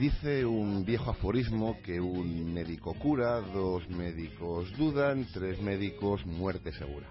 Dice 0.00 0.46
un 0.46 0.82
viejo 0.82 1.10
aforismo 1.10 1.76
que 1.82 2.00
un 2.00 2.54
médico 2.54 2.94
cura, 2.94 3.38
dos 3.42 3.86
médicos 3.90 4.74
dudan, 4.78 5.26
tres 5.30 5.60
médicos 5.60 6.24
muerte 6.24 6.72
segura. 6.72 7.06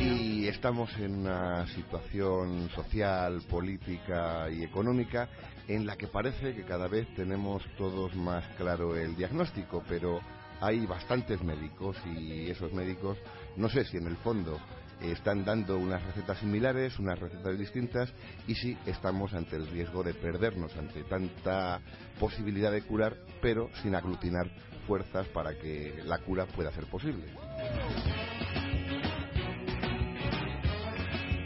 Y 0.00 0.46
estamos 0.46 0.90
en 0.98 1.18
una 1.18 1.66
situación 1.66 2.70
social, 2.70 3.42
política 3.42 4.48
y 4.50 4.62
económica 4.62 5.28
en 5.66 5.84
la 5.84 5.98
que 5.98 6.06
parece 6.06 6.54
que 6.54 6.64
cada 6.64 6.88
vez 6.88 7.06
tenemos 7.14 7.62
todos 7.76 8.14
más 8.14 8.42
claro 8.56 8.96
el 8.96 9.16
diagnóstico, 9.16 9.84
pero 9.86 10.20
hay 10.62 10.86
bastantes 10.86 11.42
médicos 11.42 11.98
y 12.06 12.48
esos 12.48 12.72
médicos, 12.72 13.18
no 13.56 13.68
sé 13.68 13.84
si 13.84 13.98
en 13.98 14.06
el 14.06 14.16
fondo 14.16 14.58
están 15.02 15.44
dando 15.44 15.78
unas 15.78 16.02
recetas 16.04 16.38
similares, 16.38 16.98
unas 16.98 17.18
recetas 17.18 17.58
distintas, 17.58 18.12
y 18.46 18.54
si 18.54 18.76
estamos 18.86 19.34
ante 19.34 19.56
el 19.56 19.66
riesgo 19.68 20.02
de 20.02 20.14
perdernos 20.14 20.76
ante 20.76 21.04
tanta 21.04 21.80
posibilidad 22.18 22.72
de 22.72 22.82
curar, 22.82 23.16
pero 23.40 23.70
sin 23.82 23.94
aglutinar 23.94 24.50
fuerzas 24.86 25.26
para 25.28 25.54
que 25.58 26.02
la 26.04 26.18
cura 26.18 26.46
pueda 26.46 26.72
ser 26.72 26.86
posible. 26.86 27.26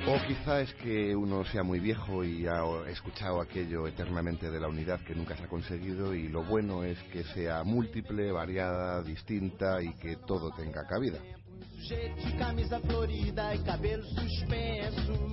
O 0.04 0.20
quizá 0.26 0.60
es 0.60 0.74
que 0.74 1.14
uno 1.14 1.44
sea 1.44 1.62
muy 1.62 1.78
viejo 1.78 2.24
y 2.24 2.46
ha 2.46 2.64
escuchado 2.88 3.40
aquello 3.40 3.86
eternamente 3.86 4.50
de 4.50 4.58
la 4.58 4.66
unidad 4.66 5.00
que 5.00 5.14
nunca 5.14 5.36
se 5.36 5.44
ha 5.44 5.48
conseguido 5.48 6.12
y 6.12 6.28
lo 6.28 6.42
bueno 6.42 6.82
es 6.82 6.98
que 7.04 7.22
sea 7.22 7.62
múltiple, 7.62 8.32
variada, 8.32 9.00
distinta 9.02 9.80
y 9.80 9.94
que 9.94 10.16
todo 10.16 10.50
tenga 10.56 10.84
cabida. 10.88 11.20
Sujeito 11.62 12.22
de 12.22 12.36
camisa 12.36 12.80
florida 12.80 13.54
e 13.54 13.62
cabelos 13.62 14.08
suspensos. 14.14 15.32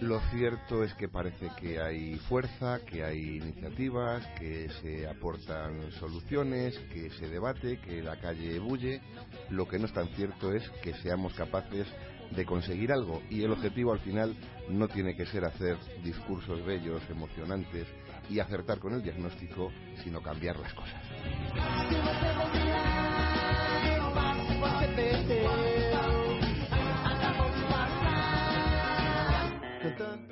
Lo 0.00 0.20
cierto 0.30 0.82
es 0.82 0.94
que 0.94 1.08
parece 1.08 1.50
que 1.58 1.80
hay 1.80 2.16
fuerza, 2.28 2.80
que 2.84 3.04
hay 3.04 3.36
iniciativas, 3.36 4.26
que 4.38 4.68
se 4.80 5.06
aportan 5.06 5.92
soluciones, 5.92 6.78
que 6.92 7.10
se 7.10 7.28
debate, 7.28 7.78
que 7.80 8.02
la 8.02 8.18
calle 8.18 8.58
bulle. 8.58 9.00
Lo 9.50 9.68
que 9.68 9.78
no 9.78 9.86
es 9.86 9.92
tan 9.92 10.08
cierto 10.08 10.52
es 10.52 10.68
que 10.82 10.94
seamos 10.94 11.34
capaces 11.34 11.86
de 12.30 12.44
conseguir 12.44 12.92
algo 12.92 13.22
y 13.28 13.42
el 13.42 13.52
objetivo 13.52 13.92
al 13.92 14.00
final 14.00 14.36
no 14.68 14.88
tiene 14.88 15.16
que 15.16 15.26
ser 15.26 15.44
hacer 15.44 15.76
discursos 16.02 16.64
bellos, 16.64 17.02
emocionantes 17.10 17.86
y 18.28 18.38
acertar 18.38 18.78
con 18.78 18.94
el 18.94 19.02
diagnóstico, 19.02 19.72
sino 20.02 20.22
cambiar 20.22 20.58
las 20.58 20.72
cosas. 20.74 21.02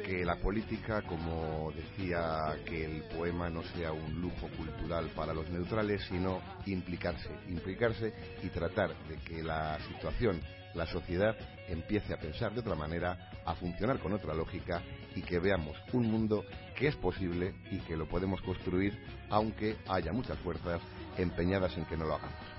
Que 0.04 0.24
la 0.24 0.36
política, 0.36 1.02
como 1.02 1.70
decía, 1.72 2.56
que 2.64 2.84
el 2.84 3.02
poema 3.04 3.50
no 3.50 3.62
sea 3.62 3.92
un 3.92 4.20
lujo 4.20 4.48
cultural 4.56 5.10
para 5.14 5.34
los 5.34 5.48
neutrales, 5.50 6.02
sino 6.08 6.41
implicarse, 6.66 7.28
implicarse 7.48 8.12
y 8.42 8.48
tratar 8.48 8.91
de 9.08 9.16
que 9.19 9.42
la 9.42 9.78
situación, 9.86 10.41
la 10.75 10.86
sociedad, 10.86 11.36
empiece 11.69 12.14
a 12.14 12.19
pensar 12.19 12.52
de 12.54 12.60
otra 12.60 12.75
manera, 12.75 13.30
a 13.44 13.54
funcionar 13.54 13.98
con 13.98 14.12
otra 14.12 14.34
lógica 14.34 14.82
y 15.14 15.22
que 15.22 15.38
veamos 15.38 15.76
un 15.92 16.10
mundo 16.10 16.44
que 16.75 16.88
es 16.88 16.96
posible 16.96 17.54
y 17.70 17.78
que 17.80 17.96
lo 17.96 18.08
podemos 18.08 18.40
construir, 18.42 18.98
aunque 19.30 19.76
haya 19.88 20.12
muchas 20.12 20.38
fuerzas 20.38 20.80
empeñadas 21.16 21.76
en 21.76 21.84
que 21.84 21.96
no 21.96 22.06
lo 22.06 22.14
hagamos. 22.14 22.57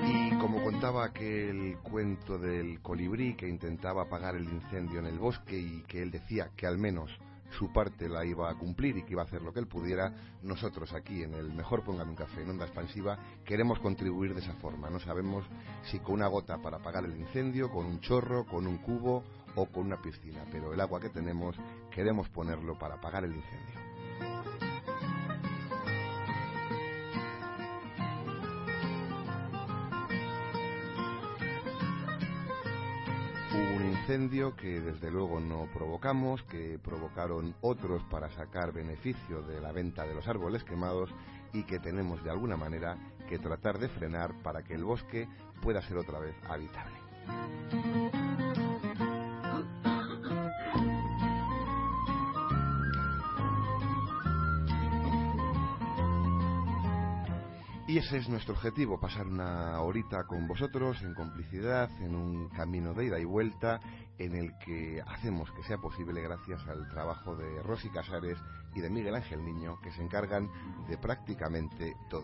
Y 0.00 0.30
como 0.38 0.62
contaba 0.62 1.04
aquel 1.04 1.76
cuento 1.82 2.38
del 2.38 2.80
colibrí 2.80 3.34
que 3.34 3.48
intentaba 3.48 4.02
apagar 4.02 4.36
el 4.36 4.44
incendio 4.44 5.00
en 5.00 5.06
el 5.06 5.18
bosque 5.18 5.58
y 5.58 5.82
que 5.82 6.02
él 6.02 6.10
decía 6.10 6.50
que 6.56 6.66
al 6.66 6.78
menos 6.78 7.10
su 7.50 7.72
parte 7.72 8.08
la 8.08 8.24
iba 8.24 8.50
a 8.50 8.54
cumplir 8.54 8.96
y 8.96 9.02
que 9.04 9.12
iba 9.12 9.22
a 9.22 9.24
hacer 9.24 9.42
lo 9.42 9.52
que 9.52 9.60
él 9.60 9.66
pudiera, 9.66 10.12
nosotros 10.42 10.92
aquí 10.92 11.22
en 11.22 11.34
el 11.34 11.52
Mejor 11.52 11.84
Póngame 11.84 12.10
un 12.10 12.16
Café 12.16 12.42
en 12.42 12.50
Onda 12.50 12.66
Expansiva 12.66 13.18
queremos 13.44 13.78
contribuir 13.80 14.34
de 14.34 14.40
esa 14.40 14.54
forma. 14.54 14.90
No 14.90 15.00
sabemos 15.00 15.44
si 15.90 15.98
con 16.00 16.14
una 16.14 16.26
gota 16.26 16.58
para 16.58 16.78
apagar 16.78 17.04
el 17.04 17.16
incendio, 17.16 17.70
con 17.70 17.86
un 17.86 18.00
chorro, 18.00 18.44
con 18.46 18.66
un 18.66 18.78
cubo 18.78 19.24
o 19.54 19.66
con 19.66 19.86
una 19.86 20.00
piscina, 20.00 20.44
pero 20.50 20.72
el 20.72 20.80
agua 20.80 21.00
que 21.00 21.08
tenemos 21.08 21.56
queremos 21.90 22.28
ponerlo 22.28 22.78
para 22.78 22.96
apagar 22.96 23.24
el 23.24 23.34
incendio. 23.34 24.57
Un 33.58 33.86
incendio 33.86 34.54
que 34.54 34.80
desde 34.80 35.10
luego 35.10 35.40
no 35.40 35.68
provocamos, 35.74 36.42
que 36.44 36.78
provocaron 36.78 37.54
otros 37.60 38.02
para 38.04 38.30
sacar 38.30 38.72
beneficio 38.72 39.42
de 39.42 39.60
la 39.60 39.72
venta 39.72 40.06
de 40.06 40.14
los 40.14 40.28
árboles 40.28 40.62
quemados 40.64 41.10
y 41.52 41.64
que 41.64 41.80
tenemos 41.80 42.22
de 42.22 42.30
alguna 42.30 42.56
manera 42.56 42.96
que 43.28 43.38
tratar 43.38 43.78
de 43.78 43.88
frenar 43.88 44.32
para 44.42 44.62
que 44.62 44.74
el 44.74 44.84
bosque 44.84 45.28
pueda 45.60 45.82
ser 45.82 45.96
otra 45.96 46.20
vez 46.20 46.34
habitable. 46.48 48.27
Ese 57.98 58.18
es 58.18 58.28
nuestro 58.28 58.54
objetivo, 58.54 59.00
pasar 59.00 59.26
una 59.26 59.80
horita 59.80 60.22
con 60.22 60.46
vosotros 60.46 61.02
en 61.02 61.14
complicidad, 61.14 61.90
en 62.00 62.14
un 62.14 62.48
camino 62.50 62.94
de 62.94 63.06
ida 63.06 63.18
y 63.18 63.24
vuelta, 63.24 63.80
en 64.18 64.36
el 64.36 64.56
que 64.58 65.02
hacemos 65.04 65.50
que 65.50 65.64
sea 65.64 65.78
posible 65.78 66.22
gracias 66.22 66.64
al 66.68 66.88
trabajo 66.90 67.34
de 67.34 67.60
Rosy 67.64 67.90
Casares 67.90 68.38
y 68.76 68.80
de 68.80 68.88
Miguel 68.88 69.16
Ángel 69.16 69.44
Niño, 69.44 69.80
que 69.82 69.90
se 69.90 70.00
encargan 70.00 70.48
de 70.88 70.96
prácticamente 70.96 71.96
todo. 72.08 72.22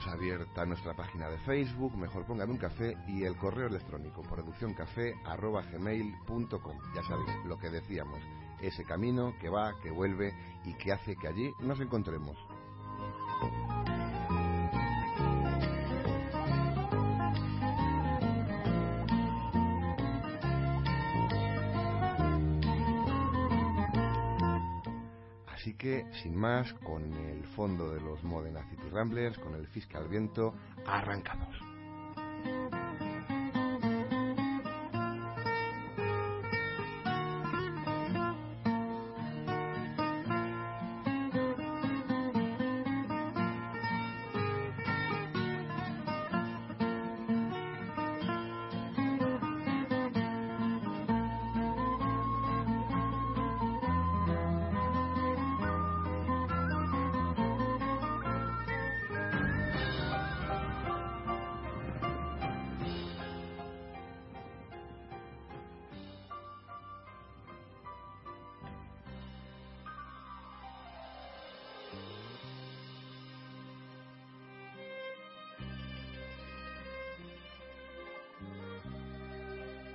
Dejamos 0.00 0.18
abierta 0.18 0.64
nuestra 0.64 0.94
página 0.94 1.28
de 1.28 1.36
Facebook, 1.40 1.94
mejor 1.94 2.24
póngame 2.24 2.52
un 2.52 2.58
café 2.58 2.96
y 3.06 3.24
el 3.24 3.36
correo 3.36 3.66
electrónico 3.66 4.22
produccioncafé@gmail.com. 4.22 6.78
Ya 6.94 7.02
sabéis 7.02 7.28
lo 7.44 7.58
que 7.58 7.68
decíamos, 7.68 8.18
ese 8.62 8.82
camino 8.84 9.34
que 9.38 9.50
va, 9.50 9.78
que 9.82 9.90
vuelve 9.90 10.32
y 10.64 10.72
que 10.74 10.92
hace 10.92 11.16
que 11.16 11.28
allí 11.28 11.52
nos 11.60 11.78
encontremos. 11.80 12.38
Que, 25.80 26.04
sin 26.22 26.36
más, 26.36 26.74
con 26.74 27.02
el 27.14 27.42
fondo 27.56 27.90
de 27.90 28.02
los 28.02 28.22
Modena 28.22 28.62
City 28.68 28.88
Ramblers, 28.92 29.38
con 29.38 29.54
el 29.54 29.66
Fiscal 29.66 30.06
Viento, 30.08 30.54
arrancamos. 30.86 31.69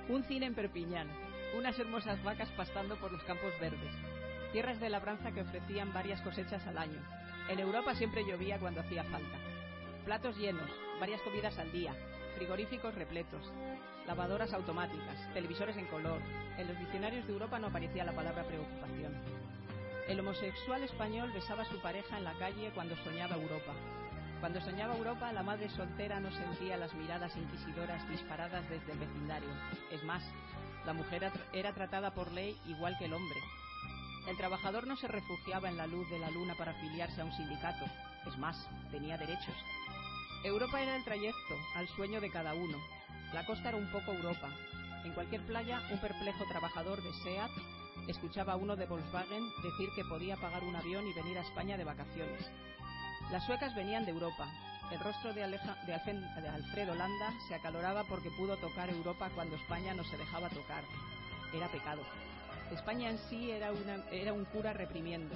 Un 0.08 0.22
cine 0.22 0.46
en 0.46 0.54
Perpiñán, 0.54 1.08
unas 1.56 1.76
hermosas 1.80 2.22
vacas 2.22 2.48
pastando 2.50 2.94
por 2.96 3.10
los 3.10 3.22
campos 3.24 3.52
verdes, 3.60 3.92
tierras 4.52 4.78
de 4.78 4.88
labranza 4.88 5.32
que 5.32 5.40
ofrecían 5.40 5.92
varias 5.92 6.20
cosechas 6.20 6.64
al 6.68 6.78
año. 6.78 7.00
En 7.48 7.58
Europa 7.58 7.92
siempre 7.96 8.24
llovía 8.24 8.58
cuando 8.60 8.82
hacía 8.82 9.02
falta. 9.02 9.36
Platos 10.04 10.36
llenos, 10.36 10.70
varias 11.00 11.20
comidas 11.22 11.58
al 11.58 11.72
día, 11.72 11.92
frigoríficos 12.36 12.94
repletos, 12.94 13.52
lavadoras 14.06 14.52
automáticas, 14.52 15.18
televisores 15.34 15.76
en 15.76 15.86
color. 15.86 16.20
En 16.56 16.68
los 16.68 16.78
diccionarios 16.78 17.26
de 17.26 17.32
Europa 17.32 17.58
no 17.58 17.66
aparecía 17.66 18.04
la 18.04 18.14
palabra 18.14 18.44
preocupación. 18.44 19.12
El 20.06 20.20
homosexual 20.20 20.84
español 20.84 21.32
besaba 21.32 21.62
a 21.62 21.68
su 21.68 21.80
pareja 21.80 22.16
en 22.16 22.24
la 22.24 22.34
calle 22.34 22.70
cuando 22.74 22.96
soñaba 22.98 23.34
Europa. 23.34 23.72
Cuando 24.40 24.60
soñaba 24.60 24.96
Europa, 24.96 25.32
la 25.32 25.42
madre 25.42 25.68
soltera 25.70 26.20
no 26.20 26.30
sentía 26.30 26.76
las 26.76 26.92
miradas 26.94 27.34
inquisidoras 27.36 28.06
disparadas 28.08 28.68
desde 28.68 28.92
el 28.92 28.98
vecindario. 28.98 29.48
Es 29.90 30.04
más, 30.04 30.22
la 30.84 30.92
mujer 30.92 31.32
era 31.52 31.72
tratada 31.72 32.12
por 32.12 32.30
ley 32.32 32.56
igual 32.66 32.96
que 32.98 33.06
el 33.06 33.14
hombre. 33.14 33.38
El 34.28 34.36
trabajador 34.36 34.86
no 34.86 34.96
se 34.96 35.08
refugiaba 35.08 35.68
en 35.68 35.76
la 35.76 35.86
luz 35.86 36.08
de 36.10 36.18
la 36.18 36.30
luna 36.30 36.54
para 36.58 36.72
afiliarse 36.72 37.20
a 37.20 37.24
un 37.24 37.32
sindicato. 37.32 37.86
Es 38.26 38.36
más, 38.38 38.68
tenía 38.90 39.16
derechos. 39.16 39.54
Europa 40.44 40.82
era 40.82 40.96
el 40.96 41.04
trayecto 41.04 41.54
al 41.74 41.88
sueño 41.88 42.20
de 42.20 42.30
cada 42.30 42.54
uno. 42.54 42.78
La 43.32 43.46
costa 43.46 43.70
era 43.70 43.78
un 43.78 43.90
poco 43.90 44.12
Europa. 44.12 44.50
En 45.04 45.12
cualquier 45.12 45.46
playa, 45.46 45.80
un 45.90 45.98
perplejo 45.98 46.44
trabajador 46.46 47.02
de 47.02 47.12
SEAT 47.24 47.50
escuchaba 48.08 48.52
a 48.52 48.56
uno 48.56 48.76
de 48.76 48.86
Volkswagen 48.86 49.44
decir 49.62 49.88
que 49.94 50.04
podía 50.04 50.36
pagar 50.36 50.62
un 50.62 50.76
avión 50.76 51.06
y 51.06 51.14
venir 51.14 51.38
a 51.38 51.42
España 51.42 51.76
de 51.76 51.84
vacaciones. 51.84 52.50
Las 53.30 53.44
suecas 53.44 53.74
venían 53.74 54.04
de 54.04 54.12
Europa. 54.12 54.46
El 54.92 55.00
rostro 55.00 55.34
de, 55.34 55.42
Alfredo 55.42 56.94
Landa 56.94 57.32
se 57.48 57.56
acaloraba 57.56 58.04
porque 58.04 58.30
pudo 58.30 58.56
tocar 58.56 58.88
Europa 58.88 59.28
cuando 59.34 59.56
España 59.56 59.94
no 59.94 60.04
se 60.04 60.16
dejaba 60.16 60.48
tocar. 60.48 60.84
Era 61.52 61.66
pecado. 61.66 62.02
España 62.70 63.10
en 63.10 63.18
sí 63.28 63.50
era, 63.50 63.72
un 64.32 64.44
cura 64.44 64.72
reprimiendo. 64.72 65.34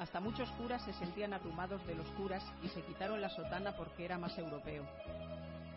Hasta 0.00 0.18
muchos 0.18 0.50
curas 0.52 0.82
se 0.84 0.92
sentían 0.94 1.32
abrumados 1.32 1.86
de 1.86 1.94
los 1.94 2.08
curas 2.10 2.42
y 2.62 2.68
se 2.68 2.82
quitaron 2.82 3.20
la 3.20 3.28
sotana 3.28 3.76
porque 3.76 4.04
era 4.04 4.18
más 4.18 4.36
europeo. 4.36 4.84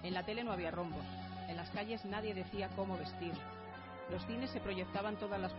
En 0.01 0.15
la 0.15 0.25
tele 0.25 0.43
no 0.43 0.51
había 0.51 0.71
rombos. 0.71 1.05
En 1.47 1.57
las 1.57 1.69
calles 1.69 2.03
nadie 2.05 2.33
decía 2.33 2.69
cómo 2.75 2.97
vestir. 2.97 3.33
Los 4.09 4.25
cines 4.25 4.49
se 4.49 4.59
proyectaban 4.59 5.15
todas 5.17 5.39
las 5.39 5.53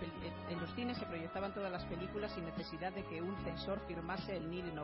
en 0.50 0.60
los 0.60 0.74
cines 0.74 0.98
se 0.98 1.06
proyectaban 1.06 1.54
todas 1.54 1.70
las 1.70 1.84
películas 1.84 2.32
sin 2.32 2.44
necesidad 2.44 2.92
de 2.92 3.04
que 3.04 3.22
un 3.22 3.36
censor 3.44 3.80
firmase 3.86 4.36
el 4.36 4.50
nil 4.50 4.66
in. 4.66 4.78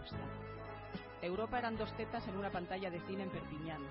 Europa 1.20 1.58
eran 1.58 1.76
dos 1.76 1.92
tetas 1.96 2.26
en 2.28 2.36
una 2.36 2.50
pantalla 2.50 2.90
de 2.90 3.00
cine 3.00 3.24
en 3.24 3.30
Perpiñán. 3.30 3.82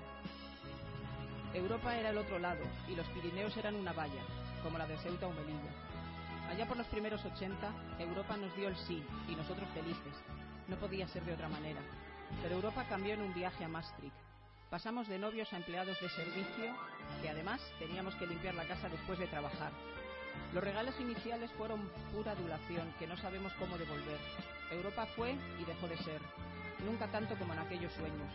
Europa 1.52 1.96
era 1.96 2.10
el 2.10 2.18
otro 2.18 2.38
lado 2.38 2.64
y 2.88 2.94
los 2.94 3.06
Pirineos 3.08 3.56
eran 3.56 3.74
una 3.74 3.92
valla, 3.92 4.22
como 4.62 4.78
la 4.78 4.86
de 4.86 4.96
Ceuta 4.98 5.26
o 5.26 5.32
Melilla. 5.32 5.70
Allá 6.50 6.66
por 6.66 6.78
los 6.78 6.86
primeros 6.86 7.22
80, 7.24 7.70
Europa 7.98 8.36
nos 8.38 8.54
dio 8.56 8.68
el 8.68 8.76
sí 8.76 9.04
y 9.28 9.34
nosotros 9.34 9.68
felices. 9.74 10.14
No 10.68 10.76
podía 10.76 11.06
ser 11.08 11.22
de 11.24 11.34
otra 11.34 11.48
manera. 11.48 11.80
Pero 12.42 12.54
Europa 12.54 12.86
cambió 12.88 13.14
en 13.14 13.22
un 13.22 13.34
viaje 13.34 13.64
a 13.64 13.68
Maastricht. 13.68 14.16
Pasamos 14.70 15.08
de 15.08 15.18
novios 15.18 15.52
a 15.52 15.56
empleados 15.56 16.00
de 16.00 16.08
servicio, 16.08 16.74
que 17.22 17.28
además 17.28 17.60
teníamos 17.78 18.14
que 18.16 18.26
limpiar 18.26 18.54
la 18.54 18.66
casa 18.66 18.88
después 18.88 19.18
de 19.18 19.26
trabajar. 19.26 19.72
Los 20.54 20.64
regalos 20.64 20.98
iniciales 21.00 21.50
fueron 21.52 21.90
pura 22.14 22.32
adulación, 22.32 22.92
que 22.98 23.06
no 23.06 23.16
sabemos 23.18 23.52
cómo 23.58 23.76
devolver. 23.76 24.18
Europa 24.70 25.06
fue 25.16 25.36
y 25.60 25.64
dejó 25.64 25.88
de 25.88 25.96
ser. 25.98 26.20
Nunca 26.84 27.06
tanto 27.08 27.34
como 27.36 27.52
en 27.52 27.58
aquellos 27.58 27.92
sueños, 27.92 28.32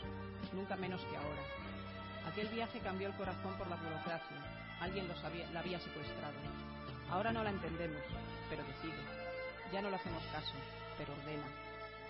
nunca 0.52 0.76
menos 0.76 1.02
que 1.06 1.16
ahora. 1.16 1.42
Aquel 2.28 2.48
viaje 2.50 2.80
cambió 2.80 3.08
el 3.08 3.16
corazón 3.16 3.54
por 3.58 3.68
la 3.68 3.76
burocracia. 3.76 4.38
Alguien 4.80 5.08
lo 5.08 5.16
sabía, 5.16 5.50
la 5.52 5.62
había 5.62 5.80
secuestrado. 5.80 6.36
Ahora 7.10 7.32
no 7.32 7.44
la 7.44 7.52
entendemos, 7.52 8.02
pero 8.50 8.64
decide. 8.64 9.02
Ya 9.72 9.82
no 9.82 9.90
le 9.90 9.96
hacemos 9.96 10.24
caso, 10.32 10.54
pero 10.98 11.14
ordena. 11.14 11.46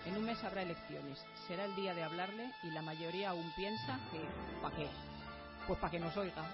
En 0.06 0.16
un 0.16 0.24
mes 0.24 0.42
habrá 0.44 0.62
elecciones. 0.62 1.24
Será 1.46 1.64
el 1.64 1.74
día 1.76 1.94
de 1.94 2.02
hablarle 2.02 2.50
y 2.62 2.70
la 2.70 2.82
mayoría 2.82 3.30
aún 3.30 3.50
piensa 3.56 3.98
que 4.10 4.20
¿para 4.60 4.76
qué? 4.76 4.88
Pues 5.66 5.78
para 5.78 5.90
que 5.90 6.00
nos 6.00 6.16
oiga. 6.16 6.44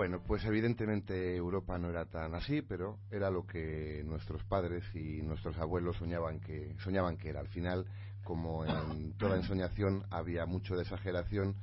Bueno, 0.00 0.22
pues 0.26 0.42
evidentemente 0.46 1.36
Europa 1.36 1.76
no 1.76 1.90
era 1.90 2.06
tan 2.06 2.34
así, 2.34 2.62
pero 2.62 3.00
era 3.10 3.30
lo 3.30 3.46
que 3.46 4.02
nuestros 4.06 4.42
padres 4.44 4.82
y 4.94 5.20
nuestros 5.20 5.58
abuelos 5.58 5.98
soñaban 5.98 6.40
que 6.40 6.74
soñaban 6.78 7.18
que 7.18 7.28
era. 7.28 7.40
Al 7.40 7.48
final, 7.48 7.84
como 8.24 8.64
en 8.64 9.12
toda 9.18 9.36
ensoñación, 9.36 10.04
había 10.08 10.46
mucho 10.46 10.74
de 10.74 10.84
exageración 10.84 11.54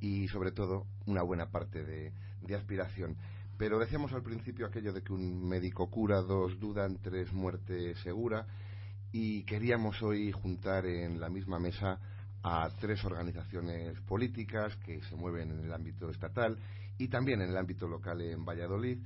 y 0.00 0.26
sobre 0.26 0.50
todo 0.50 0.88
una 1.06 1.22
buena 1.22 1.52
parte 1.52 1.84
de, 1.84 2.12
de 2.42 2.54
aspiración. 2.56 3.16
Pero 3.58 3.78
decíamos 3.78 4.12
al 4.12 4.24
principio 4.24 4.66
aquello 4.66 4.92
de 4.92 5.02
que 5.04 5.12
un 5.12 5.48
médico 5.48 5.88
cura, 5.88 6.20
dos 6.20 6.58
dudan, 6.58 6.98
tres 7.00 7.32
muerte 7.32 7.94
segura 8.02 8.48
y 9.12 9.44
queríamos 9.44 10.02
hoy 10.02 10.32
juntar 10.32 10.84
en 10.86 11.20
la 11.20 11.28
misma 11.28 11.60
mesa 11.60 12.00
a 12.42 12.68
tres 12.80 13.04
organizaciones 13.04 14.00
políticas 14.00 14.74
que 14.78 15.00
se 15.04 15.14
mueven 15.14 15.52
en 15.52 15.64
el 15.64 15.72
ámbito 15.72 16.10
estatal 16.10 16.58
y 16.98 17.08
también 17.08 17.42
en 17.42 17.50
el 17.50 17.56
ámbito 17.56 17.88
local 17.88 18.20
en 18.20 18.44
Valladolid, 18.44 18.98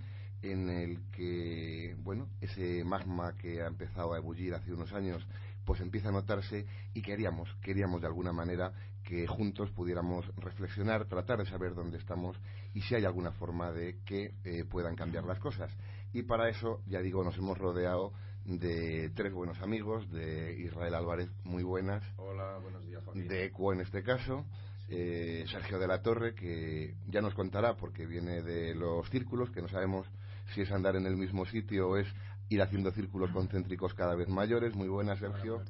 en 0.43 0.69
el 0.69 1.11
que, 1.11 1.97
bueno, 1.99 2.29
ese 2.41 2.85
magma 2.85 3.37
que 3.37 3.63
ha 3.63 3.67
empezado 3.67 4.15
a 4.15 4.19
ebullir 4.19 4.55
hace 4.55 4.73
unos 4.73 4.93
años, 4.93 5.27
pues 5.65 5.81
empieza 5.81 6.09
a 6.09 6.13
notarse 6.13 6.67
y 6.95 7.03
queríamos, 7.03 7.49
queríamos 7.61 8.01
de 8.01 8.07
alguna 8.07 8.33
manera 8.33 8.73
que 9.03 9.27
juntos 9.27 9.71
pudiéramos 9.71 10.27
reflexionar, 10.37 11.07
tratar 11.07 11.39
de 11.39 11.47
saber 11.47 11.75
dónde 11.75 11.99
estamos 11.99 12.39
y 12.75 12.83
si 12.83 12.95
hay 12.95 13.05
alguna 13.05 13.33
forma 13.33 13.73
de 13.73 13.99
que 14.05 14.35
eh, 14.45 14.65
puedan 14.65 14.95
cambiar 14.95 15.25
las 15.25 15.39
cosas. 15.39 15.75
Y 16.13 16.23
para 16.23 16.49
eso, 16.49 16.83
ya 16.87 17.01
digo, 17.01 17.25
nos 17.25 17.37
hemos 17.37 17.59
rodeado 17.59 18.13
de 18.45 19.11
tres 19.15 19.33
buenos 19.33 19.61
amigos, 19.61 20.11
de 20.11 20.59
Israel 20.59 20.95
Álvarez, 20.95 21.31
muy 21.45 21.63
buenas. 21.63 22.03
Hola, 22.17 22.59
buenos 22.63 22.87
días, 22.87 23.03
De 23.15 23.45
ECUO 23.47 23.73
en 23.73 23.81
este 23.81 24.03
caso 24.03 24.47
eh, 24.89 25.45
Sergio 25.51 25.79
de 25.79 25.87
la 25.87 26.03
Torre, 26.03 26.35
que 26.35 26.95
ya 27.09 27.21
nos 27.21 27.35
contará 27.35 27.77
porque 27.77 28.07
viene 28.07 28.43
de 28.43 28.75
los 28.75 29.09
círculos, 29.11 29.51
que 29.51 29.63
no 29.63 29.69
sabemos 29.69 30.07
si 30.55 30.63
es 30.63 30.73
andar 30.73 30.97
en 30.97 31.07
el 31.07 31.17
mismo 31.17 31.45
sitio 31.45 31.91
o 31.91 31.97
es 31.97 32.07
ir 32.49 32.63
haciendo 32.63 32.91
círculos 32.93 33.31
concéntricos 33.31 33.93
cada 33.95 34.15
vez 34.15 34.29
mayores. 34.29 34.75
Muy 34.75 34.89
buenas, 34.89 35.19
Sergio. 35.19 35.63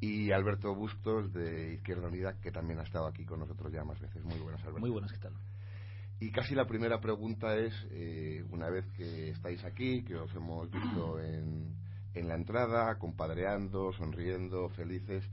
Y 0.00 0.32
Alberto 0.32 0.74
Bustos 0.74 1.32
de 1.32 1.74
Izquierda 1.74 2.08
Unida, 2.08 2.40
que 2.40 2.50
también 2.50 2.80
ha 2.80 2.82
estado 2.82 3.06
aquí 3.06 3.24
con 3.24 3.40
nosotros 3.40 3.72
ya 3.72 3.84
más 3.84 4.00
veces. 4.00 4.24
Muy 4.24 4.38
buenas, 4.38 4.60
Alberto. 4.62 4.80
Muy 4.80 4.90
buenas, 4.90 5.12
¿qué 5.12 5.18
tal? 5.18 5.32
Y 6.20 6.30
casi 6.30 6.54
la 6.54 6.66
primera 6.66 7.00
pregunta 7.00 7.56
es, 7.56 7.72
eh, 7.90 8.44
una 8.50 8.70
vez 8.70 8.84
que 8.96 9.30
estáis 9.30 9.64
aquí, 9.64 10.04
que 10.04 10.14
os 10.14 10.32
hemos 10.34 10.70
visto 10.70 11.20
en, 11.24 11.74
en 12.14 12.28
la 12.28 12.34
entrada, 12.34 12.96
compadreando, 12.98 13.92
sonriendo, 13.92 14.68
felices, 14.70 15.24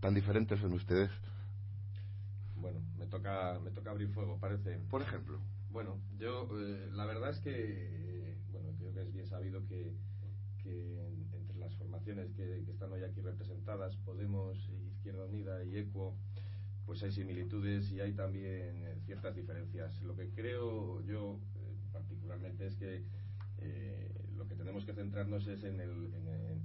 ¿tan 0.00 0.14
diferentes 0.14 0.60
son 0.60 0.72
ustedes? 0.74 1.10
Bueno, 2.60 2.80
me 2.98 3.06
toca, 3.06 3.58
me 3.62 3.70
toca 3.70 3.90
abrir 3.90 4.08
fuego, 4.08 4.38
parece. 4.38 4.78
Por 4.90 5.02
ejemplo. 5.02 5.40
Bueno, 5.70 6.00
yo, 6.18 6.48
eh, 6.60 6.88
la 6.92 7.04
verdad 7.04 7.30
es 7.30 7.40
que, 7.40 8.36
bueno, 8.50 8.70
creo 8.78 8.92
que 8.92 9.02
es 9.02 9.12
bien 9.12 9.26
sabido 9.26 9.64
que, 9.66 9.94
entre 10.64 11.56
las 11.58 11.74
formaciones 11.76 12.30
que, 12.32 12.60
están 12.68 12.92
hoy 12.92 13.02
aquí 13.02 13.20
representadas, 13.20 13.96
Podemos, 13.98 14.68
Izquierda 14.92 15.24
Unida 15.24 15.64
y 15.64 15.76
ECUO, 15.78 16.14
pues 16.84 17.02
hay 17.02 17.12
similitudes 17.12 17.90
y 17.92 18.00
hay 18.00 18.12
también 18.12 18.86
eh, 18.86 18.98
ciertas 19.04 19.34
diferencias. 19.34 20.02
Lo 20.02 20.14
que 20.16 20.30
creo 20.30 21.02
yo 21.02 21.40
eh, 21.56 21.76
particularmente 21.92 22.66
es 22.66 22.76
que 22.76 23.04
lo 24.36 24.46
que 24.46 24.54
tenemos 24.54 24.84
que 24.84 24.94
centrarnos 24.94 25.46
es 25.48 25.64
en, 25.64 25.80
el, 25.80 26.14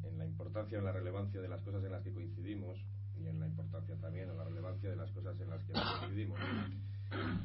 en, 0.04 0.18
la 0.18 0.26
importancia, 0.26 0.78
en 0.78 0.86
la 0.86 0.92
relevancia 0.92 1.42
de 1.42 1.48
las 1.48 1.64
cosas 1.64 1.84
en 1.84 1.92
las 1.92 2.04
que 2.04 2.14
coincidimos 2.14 2.86
en 3.28 3.40
la 3.40 3.48
importancia 3.48 3.96
también, 3.98 4.30
en 4.30 4.38
la 4.38 4.44
relevancia 4.44 4.90
de 4.90 4.96
las 4.96 5.12
cosas 5.12 5.40
en 5.40 5.50
las 5.50 5.64
que 5.64 5.74
nos 5.74 6.00
coincidimos. 6.00 6.40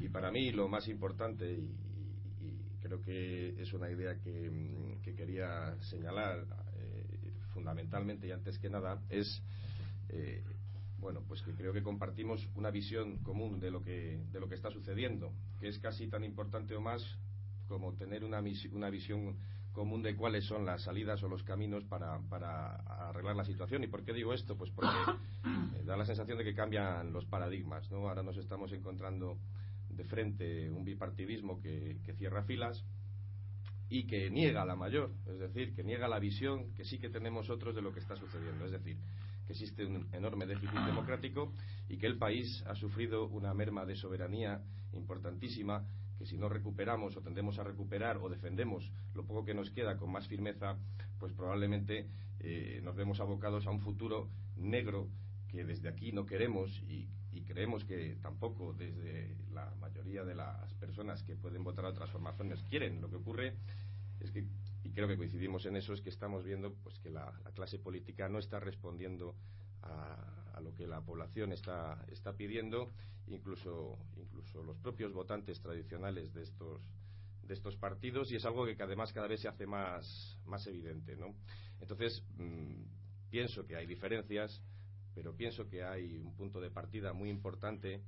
Y 0.01 0.09
para 0.09 0.31
mí 0.31 0.51
lo 0.51 0.69
más 0.69 0.89
importante, 0.89 1.53
y, 1.53 1.75
creo 2.81 3.03
que 3.03 3.61
es 3.61 3.73
una 3.73 3.91
idea 3.91 4.19
que, 4.19 4.51
mm, 4.51 5.03
quería 5.17 5.77
señalar 5.81 6.47
eh, 6.77 7.33
fundamentalmente 7.53 8.27
y 8.27 8.31
antes 8.31 8.59
que 8.59 8.71
nada, 8.71 9.03
es 9.11 9.43
eh, 10.11 10.43
bueno, 10.99 11.23
pues 11.27 11.43
que 11.43 11.53
creo 11.53 11.73
que 11.73 11.83
compartimos 11.83 12.49
una 12.55 12.71
visión 12.71 13.19
común 13.19 13.61
de 13.61 13.71
lo 13.71 13.83
que 13.83 14.21
de 14.33 14.41
lo 14.41 14.49
que 14.49 14.55
está 14.55 14.71
sucediendo, 14.71 15.33
que 15.61 15.69
es 15.69 15.79
casi 15.79 16.09
tan 16.09 16.25
importante 16.25 16.75
o 16.75 16.81
más 16.81 17.03
como 17.69 17.95
tener 17.95 18.25
una, 18.25 18.43
una 18.73 18.91
visión 18.91 19.37
común 19.79 20.03
de 20.03 20.17
cuáles 20.17 20.45
son 20.45 20.67
las 20.67 20.83
salidas 20.83 21.23
o 21.23 21.29
los 21.29 21.45
caminos 21.45 21.85
para, 21.85 22.19
para 22.29 22.75
arreglar 23.11 23.37
la 23.37 23.45
situación. 23.45 23.85
¿Y 23.85 23.87
por 23.87 24.03
qué 24.03 24.13
digo 24.13 24.35
esto? 24.35 24.57
Pues 24.57 24.73
porque 24.73 24.91
eh, 25.77 25.85
da 25.85 25.97
la 25.97 26.05
sensación 26.05 26.37
de 26.37 26.43
que 26.43 26.53
cambian 26.53 27.13
los 27.13 27.27
paradigmas. 27.27 27.89
¿no? 27.93 28.09
Ahora 28.09 28.25
nos 28.25 28.37
estamos 28.39 28.73
encontrando 28.73 29.39
de 29.89 30.03
frente 30.03 30.69
un 30.69 30.85
bipartidismo 30.85 31.61
que, 31.61 31.97
cierra 32.17 32.43
filas 32.43 32.85
y 33.89 34.05
que 34.09 34.29
niega 34.31 34.65
la 34.65 34.75
mayor, 34.75 35.13
es 35.29 35.39
decir, 35.39 35.73
que 35.77 35.85
niega 35.85 36.09
la 36.09 36.19
visión 36.19 36.75
que 36.75 36.85
sí 36.85 36.99
que 36.99 37.09
tenemos 37.09 37.49
otros 37.49 37.73
de 37.77 37.81
lo 37.81 37.93
que 37.93 38.01
está 38.01 38.17
sucediendo. 38.17 38.65
Es 38.65 38.73
decir, 38.73 38.99
que 39.47 39.53
existe 39.53 39.87
un 39.87 40.09
enorme 40.13 40.45
déficit 40.45 40.81
democrático 40.87 41.53
y 41.89 41.99
que 41.99 42.09
el 42.09 42.19
país 42.19 42.65
ha 42.67 42.75
sufrido 42.75 43.29
una 43.29 43.55
merma 43.55 43.87
de 43.87 43.95
soberanía 43.95 44.61
importantísima 44.93 45.87
que 46.19 46.27
si 46.27 46.37
no 46.37 46.49
recuperamos 46.49 47.17
o 47.17 47.23
tendemos 47.23 47.59
a 47.59 47.65
recuperar 47.65 48.19
o 48.19 48.29
defendemos 48.29 48.93
lo 49.15 49.25
poco 49.25 49.45
que 49.45 49.55
nos 49.55 49.71
queda 49.71 49.97
con 49.97 50.11
más 50.11 50.27
firmeza, 50.27 50.77
pues 51.19 51.33
probablemente 51.33 52.09
eh, 52.41 52.81
nos 52.83 52.97
vemos 52.97 53.21
abocados 53.21 53.67
a 53.67 53.71
un 53.71 53.81
futuro 53.81 54.29
negro 54.57 55.09
que 55.49 55.65
desde 55.65 55.89
aquí 55.89 56.13
no 56.13 56.27
queremos 56.27 56.83
y, 56.89 57.09
creemos 57.47 57.85
que 57.87 58.19
tampoco 58.21 58.75
desde 58.75 59.35
la 59.55 59.73
mayoría 59.81 60.23
de 60.23 60.35
las 60.35 60.75
personas 60.75 61.23
que 61.23 61.35
pueden 61.35 61.65
votar 61.65 61.87
a 61.87 61.95
transformaciones 61.95 62.63
quieren. 62.65 63.01
Lo 63.01 63.09
que 63.09 63.17
ocurre 63.17 63.55
es 64.21 64.31
que, 64.33 64.45
y 64.85 64.91
creo 64.91 65.09
que 65.09 65.17
coincidimos 65.17 65.65
en 65.65 65.77
eso, 65.77 65.95
es 65.95 66.03
que 66.03 66.11
estamos 66.11 66.45
viendo 66.45 66.75
pues 66.83 66.99
que 66.99 67.09
la, 67.09 67.33
clase 67.55 67.79
política 67.79 68.29
no 68.29 68.39
está 68.39 68.61
respondiendo 68.61 69.35
a, 69.83 70.61
lo 70.61 70.75
que 70.75 70.87
la 70.87 71.01
población 71.01 71.53
está, 71.53 72.05
está 72.11 72.33
pidiendo, 72.33 72.93
incluso, 73.29 73.97
incluso 74.17 74.63
los 74.63 74.77
propios 74.79 75.13
votantes 75.13 75.61
tradicionales 75.61 76.35
de 76.35 76.43
estos 76.43 76.81
de 77.49 77.55
estos 77.55 77.77
partidos 77.77 78.31
y 78.31 78.37
es 78.37 78.45
algo 78.45 78.67
que 78.67 78.77
además 78.83 79.11
cada 79.13 79.27
vez 79.27 79.41
se 79.41 79.49
hace 79.49 79.67
más, 79.67 80.39
más 80.45 80.67
evidente. 80.67 81.17
¿no? 81.17 81.35
Entonces, 81.81 82.23
mm, 82.37 82.83
pienso 83.31 83.67
que 83.67 83.75
hay 83.75 83.87
diferencias, 83.87 84.61
pero 85.15 85.35
pienso 85.35 85.67
que 85.67 85.83
hay 85.83 86.19
un 86.19 86.35
punto 86.35 86.61
de 86.61 86.71
partida 86.71 87.15
muy 87.15 87.31
importante 87.31 88.03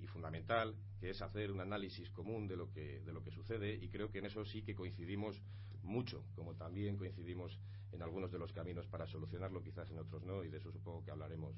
y 0.00 0.06
fundamental, 0.06 0.74
que 1.00 1.10
es 1.10 1.22
hacer 1.22 1.50
un 1.50 1.60
análisis 1.60 2.10
común 2.10 2.46
de 2.46 2.56
lo, 2.56 2.70
que, 2.70 3.00
de 3.00 3.12
lo 3.12 3.24
que 3.24 3.30
sucede 3.30 3.74
y 3.74 3.88
creo 3.88 4.10
que 4.10 4.18
en 4.18 4.26
eso 4.26 4.44
sí 4.44 4.62
que 4.62 4.74
coincidimos 4.74 5.42
mucho, 5.82 6.24
como 6.34 6.54
también 6.54 6.96
coincidimos 6.96 7.58
en 7.92 8.02
algunos 8.02 8.32
de 8.32 8.38
los 8.38 8.52
caminos 8.52 8.86
para 8.86 9.06
solucionarlo, 9.06 9.62
quizás 9.62 9.90
en 9.90 9.98
otros 9.98 10.24
no, 10.24 10.44
y 10.44 10.48
de 10.48 10.58
eso 10.58 10.72
supongo 10.72 11.04
que 11.04 11.10
hablaremos 11.10 11.54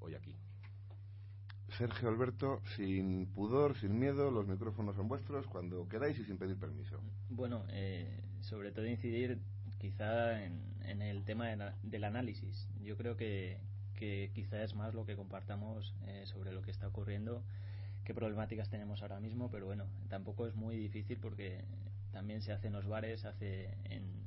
hoy 0.00 0.14
aquí. 0.14 0.36
Sergio 1.76 2.08
Alberto, 2.08 2.60
sin 2.76 3.26
pudor, 3.26 3.76
sin 3.76 3.98
miedo, 3.98 4.30
los 4.30 4.46
micrófonos 4.46 4.96
son 4.96 5.06
vuestros 5.06 5.46
cuando 5.46 5.86
queráis 5.88 6.18
y 6.18 6.24
sin 6.24 6.38
pedir 6.38 6.58
permiso. 6.58 7.00
Bueno, 7.28 7.64
eh, 7.68 8.22
sobre 8.40 8.72
todo 8.72 8.86
incidir 8.86 9.38
quizá 9.78 10.42
en, 10.42 10.66
el 11.02 11.24
tema 11.24 11.74
del 11.82 12.04
análisis. 12.04 12.66
Yo 12.80 12.96
creo 12.96 13.16
que, 13.16 13.60
que, 13.94 14.30
quizá 14.34 14.62
es 14.62 14.74
más 14.74 14.94
lo 14.94 15.04
que 15.04 15.16
compartamos 15.16 15.94
eh, 16.06 16.24
sobre 16.24 16.50
lo 16.52 16.62
que 16.62 16.70
está 16.70 16.88
ocurriendo, 16.88 17.44
qué 18.04 18.14
problemáticas 18.14 18.70
tenemos 18.70 19.02
ahora 19.02 19.20
mismo, 19.20 19.50
pero 19.50 19.66
bueno, 19.66 19.84
tampoco 20.08 20.46
es 20.46 20.54
muy 20.54 20.78
difícil 20.78 21.18
porque 21.20 21.64
también 22.10 22.40
se 22.40 22.52
hace 22.52 22.68
en 22.68 22.72
los 22.72 22.86
bares, 22.86 23.20
se 23.20 23.28
hace 23.28 23.78
en, 23.84 24.17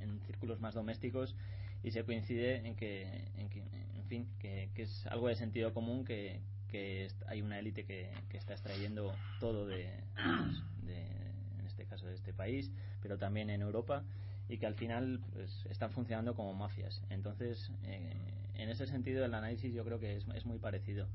en 0.00 0.20
círculos 0.20 0.60
más 0.60 0.74
domésticos 0.74 1.36
y 1.82 1.90
se 1.90 2.04
coincide 2.04 2.66
en 2.66 2.74
que, 2.74 3.30
en, 3.36 3.48
que, 3.48 3.60
en 3.60 4.04
fin, 4.06 4.28
que, 4.38 4.70
que 4.74 4.82
es 4.82 5.06
algo 5.06 5.28
de 5.28 5.36
sentido 5.36 5.72
común 5.72 6.04
que, 6.04 6.40
que 6.68 7.08
hay 7.26 7.42
una 7.42 7.58
élite 7.58 7.84
que, 7.84 8.10
está 8.32 8.52
extrayendo 8.52 9.12
todo 9.40 9.66
de, 9.66 9.86
en 9.86 11.66
este 11.66 11.84
caso 11.86 12.06
de 12.06 12.14
este 12.14 12.32
país, 12.32 12.70
pero 13.02 13.18
también 13.18 13.50
en 13.50 13.62
Europa 13.62 14.04
y 14.48 14.58
que 14.58 14.66
al 14.66 14.74
final 14.74 15.20
pues, 15.32 15.66
están 15.66 15.90
funcionando 15.90 16.34
como 16.34 16.54
mafias. 16.54 17.02
Entonces, 17.10 17.70
eh, 17.84 18.14
en 18.54 18.68
ese 18.68 18.86
sentido, 18.86 19.24
el 19.24 19.34
análisis 19.34 19.74
yo 19.74 19.84
creo 19.84 19.98
que 19.98 20.16
es, 20.16 20.26
es, 20.34 20.46
muy 20.46 20.58
parecido. 20.58 21.08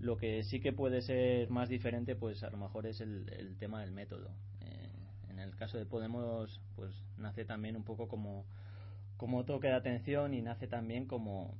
Lo 0.00 0.16
que 0.16 0.42
sí 0.42 0.60
que 0.60 0.72
puede 0.72 1.00
ser 1.00 1.48
más 1.50 1.68
diferente, 1.68 2.16
pues 2.16 2.42
a 2.42 2.50
lo 2.50 2.58
mejor 2.58 2.86
es 2.86 3.00
el 3.00 3.56
tema 3.58 3.80
del 3.80 3.92
método. 3.92 4.30
En 5.34 5.40
el 5.40 5.56
caso 5.56 5.78
de 5.78 5.84
Podemos, 5.84 6.60
pues 6.76 6.94
nace 7.16 7.44
también 7.44 7.76
un 7.76 7.84
poco 7.84 8.08
como, 8.08 8.46
como 9.16 9.44
toque 9.44 9.66
de 9.66 9.74
atención 9.74 10.32
y 10.32 10.42
nace 10.42 10.68
también 10.68 11.06
como 11.06 11.56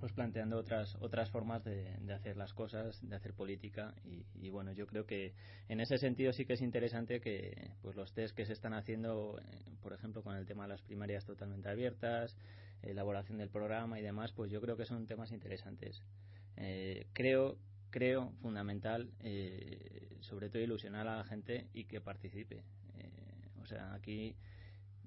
pues 0.00 0.12
planteando 0.12 0.58
otras 0.58 0.96
otras 1.00 1.30
formas 1.30 1.64
de, 1.64 1.96
hacer 2.14 2.36
las 2.36 2.52
cosas 2.52 2.98
de 3.06 3.16
hacer 3.16 3.34
política. 3.34 3.94
Y, 4.04 4.50
bueno 4.50 4.72
yo 4.72 4.86
creo 4.86 5.06
que 5.06 5.34
en 5.68 5.80
ese 5.80 5.98
sentido 5.98 6.32
sí 6.32 6.44
que 6.46 6.54
es 6.54 6.62
interesante 6.62 7.20
que 7.20 7.72
pues 7.82 7.96
los 7.96 8.12
test 8.12 8.34
que 8.34 8.46
se 8.46 8.52
están 8.52 8.74
haciendo 8.74 9.38
eh, 9.40 9.64
por 9.82 9.92
ejemplo 9.92 10.22
con 10.22 10.36
el 10.36 10.46
tema 10.46 10.64
de 10.64 10.68
las 10.70 10.82
primarias 10.82 11.24
totalmente 11.24 11.68
abiertas 11.68 12.36
elaboración 12.82 13.38
del 13.38 13.50
programa 13.50 13.98
y 13.98 14.02
demás 14.02 14.32
pues 14.32 14.50
yo 14.50 14.60
creo 14.60 14.76
que 14.76 14.86
son 14.86 15.06
temas 15.06 15.32
interesantes. 15.32 16.02
Eh, 16.56 17.06
creo 17.12 17.58
creo 17.90 18.32
fundamental 18.42 19.10
eh, 19.20 20.16
sobre 20.20 20.48
todo 20.48 20.62
ilusionar 20.62 21.08
a 21.08 21.16
la 21.16 21.24
gente 21.24 21.68
y 21.72 21.84
que 21.84 22.00
participe 22.00 22.62
o 23.66 23.68
sea 23.68 23.92
aquí 23.94 24.36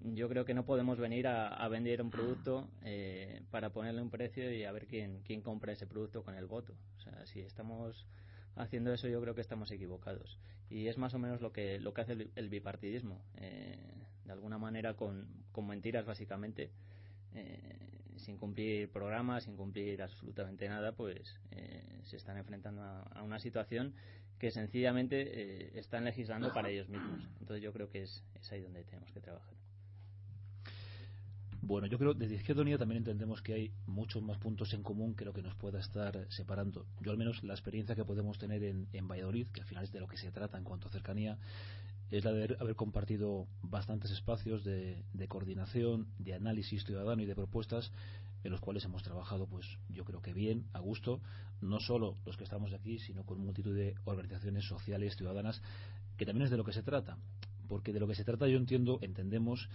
yo 0.01 0.29
creo 0.29 0.45
que 0.45 0.53
no 0.53 0.65
podemos 0.65 0.97
venir 0.97 1.27
a, 1.27 1.67
vender 1.67 2.01
un 2.01 2.09
producto 2.09 2.69
eh, 2.83 3.41
para 3.51 3.71
ponerle 3.71 4.01
un 4.01 4.09
precio 4.09 4.51
y 4.51 4.63
a 4.63 4.71
ver 4.71 4.87
quién, 4.87 5.21
quién 5.25 5.41
compra 5.41 5.73
ese 5.73 5.87
producto 5.87 6.23
con 6.23 6.35
el 6.35 6.45
voto. 6.45 6.73
O 6.97 7.01
sea, 7.01 7.25
si 7.25 7.41
estamos 7.41 8.07
haciendo 8.55 8.93
eso, 8.93 9.07
yo 9.07 9.21
creo 9.21 9.35
que 9.35 9.41
estamos 9.41 9.71
equivocados. 9.71 10.39
Y 10.69 10.87
es 10.87 10.97
más 10.97 11.13
o 11.13 11.19
menos 11.19 11.41
lo 11.41 11.51
que, 11.51 11.79
lo 11.79 11.93
que 11.93 12.01
hace 12.01 12.29
el, 12.33 12.49
bipartidismo. 12.49 13.21
Eh, 13.37 13.77
de 14.23 14.31
alguna 14.31 14.57
manera, 14.57 14.95
con, 14.95 15.27
con 15.51 15.67
mentiras, 15.67 16.05
básicamente, 16.05 16.71
eh, 17.33 17.98
sin 18.19 18.37
cumplir 18.37 18.89
programas, 18.91 19.43
sin 19.43 19.55
cumplir 19.55 20.01
absolutamente 20.01 20.67
nada, 20.67 20.91
pues 20.93 21.39
se 22.03 22.17
están 22.17 22.37
enfrentando 22.37 22.81
a, 22.81 23.23
una 23.23 23.39
situación 23.39 23.93
que 24.37 24.51
sencillamente 24.51 25.77
están 25.77 26.05
legislando 26.05 26.53
para 26.53 26.69
ellos 26.69 26.87
mismos. 26.89 27.27
Entonces, 27.39 27.61
yo 27.61 27.73
creo 27.73 27.89
que 27.89 28.03
es, 28.03 28.23
es 28.35 28.51
ahí 28.51 28.61
donde 28.61 28.83
tenemos 28.83 29.11
que 29.11 29.19
trabajar. 29.19 29.53
Bueno, 31.61 31.87
yo 31.87 31.97
creo 31.97 32.13
desde 32.13 32.35
Izquierda 32.35 32.61
Unida 32.61 32.77
también 32.77 32.99
entendemos 32.99 33.41
que 33.41 33.53
hay 33.53 33.71
muchos 33.85 34.23
más 34.23 34.37
puntos 34.37 34.73
en 34.73 34.81
común 34.81 35.13
que 35.13 35.25
lo 35.25 35.33
que 35.33 35.41
nos 35.41 35.55
pueda 35.55 35.79
estar 35.79 36.25
separando. 36.29 36.85
Yo 37.01 37.11
al 37.11 37.17
menos 37.17 37.43
la 37.43 37.53
experiencia 37.53 37.95
que 37.95 38.05
podemos 38.05 38.39
tener 38.39 38.63
en, 38.63 39.07
Valladolid, 39.07 39.47
que 39.47 39.61
al 39.61 39.67
final 39.67 39.83
es 39.83 39.91
de 39.91 39.99
lo 39.99 40.07
que 40.07 40.17
se 40.17 40.31
trata 40.31 40.57
en 40.57 40.63
cuanto 40.63 40.87
a 40.87 40.91
cercanía, 40.91 41.37
es 42.11 42.23
la 42.23 42.31
de 42.31 42.55
haber 42.59 42.75
compartido 42.75 43.47
bastantes 43.61 44.11
espacios 44.11 44.63
de, 44.63 45.03
coordinación, 45.27 46.07
de 46.17 46.33
análisis 46.33 46.83
ciudadano 46.83 47.21
y 47.21 47.25
de 47.25 47.35
propuestas 47.35 47.91
en 48.43 48.51
los 48.51 48.61
cuales 48.61 48.85
hemos 48.85 49.03
trabajado, 49.03 49.47
pues 49.47 49.65
yo 49.89 50.05
creo 50.05 50.21
que 50.21 50.33
bien, 50.33 50.65
a 50.73 50.79
gusto, 50.79 51.19
no 51.61 51.79
solo 51.79 52.15
los 52.25 52.37
que 52.37 52.45
estamos 52.45 52.73
aquí, 52.73 52.97
sino 52.99 53.23
con 53.25 53.39
multitud 53.39 53.75
de 53.75 53.95
organizaciones 54.05 54.65
sociales, 54.65 55.17
ciudadanas, 55.17 55.61
que 56.17 56.25
también 56.25 56.45
es 56.45 56.51
de 56.51 56.57
lo 56.57 56.63
que 56.63 56.73
se 56.73 56.81
trata. 56.81 57.17
Porque 57.67 57.93
de 57.93 57.99
lo 57.99 58.07
que 58.07 58.15
se 58.15 58.23
trata, 58.23 58.47
yo 58.47 58.57
entiendo, 58.57 58.97
entendemos, 59.01 59.69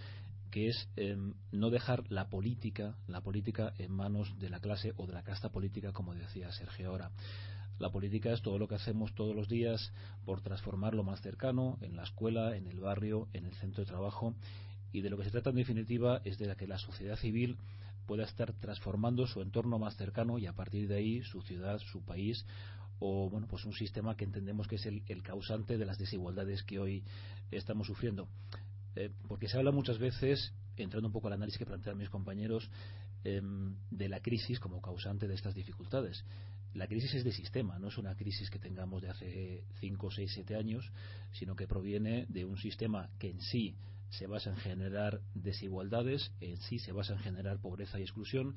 que 0.51 0.69
es 0.69 0.89
em, 0.95 1.33
no 1.51 1.69
dejar 1.69 2.09
la 2.09 2.29
política, 2.29 2.95
la 3.07 3.21
política 3.21 3.73
en 3.77 3.91
manos 3.91 4.39
de 4.39 4.49
la 4.49 4.59
clase 4.59 4.93
o 4.97 5.05
de 5.05 5.13
la 5.13 5.23
casta 5.23 5.49
política, 5.49 5.91
como 5.91 6.15
decía 6.15 6.51
Sergio 6.51 6.89
ahora. 6.89 7.11
La 7.79 7.91
política 7.91 8.31
es 8.31 8.41
todo 8.41 8.57
lo 8.57 8.67
que 8.67 8.75
hacemos 8.75 9.13
todos 9.13 9.35
los 9.35 9.49
días 9.49 9.91
por 10.25 10.41
transformar 10.41 10.93
lo 10.93 11.03
más 11.03 11.21
cercano, 11.21 11.77
en 11.81 11.95
la 11.95 12.03
escuela, 12.03 12.55
en 12.55 12.67
el 12.67 12.79
barrio, 12.79 13.27
en 13.33 13.45
el 13.45 13.53
centro 13.55 13.83
de 13.83 13.89
trabajo, 13.89 14.33
y 14.91 15.01
de 15.01 15.09
lo 15.09 15.17
que 15.17 15.25
se 15.25 15.31
trata 15.31 15.49
en 15.49 15.57
definitiva 15.57 16.21
es 16.23 16.37
de 16.37 16.55
que 16.55 16.67
la 16.67 16.77
sociedad 16.77 17.17
civil 17.17 17.57
pueda 18.05 18.23
estar 18.23 18.53
transformando 18.53 19.27
su 19.27 19.41
entorno 19.41 19.79
más 19.79 19.97
cercano 19.97 20.37
y 20.37 20.45
a 20.45 20.53
partir 20.53 20.87
de 20.87 20.95
ahí 20.95 21.21
su 21.23 21.41
ciudad, 21.41 21.79
su 21.79 22.01
país 22.03 22.45
o 22.99 23.29
bueno 23.29 23.47
pues 23.47 23.65
un 23.65 23.73
sistema 23.73 24.15
que 24.15 24.23
entendemos 24.23 24.67
que 24.67 24.75
es 24.75 24.85
el 24.85 25.21
causante 25.21 25.77
de 25.77 25.85
las 25.85 25.97
desigualdades 25.97 26.63
que 26.63 26.79
hoy 26.79 27.03
estamos 27.51 27.87
sufriendo. 27.87 28.29
Eh, 28.95 29.11
porque 29.27 29.49
se 29.49 29.57
habla 29.57 29.71
muchas 29.71 29.99
veces, 29.99 30.53
entrando 30.77 31.07
un 31.07 31.13
poco 31.13 31.27
al 31.27 31.33
análisis 31.33 31.59
que 31.59 31.65
plantean 31.65 31.97
mis 31.97 32.09
compañeros, 32.09 32.69
em, 33.25 33.75
de 33.91 34.07
la 34.07 34.21
crisis 34.21 34.59
como 34.59 34.81
causante 34.81 35.27
de 35.27 35.35
estas 35.35 35.53
dificultades. 35.53 36.23
La 36.73 36.87
crisis 36.87 37.13
es 37.15 37.23
de 37.23 37.31
sistema, 37.31 37.79
no 37.79 37.87
es 37.87 37.97
una 37.97 38.15
crisis 38.15 38.49
que 38.49 38.59
tengamos 38.59 39.01
de 39.01 39.09
hace 39.09 39.63
5, 39.79 40.11
6, 40.11 40.31
7 40.33 40.55
años, 40.55 40.91
sino 41.31 41.55
que 41.55 41.67
proviene 41.67 42.25
de 42.29 42.45
un 42.45 42.57
sistema 42.57 43.09
que 43.17 43.29
en 43.29 43.41
sí 43.41 43.75
se 44.09 44.27
basa 44.27 44.51
en 44.51 44.57
generar 44.57 45.21
desigualdades, 45.33 46.31
en 46.41 46.57
sí 46.57 46.79
se 46.79 46.91
basa 46.91 47.13
en 47.13 47.19
generar 47.19 47.59
pobreza 47.59 47.99
y 47.99 48.03
exclusión, 48.03 48.55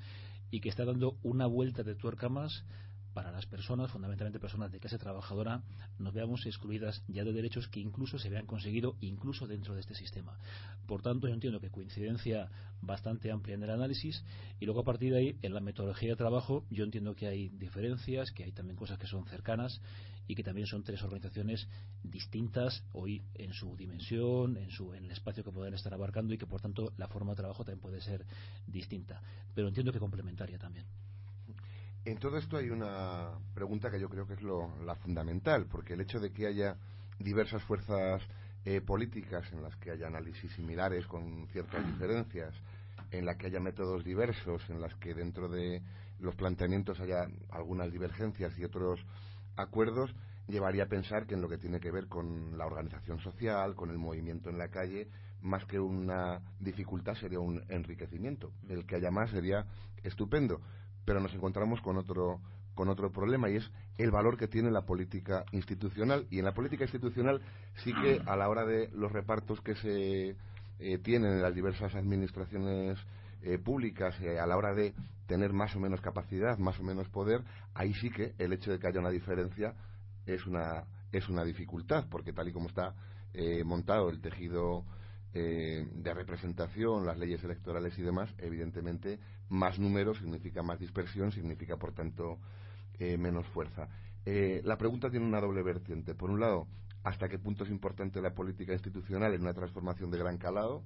y 0.51 0.61
que 0.61 0.69
está 0.69 0.85
dando 0.85 1.17
una 1.23 1.47
vuelta 1.47 1.83
de 1.83 1.95
tuerca 1.95 2.29
más 2.29 2.65
para 3.19 3.33
las 3.33 3.47
personas, 3.47 3.91
fundamentalmente 3.91 4.39
personas 4.39 4.71
de 4.71 4.79
clase 4.79 4.97
trabajadora, 4.97 5.65
nos 5.99 6.15
veamos 6.15 6.47
excluidas 6.47 7.03
ya 7.09 7.25
de 7.25 7.33
derechos 7.33 7.67
que 7.67 7.81
incluso 7.81 8.17
se 8.17 8.31
vean 8.31 8.47
conseguido 8.47 8.95
incluso 9.01 9.49
dentro 9.49 9.75
de 9.75 9.81
este 9.81 9.97
sistema. 9.97 10.39
Por 10.87 11.03
tanto, 11.03 11.27
yo 11.27 11.35
entiendo 11.35 11.59
que 11.59 11.69
coincidencia 11.69 12.49
bastante 12.81 13.33
amplia 13.33 13.57
en 13.57 13.65
el 13.65 13.71
análisis 13.71 14.23
y 14.61 14.67
luego 14.67 14.83
a 14.83 14.85
partir 14.85 15.11
de 15.13 15.19
ahí, 15.19 15.37
en 15.43 15.53
la 15.53 15.59
metodología 15.59 16.11
de 16.11 16.15
trabajo, 16.15 16.65
yo 16.71 16.85
entiendo 16.85 17.17
que 17.17 17.27
hay 17.27 17.49
diferencias, 17.49 18.31
que 18.31 18.45
hay 18.45 18.53
también 18.53 18.77
cosas 18.77 18.99
que 19.01 19.09
son 19.09 19.27
cercanas 19.27 19.81
y 20.29 20.37
que 20.37 20.45
también 20.45 20.69
son 20.69 20.85
tres 20.85 21.03
organizaciones 21.03 21.67
distintas 22.05 22.85
hoy 22.93 23.25
en 23.35 23.53
su 23.53 23.77
dimensión, 23.77 24.57
en, 24.59 24.71
su, 24.71 24.95
en 24.95 25.07
el 25.07 25.11
espacio 25.11 25.43
que 25.43 25.51
pueden 25.51 25.75
estar 25.75 25.93
abarcando 25.93 26.35
y 26.35 26.39
que 26.39 26.47
por 26.47 26.61
tanto 26.61 26.93
la 26.97 27.09
forma 27.09 27.33
de 27.33 27.39
trabajo 27.39 27.65
también 27.65 27.81
puede 27.81 28.01
ser 28.01 28.25
distinta. 28.69 29.21
Pero 29.57 29.67
entiendo 29.67 29.93
que 29.93 29.99
complementaria 29.99 30.57
también. 30.57 30.87
En 32.09 32.17
todo 32.17 32.39
esto 32.39 32.57
hay 32.57 32.71
una 32.71 33.33
pregunta 33.53 33.91
que 33.91 34.01
yo 34.01 34.09
creo 34.09 34.27
que 34.27 34.33
es 34.33 34.41
lo, 34.41 34.75
la 34.83 34.95
fundamental, 34.95 35.67
porque 35.67 35.93
el 35.93 36.01
hecho 36.01 36.19
de 36.19 36.33
que 36.33 36.47
haya 36.47 36.75
diversas 37.19 37.63
fuerzas 37.65 38.23
eh, 38.65 38.81
políticas 38.81 39.45
en 39.53 39.63
las 39.63 39.77
que 39.77 39.91
haya 39.91 40.07
análisis 40.07 40.51
similares 40.53 41.07
con 41.07 41.47
ciertas 41.49 41.87
diferencias, 41.87 42.55
en 43.11 43.27
las 43.27 43.37
que 43.37 43.49
haya 43.49 43.61
métodos 43.61 44.05
diversos, 44.05 44.63
en 44.71 44.81
las 44.81 44.95
que 44.95 45.13
dentro 45.13 45.51
de 45.51 45.83
los 46.19 46.35
planteamientos 46.35 46.99
haya 46.99 47.29
algunas 47.51 47.93
divergencias 47.93 48.59
y 48.59 48.65
otros 48.65 49.05
acuerdos, 49.57 50.15
llevaría 50.47 50.85
a 50.85 50.89
pensar 50.89 51.27
que 51.27 51.35
en 51.35 51.43
lo 51.43 51.49
que 51.51 51.59
tiene 51.59 51.79
que 51.79 51.91
ver 51.91 52.07
con 52.07 52.57
la 52.57 52.65
organización 52.65 53.21
social, 53.21 53.75
con 53.75 53.91
el 53.91 53.99
movimiento 53.99 54.49
en 54.49 54.57
la 54.57 54.69
calle, 54.69 55.09
más 55.43 55.67
que 55.67 55.79
una 55.79 56.41
dificultad 56.59 57.17
sería 57.17 57.39
un 57.39 57.63
enriquecimiento. 57.69 58.51
El 58.67 58.87
que 58.87 58.97
haya 58.97 59.11
más 59.11 59.31
sería 59.31 59.67
estupendo, 60.03 60.63
pero 61.09 61.21
nos 61.21 61.33
encontramos 61.33 61.81
con 61.81 61.97
otro 61.97 62.39
con 62.75 62.91
otro 62.91 63.11
problema 63.11 63.49
y 63.49 63.57
es 63.57 63.71
el 63.97 64.11
valor 64.11 64.37
que 64.37 64.47
tiene 64.47 64.71
la 64.71 64.83
política 64.83 65.43
institucional. 65.53 66.27
Y 66.31 66.39
en 66.39 66.45
la 66.45 66.53
política 66.53 66.85
institucional 66.85 67.41
sí 67.83 67.95
que 67.95 68.21
a 68.27 68.37
la 68.37 68.47
hora 68.49 68.67
de 68.67 68.91
los 68.93 69.11
repartos 69.11 69.63
que 69.63 69.75
se 69.77 70.37
eh, 70.79 70.99
tienen 71.03 71.33
en 71.33 71.43
las 71.43 71.55
diversas 71.55 71.95
administraciones 71.95 72.99
eh, 73.41 73.59
públicas 73.59 74.21
eh, 74.21 74.39
a 74.39 74.47
la 74.47 74.59
hora 74.59 74.75
de 74.75 74.93
tener 75.27 75.55
más 75.55 75.75
o 75.75 75.81
menos 75.81 76.03
capacidad, 76.03 76.59
más 76.59 76.79
o 76.79 76.83
menos 76.83 77.09
poder, 77.09 77.43
ahí 77.73 77.95
sí 77.95 78.11
que 78.11 78.35
el 78.37 78.53
hecho 78.53 78.71
de 78.71 78.79
que 78.79 78.89
haya 78.89 79.01
una 79.01 79.11
diferencia 79.11 79.75
es 80.27 80.47
una 80.47 80.85
es 81.11 81.27
una 81.31 81.43
dificultad 81.43 82.05
porque 82.11 82.35
tal 82.35 82.49
y 82.49 82.53
como 82.53 82.69
está 82.69 82.95
montado 83.65 84.11
el 84.11 84.21
tejido 84.21 84.85
de 85.33 86.15
representación, 86.15 87.07
las 87.07 87.19
leyes 87.19 87.43
electorales 87.45 87.97
y 87.99 88.03
demás, 88.03 88.35
evidentemente 88.39 89.21
más 89.49 89.79
números 89.79 90.19
significa 90.19 90.63
más 90.63 90.79
dispersión, 90.79 91.33
significa 91.33 91.77
por 91.77 91.93
tanto 91.93 92.39
eh, 92.99 93.17
menos 93.17 93.47
fuerza. 93.49 93.89
Eh, 94.25 94.61
la 94.65 94.77
pregunta 94.77 95.11
tiene 95.11 95.27
una 95.27 95.41
doble 95.41 95.63
vertiente. 95.63 96.15
Por 96.15 96.31
un 96.31 96.41
lado, 96.41 96.67
hasta 97.05 97.29
qué 97.29 97.39
punto 97.39 97.65
es 97.65 97.71
importante 97.71 98.21
la 98.21 98.35
política 98.35 98.73
institucional 98.73 99.33
en 99.35 99.43
una 99.43 99.55
transformación 99.55 100.11
de 100.11 100.19
gran 100.19 100.37
calado 100.37 100.83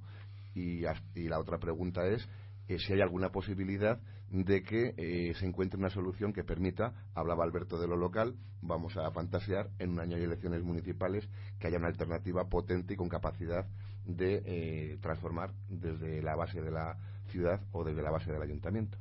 y, 0.54 0.82
la 1.14 1.38
otra 1.38 1.58
pregunta 1.58 2.06
es 2.06 2.28
eh, 2.68 2.78
si 2.78 2.92
hay 2.92 3.00
alguna 3.00 3.30
posibilidad 3.30 3.98
de 4.28 4.62
que 4.62 5.34
se 5.38 5.46
encuentre 5.46 5.78
una 5.78 5.90
solución 5.90 6.32
que 6.32 6.42
permita, 6.42 6.94
hablaba 7.14 7.44
Alberto 7.44 7.78
de 7.78 7.86
lo 7.86 7.96
local, 7.96 8.34
vamos 8.62 8.96
a 8.96 9.10
fantasear 9.10 9.68
en 9.78 9.90
un 9.90 10.00
año 10.00 10.16
de 10.16 10.24
elecciones 10.24 10.62
municipales 10.62 11.28
que 11.58 11.66
haya 11.66 11.76
una 11.76 11.88
alternativa 11.88 12.48
potente 12.48 12.94
y 12.94 12.96
con 12.96 13.10
capacidad 13.10 13.66
de 14.06 14.96
transformar 15.02 15.52
desde 15.68 16.22
la 16.22 16.34
base 16.34 16.62
de 16.62 16.70
la 16.70 16.96
ciudad 17.32 17.60
o 17.72 17.82
desde 17.82 18.02
la 18.02 18.10
base 18.10 18.30
del 18.30 18.42
ayuntamiento. 18.42 18.98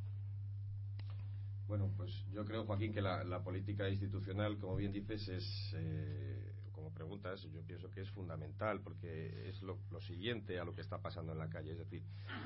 Bueno, 1.67 1.89
pues 1.95 2.11
yo 2.33 2.43
creo, 2.43 2.65
Joaquín, 2.65 2.91
que 2.91 3.01
la, 3.01 3.43
política 3.43 3.87
institucional, 3.89 4.57
como 4.57 4.75
bien 4.75 4.91
dices, 4.91 5.27
es, 5.29 5.73
eh, 5.77 6.51
como 6.73 6.91
preguntas, 6.91 7.47
yo 7.53 7.61
pienso 7.61 7.89
que 7.89 8.01
es 8.01 8.09
fundamental, 8.09 8.81
porque 8.81 9.47
es 9.47 9.61
lo, 9.61 9.77
siguiente 10.01 10.59
a 10.59 10.65
lo 10.65 10.73
que 10.73 10.81
está 10.81 10.97
pasando 10.97 11.31
en 11.31 11.37
la 11.37 11.49
calle. 11.49 11.71
Es 11.71 11.77
decir, 11.77 12.03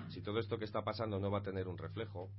si 0.09 0.21
todo 0.21 0.39
esto 0.39 0.59
que 0.59 0.65
está 0.65 0.83
pasando 0.83 1.19
no 1.19 1.31
va 1.31 1.39
a 1.39 1.43
tener 1.43 1.67
un 1.67 1.77
reflejo, 1.77 2.29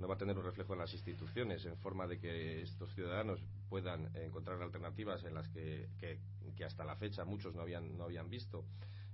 no 0.00 0.08
va 0.08 0.14
a 0.14 0.18
tener 0.18 0.36
un 0.36 0.44
reflejo 0.44 0.72
en 0.72 0.80
las 0.80 0.92
instituciones, 0.92 1.64
en 1.64 1.76
forma 1.76 2.08
de 2.08 2.18
que 2.18 2.62
estos 2.62 2.92
ciudadanos 2.94 3.40
puedan 3.68 4.10
encontrar 4.16 4.60
alternativas 4.62 5.22
en 5.24 5.34
las 5.34 5.48
que, 5.48 5.88
hasta 6.66 6.84
la 6.84 6.96
fecha 6.96 7.24
muchos 7.24 7.54
no 7.54 7.62
habían, 7.62 7.96
no 7.96 8.04
habían 8.04 8.28
visto, 8.28 8.64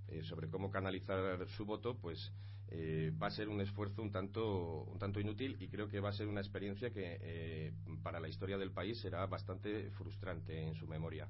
eh, 0.08 0.22
sobre 0.22 0.48
cómo 0.48 0.70
canalizar 0.70 1.46
su 1.48 1.66
voto, 1.66 1.94
pues 1.94 2.32
eh, 2.70 3.12
va 3.20 3.28
a 3.28 3.30
ser 3.30 3.48
un 3.48 3.62
esfuerzo 3.62 4.02
un 4.02 4.12
tanto, 4.12 4.82
un 4.82 4.98
tanto 4.98 5.20
inútil 5.20 5.56
y 5.58 5.68
creo 5.68 5.88
que 5.88 6.00
va 6.00 6.10
a 6.10 6.12
ser 6.12 6.28
una 6.28 6.40
experiencia 6.40 6.90
que 6.90 7.18
eh, 7.20 7.72
para 8.02 8.20
la 8.20 8.28
historia 8.28 8.58
del 8.58 8.72
país 8.72 9.00
será 9.00 9.24
bastante 9.26 9.90
frustrante 9.92 10.66
en 10.66 10.74
su 10.74 10.86
memoria. 10.86 11.28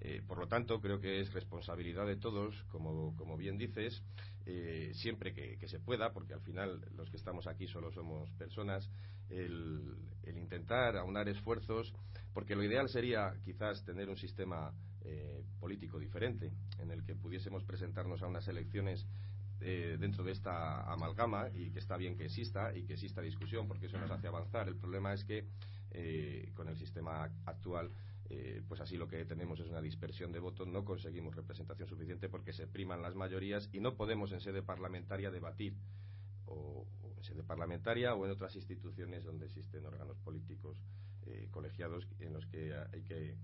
Eh, 0.00 0.22
por 0.24 0.38
lo 0.38 0.46
tanto, 0.46 0.80
creo 0.80 1.00
que 1.00 1.20
es 1.20 1.32
responsabilidad 1.32 2.06
de 2.06 2.16
todos, 2.16 2.54
como, 2.70 3.16
como 3.16 3.36
bien 3.36 3.58
dices, 3.58 4.04
siempre 4.92 5.34
que, 5.34 5.68
se 5.68 5.78
pueda, 5.78 6.12
porque 6.12 6.32
al 6.32 6.40
final 6.40 6.80
los 6.96 7.10
que 7.10 7.18
estamos 7.18 7.46
aquí 7.46 7.66
solo 7.66 7.90
somos 7.90 8.30
personas, 8.30 8.88
el, 9.28 9.94
el 10.22 10.38
intentar 10.38 10.96
aunar 10.96 11.28
esfuerzos, 11.28 11.92
porque 12.32 12.56
lo 12.56 12.64
ideal 12.64 12.88
sería 12.88 13.34
quizás 13.44 13.84
tener 13.84 14.08
un 14.08 14.16
sistema 14.16 14.72
político 15.60 15.98
diferente, 15.98 16.50
en 16.78 16.90
el 16.90 17.04
que 17.04 17.14
pudiésemos 17.14 17.62
presentarnos 17.64 18.22
a 18.22 18.26
unas 18.26 18.48
elecciones 18.48 19.06
eh, 19.60 19.96
dentro 19.98 20.22
de 20.22 20.30
esta 20.30 20.82
amalgama 20.92 21.48
y 21.52 21.70
que 21.70 21.80
está 21.80 21.96
bien 21.96 22.16
que 22.16 22.26
exista 22.26 22.76
y 22.76 22.84
que 22.84 22.92
exista 22.92 23.20
discusión 23.20 23.66
porque 23.66 23.86
eso 23.86 23.98
nos 23.98 24.10
hace 24.10 24.28
avanzar. 24.28 24.68
El 24.68 24.76
problema 24.76 25.12
es 25.12 25.24
que 25.24 25.46
eh, 25.90 26.52
con 26.54 26.68
el 26.68 26.76
sistema 26.76 27.28
actual 27.44 27.90
eh, 28.30 28.62
pues 28.68 28.80
así 28.80 28.96
lo 28.96 29.08
que 29.08 29.24
tenemos 29.24 29.58
es 29.58 29.68
una 29.68 29.80
dispersión 29.80 30.30
de 30.30 30.38
votos, 30.38 30.68
no 30.68 30.84
conseguimos 30.84 31.34
representación 31.34 31.88
suficiente 31.88 32.28
porque 32.28 32.52
se 32.52 32.66
priman 32.66 33.02
las 33.02 33.16
mayorías 33.16 33.68
y 33.72 33.80
no 33.80 33.96
podemos 33.96 34.30
en 34.32 34.40
sede 34.40 34.62
parlamentaria 34.62 35.30
debatir 35.30 35.74
o, 36.46 36.86
en 37.16 37.24
sede 37.24 37.42
parlamentaria 37.42 38.14
o 38.14 38.26
en 38.26 38.30
otras 38.30 38.54
instituciones 38.54 39.24
donde 39.24 39.46
existen 39.46 39.84
órganos 39.86 40.18
políticos 40.18 40.78
colegiados 41.50 42.08
en 42.20 42.32
los 42.32 42.46
que 42.46 42.74
hay 42.74 43.02
que 43.02 43.36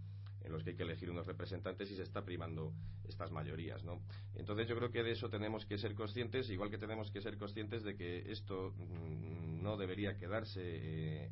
en 0.45 0.53
los 0.53 0.63
que 0.63 0.71
hay 0.71 0.77
que 0.77 0.83
elegir 0.83 1.11
unos 1.11 1.27
representantes 1.27 1.91
y 1.91 1.97
se 1.97 2.03
está 2.03 2.25
primando 2.25 2.73
estas 3.09 3.33
mayorías, 3.33 3.83
¿no? 3.83 4.03
Entonces 4.35 4.69
yo 4.69 4.77
creo 4.77 4.91
que 4.91 5.03
de 5.03 5.13
eso 5.13 5.29
tenemos 5.29 5.65
que 5.65 5.79
ser 5.79 5.95
conscientes, 5.95 6.51
igual 6.51 6.71
que 6.71 6.79
tenemos 6.79 7.11
que 7.11 7.21
ser 7.21 7.39
conscientes 7.39 7.83
de 7.83 7.97
que 7.97 8.31
esto 8.31 8.75
mm, 8.77 9.63
no 9.63 9.77
debería 9.77 10.17
quedarse 10.17 10.61
eh, 10.63 11.31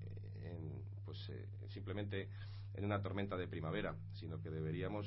pues 1.05 1.29
eh, 1.29 1.46
simplemente 1.68 2.29
en 2.75 2.85
una 2.85 3.03
tormenta 3.03 3.37
de 3.37 3.46
primavera, 3.46 3.94
sino 4.14 4.40
que 4.40 4.51
deberíamos 4.51 5.07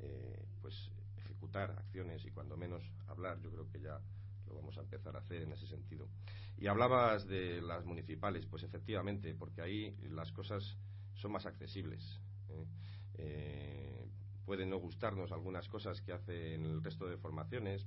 eh, 0.00 0.44
pues 0.60 0.90
ejecutar 1.16 1.70
acciones 1.70 2.24
y 2.26 2.30
cuando 2.30 2.56
menos 2.56 2.82
hablar, 3.06 3.40
yo 3.40 3.50
creo 3.50 3.70
que 3.70 3.80
ya 3.80 3.98
lo 4.46 4.54
vamos 4.54 4.76
a 4.76 4.82
empezar 4.82 5.16
a 5.16 5.20
hacer 5.20 5.42
en 5.42 5.52
ese 5.52 5.66
sentido. 5.66 6.08
Y 6.58 6.66
hablabas 6.66 7.26
de 7.26 7.62
las 7.62 7.86
municipales, 7.86 8.44
pues 8.46 8.64
efectivamente, 8.64 9.34
porque 9.34 9.62
ahí 9.62 9.96
las 10.10 10.30
cosas 10.32 10.76
son 11.14 11.32
más 11.32 11.46
accesibles. 11.46 12.20
Pueden 14.50 14.70
no 14.70 14.78
gustarnos 14.78 15.30
algunas 15.30 15.68
cosas 15.68 16.00
que 16.00 16.12
hacen 16.12 16.64
el 16.64 16.82
resto 16.82 17.06
de 17.06 17.16
formaciones 17.16 17.86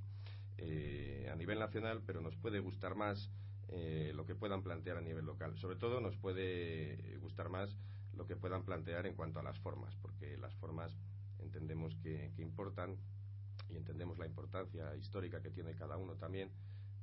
eh, 0.56 1.28
a 1.30 1.36
nivel 1.36 1.58
nacional, 1.58 2.02
pero 2.06 2.22
nos 2.22 2.36
puede 2.36 2.58
gustar 2.60 2.94
más 2.94 3.30
eh, 3.68 4.12
lo 4.14 4.24
que 4.24 4.34
puedan 4.34 4.62
plantear 4.62 4.96
a 4.96 5.02
nivel 5.02 5.26
local. 5.26 5.56
Sobre 5.58 5.76
todo 5.76 6.00
nos 6.00 6.16
puede 6.16 7.18
gustar 7.18 7.50
más 7.50 7.76
lo 8.14 8.26
que 8.26 8.34
puedan 8.34 8.64
plantear 8.64 9.06
en 9.06 9.14
cuanto 9.14 9.40
a 9.40 9.42
las 9.42 9.58
formas, 9.58 9.94
porque 9.96 10.38
las 10.38 10.54
formas 10.54 10.96
entendemos 11.38 11.96
que, 11.96 12.32
que 12.34 12.40
importan 12.40 12.96
y 13.68 13.76
entendemos 13.76 14.18
la 14.18 14.24
importancia 14.24 14.96
histórica 14.96 15.42
que 15.42 15.50
tiene 15.50 15.74
cada 15.74 15.98
uno 15.98 16.14
también, 16.14 16.50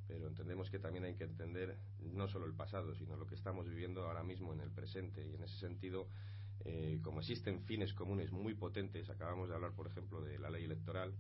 pero 0.08 0.28
entendemos 0.28 0.70
que 0.70 0.80
también 0.80 1.06
hay 1.06 1.14
que 1.14 1.26
entender 1.26 1.78
no 2.00 2.28
solo 2.28 2.46
el 2.46 2.54
pasado, 2.54 2.96
sino 2.96 3.16
lo 3.16 3.28
que 3.28 3.36
estamos 3.36 3.68
viviendo 3.68 4.08
ahora 4.08 4.24
mismo 4.24 4.54
en 4.54 4.62
el 4.62 4.72
presente 4.72 5.26
y 5.26 5.36
en 5.36 5.44
ese 5.44 5.58
sentido 5.58 6.08
eh, 6.66 7.00
como 7.04 7.20
existen 7.20 7.62
fines 7.64 7.94
comunes 7.94 8.32
muy 8.32 8.54
potentes, 8.54 9.10
acabamos 9.10 9.50
de 9.50 9.56
hablar, 9.56 9.74
por 9.74 9.88
ejemplo, 9.88 10.22
de 10.22 10.38
la 10.40 10.50
ley 10.50 10.66
electoral, 10.66 11.14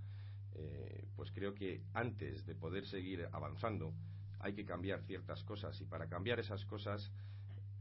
eh, 0.54 1.06
pues 1.16 1.32
creo 1.32 1.54
que 1.54 1.82
antes 1.94 2.46
de 2.46 2.56
poder 2.56 2.86
seguir 2.86 3.28
avanzando 3.32 3.94
hay 4.40 4.54
que 4.54 4.66
cambiar 4.66 5.02
ciertas 5.04 5.44
cosas 5.44 5.80
y 5.82 5.86
para 5.86 6.08
cambiar 6.08 6.40
esas 6.40 6.66
cosas, 6.66 7.12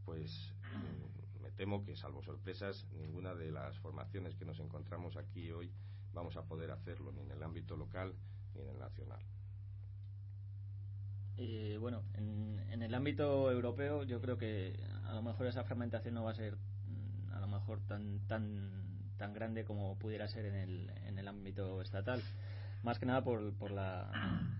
pues 0.05 0.53
mm, 0.73 1.43
me 1.43 1.51
temo 1.53 1.83
que, 1.83 1.97
salvo 1.97 2.23
sorpresas, 2.23 2.87
ninguna 2.99 3.35
de 3.35 3.51
las 3.51 3.79
formaciones 3.79 4.37
que 4.37 4.45
nos 4.45 4.61
encontramos 4.61 5.17
aquí 5.17 5.51
hoy 5.51 5.73
vamos 6.13 6.37
a 6.37 6.45
poder 6.45 6.71
hacerlo, 6.71 7.13
ni 7.13 7.23
en 7.23 7.31
el 7.31 7.43
ámbito 7.43 7.77
local 7.77 8.15
ni 8.55 8.63
en 8.63 8.69
el 8.69 8.79
nacional. 8.79 9.21
Eh, 11.37 11.79
bueno, 11.81 12.03
en, 12.15 12.83
el 12.83 12.95
ámbito 12.95 13.51
europeo 13.51 14.05
yo 14.05 14.21
creo 14.21 14.37
que 14.37 14.79
a 15.05 15.15
lo 15.15 15.23
mejor 15.23 15.47
esa 15.47 15.65
fragmentación 15.65 16.15
no 16.15 16.25
va 16.25 16.31
a 16.31 16.35
ser 16.35 16.57
mejor 17.47 17.81
tan, 17.87 18.21
tan, 18.27 18.71
tan 19.17 19.33
grande 19.33 19.65
como 19.65 19.99
pudiera 19.99 20.29
ser 20.29 20.47
en 20.47 20.55
el, 20.55 20.91
en 21.07 21.19
el 21.19 21.29
ámbito 21.29 21.83
estatal. 21.83 22.23
Más 22.83 22.99
que 22.99 23.07
nada 23.07 23.23
por, 23.23 23.53
por 23.55 23.71
la, 23.71 24.11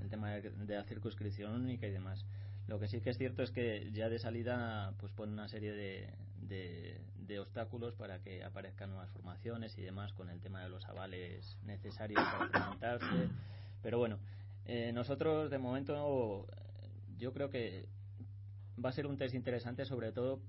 el 0.01 0.11
tema 0.11 0.31
de, 0.31 0.53
la 0.75 0.85
circunscripción 0.85 1.55
única 1.55 1.87
y 1.87 1.91
demás. 1.91 2.27
Lo 2.67 2.79
que 2.79 2.89
sí 2.89 3.01
que 3.01 3.11
es 3.11 3.19
cierto 3.19 3.43
es 3.43 3.51
que 3.51 3.91
ya 3.93 4.09
de 4.09 4.19
salida 4.19 4.95
pues 4.99 5.13
pone 5.13 5.33
una 5.33 5.49
serie 5.49 5.73
de, 5.73 6.09
de, 6.41 7.41
obstáculos 7.41 7.95
para 7.95 8.19
que 8.19 8.45
aparezcan 8.45 8.91
nuevas 8.91 9.09
formaciones 9.11 9.79
y 9.79 9.83
demás 9.83 10.13
con 10.13 10.29
el 10.31 10.41
tema 10.41 10.63
de 10.63 10.69
los 10.69 10.85
avales 10.87 11.57
necesarios 11.63 12.21
para 12.21 12.51
presentarse. 12.51 13.31
Pero 13.83 13.99
bueno, 13.99 14.19
eh, 14.67 14.93
nosotros 14.93 15.51
de 15.51 15.59
momento 15.59 16.47
yo 17.19 17.33
creo 17.33 17.51
que 17.51 17.87
va 18.85 18.91
a 18.91 18.93
ser 18.93 19.07
un 19.07 19.17
test 19.17 19.35
interesante 19.35 19.85
sobre 19.85 20.13
todo 20.13 20.41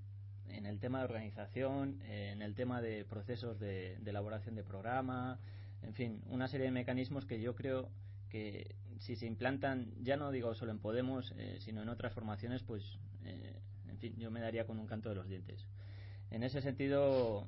en 0.53 0.65
el 0.65 0.79
tema 0.79 0.99
de 0.99 1.05
organización, 1.05 2.01
en 2.03 2.41
el 2.41 2.55
tema 2.55 2.81
de 2.81 3.05
procesos 3.05 3.59
de, 3.59 3.95
elaboración 4.05 4.55
de 4.55 4.63
programa, 4.63 5.39
en 5.81 5.93
fin, 5.93 6.21
una 6.29 6.47
serie 6.47 6.67
de 6.67 6.71
mecanismos 6.71 7.25
que 7.25 7.41
yo 7.41 7.55
creo 7.55 7.89
que 8.29 8.75
si 8.99 9.15
se 9.15 9.25
implantan, 9.25 9.91
ya 10.01 10.15
no 10.15 10.31
digo 10.31 10.53
solo 10.53 10.71
en 10.71 10.79
Podemos, 10.79 11.33
eh, 11.37 11.57
sino 11.59 11.81
en 11.81 11.89
otras 11.89 12.13
formaciones, 12.13 12.61
pues, 12.63 12.99
eh, 13.25 13.59
en 13.89 13.97
fin, 13.97 14.15
yo 14.17 14.29
me 14.29 14.39
daría 14.39 14.65
con 14.65 14.79
un 14.79 14.87
canto 14.87 15.09
de 15.09 15.15
los 15.15 15.27
dientes. 15.27 15.65
En 16.29 16.43
ese 16.43 16.61
sentido, 16.61 17.47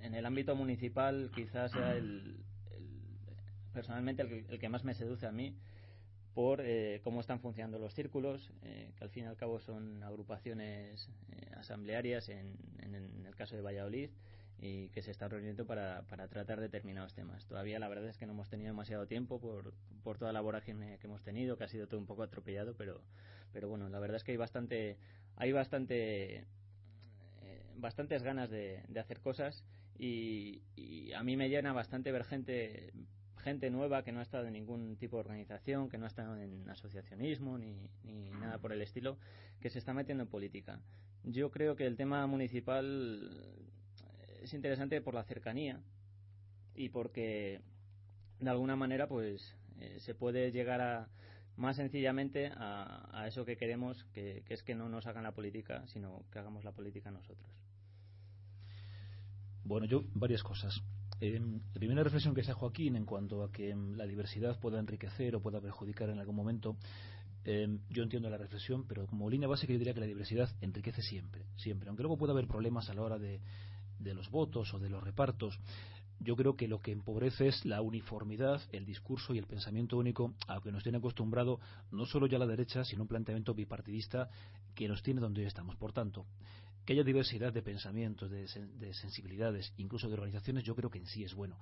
en 0.00 0.14
el 0.14 0.26
ámbito 0.26 0.54
municipal 0.54 1.30
quizás 1.34 1.72
sea 1.72 1.96
el, 1.96 2.44
personalmente 3.72 4.22
el 4.22 4.58
que, 4.58 4.68
más 4.68 4.84
me 4.84 4.94
seduce 4.94 5.26
a 5.26 5.32
mí 5.32 5.56
por 6.34 6.60
eh, 6.60 7.00
cómo 7.04 7.20
están 7.20 7.38
funcionando 7.38 7.78
los 7.78 7.94
círculos, 7.94 8.50
eh, 8.62 8.92
que 8.96 9.04
al 9.04 9.10
fin 9.10 9.24
y 9.24 9.26
al 9.28 9.36
cabo 9.36 9.60
son 9.60 10.02
agrupaciones 10.02 11.08
eh, 11.30 11.50
asamblearias 11.56 12.28
en, 12.28 12.56
en, 12.80 12.94
el 13.24 13.34
caso 13.36 13.54
de 13.54 13.62
Valladolid 13.62 14.10
y 14.58 14.88
que 14.88 15.02
se 15.02 15.10
están 15.12 15.30
reuniendo 15.30 15.64
para, 15.64 16.02
para 16.08 16.26
tratar 16.28 16.60
determinados 16.60 17.14
temas. 17.14 17.46
Todavía 17.46 17.78
la 17.78 17.88
verdad 17.88 18.08
es 18.08 18.18
que 18.18 18.26
no 18.26 18.32
hemos 18.32 18.48
tenido 18.48 18.68
demasiado 18.68 19.06
tiempo 19.06 19.40
por, 19.40 19.74
por 20.02 20.18
toda 20.18 20.32
la 20.32 20.40
vorágine 20.40 20.98
que 20.98 21.06
hemos 21.06 21.22
tenido, 21.22 21.56
que 21.56 21.64
ha 21.64 21.68
sido 21.68 21.86
todo 21.86 22.00
un 22.00 22.06
poco 22.06 22.24
atropellado, 22.24 22.74
pero, 22.76 23.00
pero 23.52 23.68
bueno, 23.68 23.88
la 23.88 24.00
verdad 24.00 24.16
es 24.16 24.24
que 24.24 24.32
hay 24.32 24.38
bastante, 24.38 24.96
hay 25.36 25.52
bastante, 25.52 26.44
bastantes 27.76 28.22
ganas 28.22 28.50
de, 28.50 28.82
de 28.88 29.00
hacer 29.00 29.20
cosas 29.20 29.64
y, 29.98 30.62
y, 30.74 31.12
a 31.12 31.22
mí 31.22 31.36
me 31.36 31.48
llena 31.48 31.72
bastante 31.72 32.10
ver 32.10 32.24
gente 32.24 32.92
gente 33.44 33.70
nueva 33.70 34.02
que 34.02 34.10
no 34.10 34.20
ha 34.20 34.22
estado 34.22 34.46
en 34.46 34.54
ningún 34.54 34.96
tipo 34.96 35.16
de 35.16 35.20
organización, 35.20 35.90
que 35.90 35.98
no 35.98 36.06
ha 36.06 36.08
estado 36.08 36.36
en 36.36 36.68
asociacionismo 36.68 37.58
ni, 37.58 37.90
nada 38.40 38.58
por 38.58 38.72
el 38.72 38.80
estilo, 38.80 39.18
que 39.60 39.70
se 39.70 39.78
está 39.78 39.92
metiendo 39.92 40.24
en 40.24 40.30
política. 40.30 40.80
Yo 41.22 41.50
creo 41.50 41.76
que 41.76 41.86
el 41.86 41.96
tema 41.96 42.26
municipal 42.26 43.60
es 44.42 44.52
interesante 44.54 45.00
por 45.00 45.14
la 45.14 45.24
cercanía 45.24 45.80
y 46.74 46.88
porque 46.88 47.60
de 48.40 48.50
alguna 48.50 48.76
manera 48.76 49.06
pues 49.08 49.54
eh, 49.78 49.98
se 50.00 50.14
puede 50.14 50.50
llegar 50.50 50.80
a 50.80 51.08
más 51.56 51.76
sencillamente 51.76 52.50
a, 52.56 53.26
eso 53.28 53.44
que 53.44 53.56
queremos 53.56 54.04
que, 54.12 54.42
que, 54.44 54.54
es 54.54 54.62
que 54.62 54.74
no 54.74 54.88
nos 54.88 55.06
hagan 55.06 55.22
la 55.22 55.32
política 55.32 55.86
sino 55.86 56.24
que 56.32 56.40
hagamos 56.40 56.64
la 56.64 56.72
política 56.72 57.12
nosotros 57.12 57.48
bueno 59.62 59.86
yo 59.86 60.02
varias 60.14 60.42
cosas 60.42 60.82
la 61.20 61.78
primera 61.78 62.02
reflexión 62.02 62.34
que 62.34 62.42
hace 62.42 62.52
Joaquín 62.52 62.96
en 62.96 63.04
cuanto 63.04 63.42
a 63.42 63.50
que 63.50 63.74
mm, 63.74 63.96
la 63.96 64.06
diversidad 64.06 64.58
pueda 64.60 64.78
enriquecer 64.78 65.36
o 65.36 65.40
pueda 65.40 65.60
perjudicar 65.60 66.10
en 66.10 66.18
algún 66.18 66.36
momento, 66.36 66.76
eh, 67.44 67.78
yo 67.90 68.02
entiendo 68.02 68.28
la 68.30 68.38
reflexión, 68.38 68.86
pero 68.86 69.06
como 69.06 69.30
línea 69.30 69.48
básica 69.48 69.72
yo 69.72 69.78
diría 69.78 69.94
que 69.94 70.00
la 70.00 70.06
diversidad 70.06 70.50
enriquece 70.60 71.02
siempre, 71.02 71.46
siempre. 71.56 71.88
Aunque 71.88 72.02
luego 72.02 72.16
pueda 72.16 72.32
haber 72.32 72.46
problemas 72.46 72.88
a 72.90 72.94
la 72.94 73.02
hora 73.02 73.18
de 73.18 73.40
los 74.14 74.30
votos 74.30 74.72
o 74.74 74.78
de 74.78 74.90
los 74.90 75.02
repartos, 75.02 75.58
yo 76.20 76.36
creo 76.36 76.56
que 76.56 76.68
lo 76.68 76.80
que 76.80 76.92
empobrece 76.92 77.48
es 77.48 77.64
la 77.64 77.82
uniformidad, 77.82 78.60
el 78.72 78.86
discurso 78.86 79.34
y 79.34 79.38
el 79.38 79.46
pensamiento 79.46 79.98
único 79.98 80.34
a 80.46 80.56
lo 80.56 80.60
que 80.62 80.72
nos 80.72 80.82
tiene 80.82 80.98
acostumbrado 80.98 81.60
no 81.90 82.06
solo 82.06 82.26
ya 82.26 82.38
la 82.38 82.46
derecha, 82.46 82.84
sino 82.84 83.02
un 83.02 83.08
planteamiento 83.08 83.54
bipartidista 83.54 84.30
que 84.74 84.88
nos 84.88 85.02
tiene 85.02 85.20
donde 85.20 85.42
hoy 85.42 85.46
estamos. 85.46 85.76
Por 85.76 85.92
tanto, 85.92 86.26
que 86.84 86.92
haya 86.92 87.02
diversidad 87.02 87.52
de 87.52 87.62
pensamientos, 87.62 88.30
de, 88.30 88.46
sensibilidades, 88.94 89.72
incluso 89.78 90.08
de 90.08 90.14
organizaciones, 90.14 90.64
yo 90.64 90.74
creo 90.74 90.90
que 90.90 90.98
en 90.98 91.06
sí 91.06 91.24
es 91.24 91.34
bueno. 91.34 91.56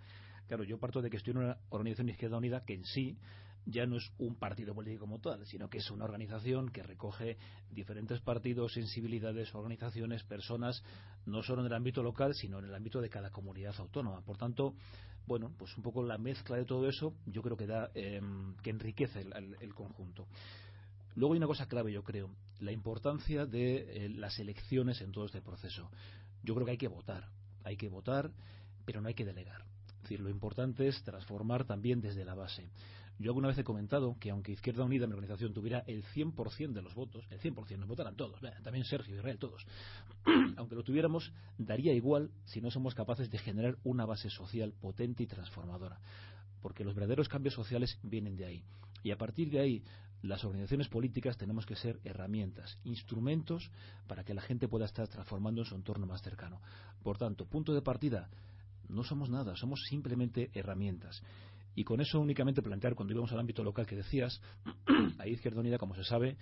Claro, 0.49 0.65
yo 0.65 0.79
parto 0.79 1.01
de 1.01 1.11
que 1.11 1.17
estoy 1.17 1.33
en 1.33 1.39
una 1.39 1.59
organización 1.71 2.09
Izquierda 2.09 2.37
Unida 2.37 2.65
que 2.65 2.75
en 2.75 2.85
sí 2.85 3.17
ya 3.65 3.87
no 3.87 3.97
es 3.97 4.13
un 4.19 4.35
partido 4.35 4.75
político 4.75 5.03
como 5.03 5.21
tal, 5.21 5.47
sino 5.47 5.71
que 5.71 5.79
es 5.79 5.91
una 5.91 6.05
organización 6.05 6.71
que 6.71 6.83
recoge 6.83 7.37
diferentes 7.71 8.21
partidos, 8.21 8.73
sensibilidades, 8.73 9.55
organizaciones, 9.55 10.25
personas, 10.25 10.83
no 11.27 11.45
solo 11.45 11.61
en 11.61 11.69
el 11.69 11.75
ámbito 11.75 12.03
local, 12.03 12.35
sino 12.35 12.59
en 12.59 12.65
el 12.65 12.75
ámbito 12.75 13.01
de 13.01 13.09
cada 13.09 13.31
comunidad 13.31 13.75
autónoma. 13.79 14.23
Por 14.23 14.37
tanto, 14.37 14.75
bueno, 15.27 15.53
pues 15.57 15.77
un 15.77 15.85
poco 15.85 16.03
la 16.03 16.19
mezcla 16.19 16.57
de 16.57 16.65
todo 16.65 16.89
eso, 16.89 17.15
yo 17.27 17.41
creo 17.41 17.57
que 17.57 17.69
da, 17.69 17.93
em, 17.95 18.57
que 18.57 18.71
enriquece 18.71 19.21
el 19.21 19.75
conjunto. 19.75 20.27
Luego 21.15 21.35
hay 21.35 21.39
una 21.39 21.47
cosa 21.47 21.69
clave, 21.69 21.93
yo 21.93 22.03
creo, 22.03 22.31
la 22.61 22.73
importancia 22.73 23.47
de 23.47 24.07
eh, 24.07 24.09
las 24.09 24.39
elecciones 24.39 25.01
en 25.01 25.13
todo 25.13 25.27
este 25.27 25.43
proceso. 25.43 25.91
Yo 26.43 26.55
creo 26.55 26.65
que 26.65 26.73
hay 26.73 26.79
que 26.79 26.89
votar, 26.89 27.29
hay 27.65 27.77
que 27.77 27.89
votar, 27.89 28.31
pero 28.85 29.01
no 29.01 29.09
hay 29.09 29.15
que 29.15 29.25
delegar. 29.25 29.65
Es 29.97 30.03
decir, 30.03 30.21
lo 30.21 30.31
importante 30.31 30.89
es 30.89 31.03
transformar 31.03 31.65
también 31.65 32.01
desde 32.01 32.25
la 32.25 32.35
base. 32.35 32.69
Yo 33.19 33.31
alguna 33.31 33.49
vez 33.49 33.59
he 33.59 33.65
comentado 33.65 34.17
que 34.19 34.31
aunque 34.31 34.53
Izquierda 34.53 34.85
Unida, 34.85 35.07
mi 35.07 35.13
organización, 35.13 35.53
tuviera 35.53 35.85
el 35.87 36.03
100% 36.03 36.73
de 36.73 36.83
los 36.83 36.95
votos, 36.95 37.25
el 37.31 37.39
100%, 37.41 37.79
nos 37.79 37.89
votaran 37.89 38.17
todos, 38.17 38.41
también 38.65 38.85
Sergio, 38.85 39.15
Israel, 39.15 39.39
todos, 39.39 39.65
aunque 40.57 40.75
lo 40.75 40.83
tuviéramos, 40.83 41.33
daría 41.59 41.93
igual 41.93 42.31
si 42.47 42.61
no 42.61 42.71
somos 42.71 42.95
capaces 42.95 43.31
de 43.31 43.39
generar 43.39 43.77
una 43.85 44.07
base 44.07 44.29
social 44.31 44.73
potente 44.73 45.23
y 45.23 45.27
transformadora. 45.27 46.01
Porque 46.61 46.85
los 46.85 46.95
verdaderos 46.95 47.29
cambios 47.29 47.55
sociales 47.55 47.99
vienen 48.03 48.37
de 48.37 48.47
ahí. 48.47 48.65
Y 49.05 49.11
a 49.11 49.19
partir 49.19 49.51
de 49.51 49.61
ahí, 49.61 49.85
las 50.23 50.45
organizaciones 50.45 50.89
políticas 50.89 51.37
tenemos 51.37 51.67
que 51.67 51.77
ser 51.77 52.01
herramientas, 52.05 52.79
instrumentos 52.85 53.71
para 54.07 54.25
que 54.25 54.35
la 54.35 54.43
gente 54.43 54.69
pueda 54.69 54.85
estar 54.87 55.09
transformando 55.09 55.63
en 55.63 55.67
su 55.67 55.75
entorno 55.75 56.07
más 56.07 56.23
cercano. 56.23 56.61
Por 57.03 57.19
tanto, 57.19 57.47
punto 57.47 57.75
de 57.75 57.83
partida, 57.83 58.31
no 58.89 59.03
somos 59.03 59.31
nada, 59.31 59.57
somos 59.57 59.83
simplemente 59.89 60.51
herramientas. 60.55 61.23
Y 61.75 61.85
con 61.85 62.01
eso 62.01 62.21
únicamente 62.21 62.63
plantear, 62.63 62.95
cuando 62.95 63.15
íbamos 63.15 63.33
al 63.33 63.41
ámbito 63.41 63.65
local 63.65 63.87
que 63.87 63.97
decías, 63.97 64.41
ahí 65.19 65.33
Izquierda 65.33 65.61
Unida, 65.61 65.79
como 65.79 65.95
se 65.95 66.05
sabe, 66.05 66.37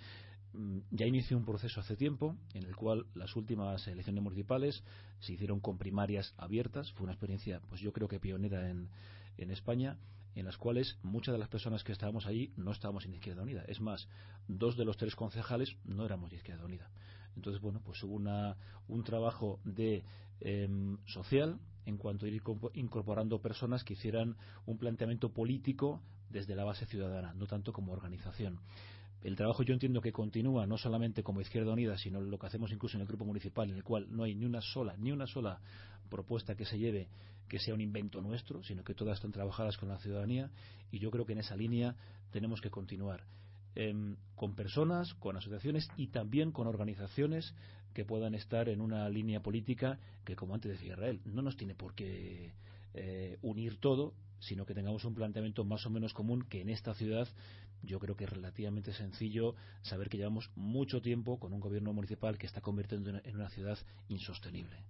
mm, 0.53 0.79
ya 0.91 1.07
inició 1.07 1.37
un 1.37 1.45
proceso 1.45 1.79
hace 1.79 1.95
tiempo 1.95 2.35
en 2.53 2.63
el 2.63 2.75
cual 2.75 3.07
las 3.15 3.35
últimas 3.35 3.87
elecciones 3.87 4.21
municipales 4.21 4.83
se 5.19 5.33
hicieron 5.33 5.59
con 5.59 5.77
primarias 5.77 6.33
abiertas. 6.37 6.91
Fue 6.91 7.05
una 7.05 7.13
experiencia, 7.13 7.61
pues 7.69 7.81
yo 7.81 7.93
creo 7.93 8.07
que 8.07 8.19
pionera 8.19 8.69
en, 8.69 8.89
en 9.37 9.51
España 9.51 9.97
en 10.35 10.45
las 10.45 10.57
cuales 10.57 10.97
muchas 11.03 11.33
de 11.33 11.39
las 11.39 11.49
personas 11.49 11.83
que 11.83 11.91
estábamos 11.91 12.25
allí 12.25 12.53
no 12.55 12.71
estábamos 12.71 13.05
en 13.05 13.13
Izquierda 13.13 13.43
Unida. 13.43 13.63
Es 13.67 13.81
más, 13.81 14.07
dos 14.47 14.77
de 14.77 14.85
los 14.85 14.97
tres 14.97 15.15
concejales 15.15 15.75
no 15.83 16.05
éramos 16.05 16.29
de 16.29 16.37
Izquierda 16.37 16.65
Unida. 16.65 16.89
Entonces, 17.35 17.61
bueno, 17.61 17.81
pues 17.83 18.01
hubo 18.03 18.13
una, 18.13 18.57
un 18.87 19.03
trabajo 19.03 19.59
de 19.63 20.03
em, 20.39 20.97
social 21.05 21.59
en 21.85 21.97
cuanto 21.97 22.25
a 22.25 22.29
ir 22.29 22.41
incorporando 22.73 23.41
personas 23.41 23.83
que 23.83 23.93
hicieran 23.93 24.37
un 24.65 24.77
planteamiento 24.77 25.33
político 25.33 26.01
desde 26.29 26.55
la 26.55 26.63
base 26.63 26.85
ciudadana, 26.85 27.33
no 27.33 27.47
tanto 27.47 27.73
como 27.73 27.91
organización 27.91 28.59
el 29.23 29.35
trabajo 29.35 29.63
yo 29.63 29.73
entiendo 29.73 30.01
que 30.01 30.11
continúa 30.11 30.65
no 30.65 30.77
solamente 30.77 31.23
como 31.23 31.41
Izquierda 31.41 31.73
Unida, 31.73 31.97
sino 31.97 32.21
lo 32.21 32.39
que 32.39 32.47
hacemos 32.47 32.71
incluso 32.71 32.97
en 32.97 33.01
el 33.01 33.07
grupo 33.07 33.25
municipal, 33.25 33.69
en 33.69 33.75
el 33.75 33.83
cual 33.83 34.07
no 34.09 34.23
hay 34.23 34.35
ni 34.35 34.45
una 34.45 34.61
sola, 34.61 34.95
ni 34.97 35.11
una 35.11 35.27
sola 35.27 35.59
propuesta 36.09 36.55
que 36.55 36.65
se 36.65 36.77
lleve 36.77 37.07
que 37.47 37.59
sea 37.59 37.73
un 37.73 37.81
invento 37.81 38.21
nuestro, 38.21 38.63
sino 38.63 38.81
que 38.83 38.93
todas 38.93 39.17
están 39.17 39.33
trabajadas 39.33 39.77
con 39.77 39.89
la 39.89 39.97
ciudadanía 39.97 40.49
y 40.89 40.99
yo 40.99 41.11
creo 41.11 41.25
que 41.25 41.33
en 41.33 41.39
esa 41.39 41.57
línea 41.57 41.95
tenemos 42.31 42.61
que 42.61 42.69
continuar. 42.69 43.25
Em, 43.75 44.15
con 44.35 44.55
personas, 44.55 45.13
con 45.15 45.37
asociaciones 45.37 45.89
y 45.97 46.07
también 46.07 46.51
con 46.51 46.67
organizaciones 46.67 47.53
que 47.93 48.05
puedan 48.05 48.35
estar 48.35 48.69
en 48.69 48.81
una 48.81 49.07
línea 49.09 49.41
política 49.41 49.99
que, 50.23 50.35
como 50.35 50.53
antes 50.55 50.71
decía 50.71 50.93
Israel, 50.93 51.21
no 51.25 51.41
nos 51.41 51.57
tiene 51.57 51.75
por 51.75 51.93
qué 51.93 52.53
eh, 52.93 53.37
unir 53.41 53.77
todo, 53.77 54.13
sino 54.39 54.65
que 54.65 54.73
tengamos 54.73 55.05
un 55.05 55.13
planteamiento 55.13 55.63
más 55.63 55.85
o 55.85 55.89
menos 55.89 56.13
común 56.13 56.43
que 56.49 56.61
en 56.61 56.69
esta 56.69 56.93
ciudad 56.93 57.27
yo 57.83 57.99
creo 57.99 58.15
que 58.15 58.25
es 58.25 58.29
relativamente 58.29 58.93
sencillo 58.93 59.55
saber 59.81 60.09
que 60.09 60.17
llevamos 60.17 60.49
mucho 60.55 61.01
tiempo 61.01 61.39
con 61.39 61.53
un 61.53 61.59
gobierno 61.59 61.93
municipal 61.93 62.37
que 62.37 62.45
está 62.47 62.61
convirtiendo 62.61 63.09
en 63.09 63.35
una 63.35 63.49
ciudad 63.49 63.77
insostenible. 64.09 64.83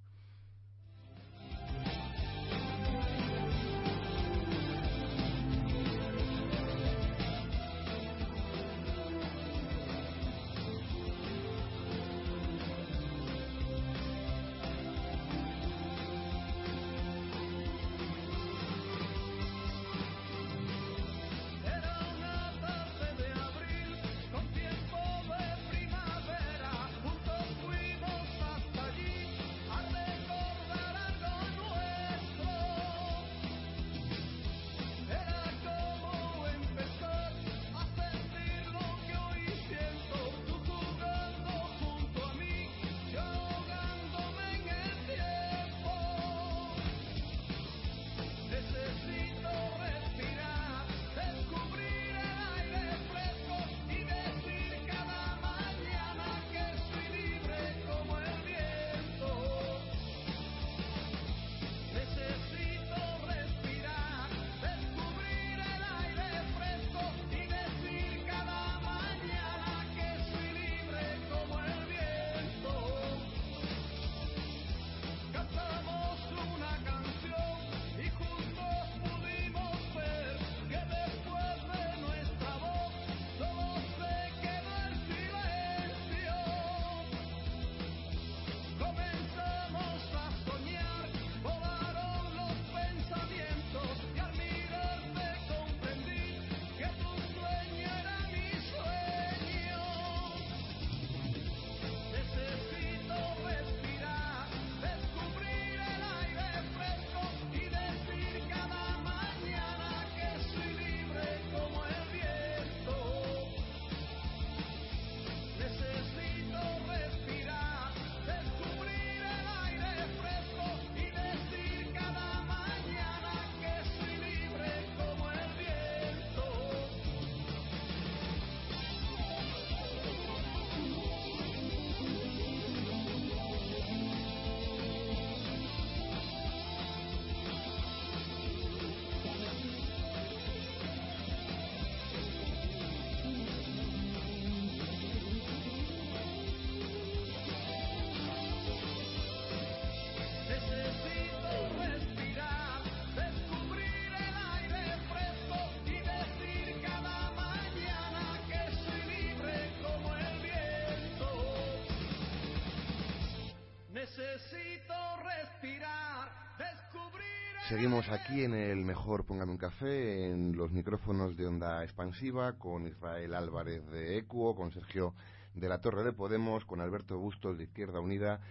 Seguimos 167.71 168.09
aquí 168.09 168.43
en 168.43 168.53
el 168.53 168.83
mejor 168.83 169.23
Póngame 169.23 169.53
un 169.53 169.57
café, 169.57 170.29
en 170.29 170.57
los 170.57 170.73
micrófonos 170.73 171.37
de 171.37 171.47
onda 171.47 171.85
expansiva, 171.85 172.59
con 172.59 172.85
Israel 172.85 173.33
Álvarez 173.33 173.89
de 173.89 174.17
Ecuo, 174.17 174.57
con 174.57 174.73
Sergio 174.73 175.15
de 175.53 175.69
la 175.69 175.79
Torre 175.79 176.03
de 176.03 176.11
Podemos, 176.11 176.65
con 176.65 176.81
Alberto 176.81 177.17
Bustos 177.17 177.57
de 177.57 177.63
Izquierda 177.63 178.01
Unida, 178.01 178.41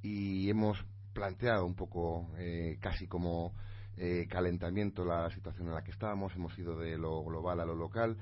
y 0.00 0.48
hemos 0.48 0.82
planteado 1.12 1.66
un 1.66 1.74
poco, 1.74 2.30
eh, 2.38 2.78
casi 2.80 3.06
como 3.06 3.52
eh, 3.98 4.26
calentamiento, 4.30 5.04
la 5.04 5.30
situación 5.30 5.68
en 5.68 5.74
la 5.74 5.84
que 5.84 5.90
estábamos, 5.90 6.34
hemos 6.34 6.58
ido 6.58 6.78
de 6.78 6.96
lo 6.96 7.22
global 7.22 7.60
a 7.60 7.66
lo 7.66 7.74
local, 7.74 8.16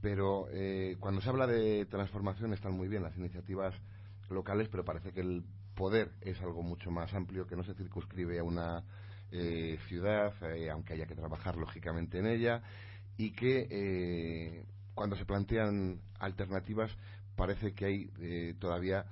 pero 0.00 0.46
eh, 0.52 0.96
cuando 1.00 1.20
se 1.20 1.30
habla 1.30 1.48
de 1.48 1.84
transformación 1.86 2.52
están 2.52 2.74
muy 2.74 2.86
bien 2.86 3.02
las 3.02 3.16
iniciativas 3.16 3.74
locales, 4.30 4.68
pero 4.68 4.84
parece 4.84 5.10
que 5.10 5.22
el 5.22 5.42
poder 5.74 6.12
es 6.20 6.40
algo 6.42 6.62
mucho 6.62 6.92
más 6.92 7.12
amplio 7.12 7.48
que 7.48 7.56
no 7.56 7.64
se 7.64 7.74
circunscribe 7.74 8.38
a 8.38 8.44
una 8.44 8.84
eh, 9.32 9.78
ciudad, 9.88 10.32
eh, 10.54 10.70
aunque 10.70 10.94
haya 10.94 11.06
que 11.06 11.14
trabajar 11.14 11.56
lógicamente 11.56 12.18
en 12.18 12.26
ella, 12.26 12.62
y 13.16 13.30
que 13.30 13.66
eh, 13.70 14.64
cuando 14.94 15.16
se 15.16 15.24
plantean 15.24 16.00
alternativas 16.18 16.90
parece 17.34 17.74
que 17.74 17.84
hay 17.84 18.54
todavía 18.58 19.04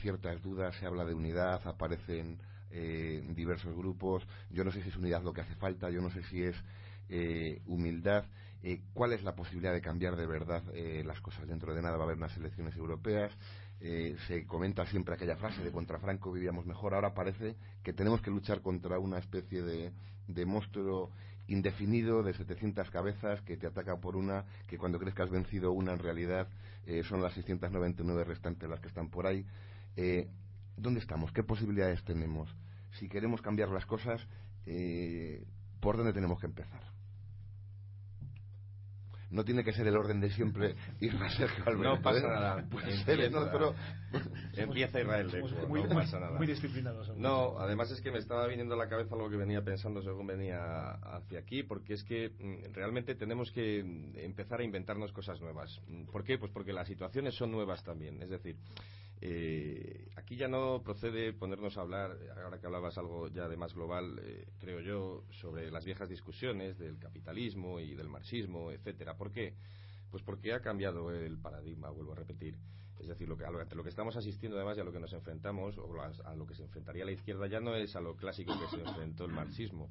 ciertas 0.00 0.40
dudas, 0.42 0.76
se 0.76 0.86
habla 0.86 1.04
de 1.04 1.14
unidad, 1.14 1.66
aparecen 1.66 2.38
diversos 3.34 3.74
grupos, 3.74 4.24
yo 4.50 4.62
no 4.62 4.70
sé 4.70 4.80
si 4.82 4.90
es 4.90 4.96
unidad 4.96 5.24
lo 5.24 5.32
que 5.32 5.40
hace 5.40 5.56
falta, 5.56 5.90
yo 5.90 6.00
no 6.00 6.08
sé 6.10 6.22
si 6.24 6.44
es 6.44 6.54
humildad, 7.66 8.26
cuál 8.92 9.12
es 9.12 9.24
la 9.24 9.34
posibilidad 9.34 9.72
de 9.72 9.80
cambiar 9.80 10.14
de 10.14 10.26
verdad 10.26 10.62
las 11.04 11.20
cosas. 11.20 11.48
Dentro 11.48 11.74
de 11.74 11.82
nada 11.82 11.96
va 11.96 12.04
a 12.04 12.06
haber 12.06 12.16
unas 12.16 12.36
elecciones 12.36 12.76
europeas, 12.76 13.32
eh, 13.86 14.16
se 14.26 14.46
comenta 14.46 14.86
siempre 14.86 15.14
aquella 15.14 15.36
frase 15.36 15.62
de 15.62 15.70
contra 15.70 15.98
Franco 15.98 16.32
vivíamos 16.32 16.64
mejor. 16.64 16.94
Ahora 16.94 17.12
parece 17.12 17.54
que 17.82 17.92
tenemos 17.92 18.22
que 18.22 18.30
luchar 18.30 18.62
contra 18.62 18.98
una 18.98 19.18
especie 19.18 19.60
de, 19.60 19.92
de 20.26 20.46
monstruo 20.46 21.10
indefinido 21.48 22.22
de 22.22 22.32
700 22.32 22.90
cabezas 22.90 23.42
que 23.42 23.58
te 23.58 23.66
ataca 23.66 23.96
por 23.98 24.16
una, 24.16 24.46
que 24.68 24.78
cuando 24.78 24.98
crees 24.98 25.14
que 25.14 25.20
has 25.20 25.28
vencido 25.28 25.72
una 25.72 25.92
en 25.92 25.98
realidad 25.98 26.48
eh, 26.86 27.02
son 27.04 27.20
las 27.20 27.34
699 27.34 28.24
restantes 28.24 28.70
las 28.70 28.80
que 28.80 28.88
están 28.88 29.10
por 29.10 29.26
ahí. 29.26 29.44
Eh, 29.96 30.28
¿Dónde 30.78 31.00
estamos? 31.00 31.30
¿Qué 31.32 31.42
posibilidades 31.42 32.02
tenemos? 32.04 32.48
Si 32.98 33.06
queremos 33.10 33.42
cambiar 33.42 33.68
las 33.68 33.84
cosas, 33.84 34.26
¿por 35.80 35.98
dónde 35.98 36.14
tenemos 36.14 36.40
que 36.40 36.46
empezar? 36.46 36.93
No 39.34 39.44
tiene 39.44 39.64
que 39.64 39.72
ser 39.72 39.86
el 39.88 39.96
orden 39.96 40.20
de 40.20 40.30
siempre 40.30 40.76
Israel 41.00 41.32
Sergio 41.32 41.64
Alberto. 41.66 41.96
No 41.96 42.02
pasa 42.02 42.28
nada. 42.28 42.64
Empieza 44.56 45.00
Israel 45.02 45.30
de 45.30 45.66
muy, 45.66 45.82
no 45.82 45.88
pasa 45.88 46.20
nada. 46.20 46.38
Muy 46.38 46.46
disciplinados. 46.46 47.16
No, 47.16 47.58
además 47.58 47.90
es 47.90 48.00
que 48.00 48.12
me 48.12 48.18
estaba 48.18 48.46
viniendo 48.46 48.74
a 48.74 48.78
la 48.78 48.88
cabeza 48.88 49.16
algo 49.16 49.28
que 49.28 49.36
venía 49.36 49.62
pensando 49.62 50.02
según 50.02 50.28
venía 50.28 50.92
hacia 51.02 51.40
aquí, 51.40 51.64
porque 51.64 51.94
es 51.94 52.04
que 52.04 52.30
mm, 52.30 52.72
realmente 52.74 53.16
tenemos 53.16 53.50
que 53.50 53.82
mm, 53.82 54.18
empezar 54.18 54.60
a 54.60 54.64
inventarnos 54.64 55.12
cosas 55.12 55.40
nuevas. 55.40 55.80
¿Por 56.12 56.22
qué? 56.22 56.38
Pues 56.38 56.52
porque 56.52 56.72
las 56.72 56.86
situaciones 56.86 57.34
son 57.34 57.50
nuevas 57.50 57.82
también. 57.82 58.22
Es 58.22 58.30
decir, 58.30 58.56
eh, 59.26 60.10
aquí 60.16 60.36
ya 60.36 60.48
no 60.48 60.82
procede 60.84 61.32
ponernos 61.32 61.78
a 61.78 61.80
hablar, 61.80 62.18
ahora 62.44 62.60
que 62.60 62.66
hablabas 62.66 62.98
algo 62.98 63.28
ya 63.28 63.48
de 63.48 63.56
más 63.56 63.72
global, 63.72 64.20
eh, 64.22 64.52
creo 64.58 64.80
yo, 64.80 65.24
sobre 65.30 65.70
las 65.70 65.86
viejas 65.86 66.10
discusiones 66.10 66.76
del 66.76 66.98
capitalismo 66.98 67.80
y 67.80 67.94
del 67.94 68.10
marxismo, 68.10 68.70
etcétera. 68.70 69.16
¿Por 69.16 69.32
qué? 69.32 69.54
Pues 70.10 70.22
porque 70.22 70.52
ha 70.52 70.60
cambiado 70.60 71.10
el 71.10 71.38
paradigma, 71.38 71.88
vuelvo 71.88 72.12
a 72.12 72.16
repetir. 72.16 72.58
Es 73.00 73.08
decir, 73.08 73.26
lo 73.26 73.38
que, 73.38 73.46
a 73.46 73.50
lo, 73.50 73.82
que 73.82 73.88
estamos 73.88 74.14
asistiendo 74.14 74.58
además 74.58 74.76
y 74.76 74.82
a 74.82 74.84
lo 74.84 74.92
que 74.92 75.00
nos 75.00 75.14
enfrentamos, 75.14 75.78
o 75.78 76.02
a 76.02 76.34
lo 76.36 76.46
que 76.46 76.54
se 76.54 76.62
enfrentaría 76.62 77.06
la 77.06 77.12
izquierda, 77.12 77.46
ya 77.46 77.60
no 77.60 77.74
es 77.74 77.96
a 77.96 78.02
lo 78.02 78.16
clásico 78.16 78.52
que 78.60 78.76
se 78.76 78.82
enfrentó 78.82 79.24
el 79.24 79.32
marxismo, 79.32 79.88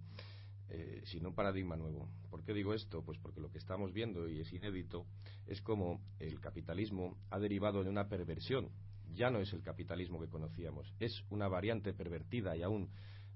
eh, 0.70 1.02
sino 1.06 1.30
un 1.30 1.36
paradigma 1.36 1.76
nuevo. 1.76 2.08
¿Por 2.30 2.44
qué 2.44 2.54
digo 2.54 2.76
esto? 2.76 3.02
Pues 3.04 3.18
porque 3.18 3.42
lo 3.42 3.50
que 3.50 3.58
estamos 3.58 3.94
viendo, 3.94 4.30
y 4.30 4.42
es 4.42 4.54
inédito, 4.54 5.08
es 5.48 5.64
como 5.64 6.04
el 6.20 6.40
capitalismo 6.40 7.18
ha 7.32 7.40
derivado 7.40 7.82
en 7.82 7.88
una 7.88 8.08
perversión 8.08 8.70
ya 9.14 9.30
no 9.30 9.40
es 9.40 9.54
el 9.54 9.62
capitalismo 9.62 10.20
que 10.20 10.30
conocíamos, 10.30 10.94
es 11.00 11.24
una 11.30 11.48
variante 11.48 11.94
pervertida 11.94 12.56
y 12.56 12.64
aún 12.64 12.90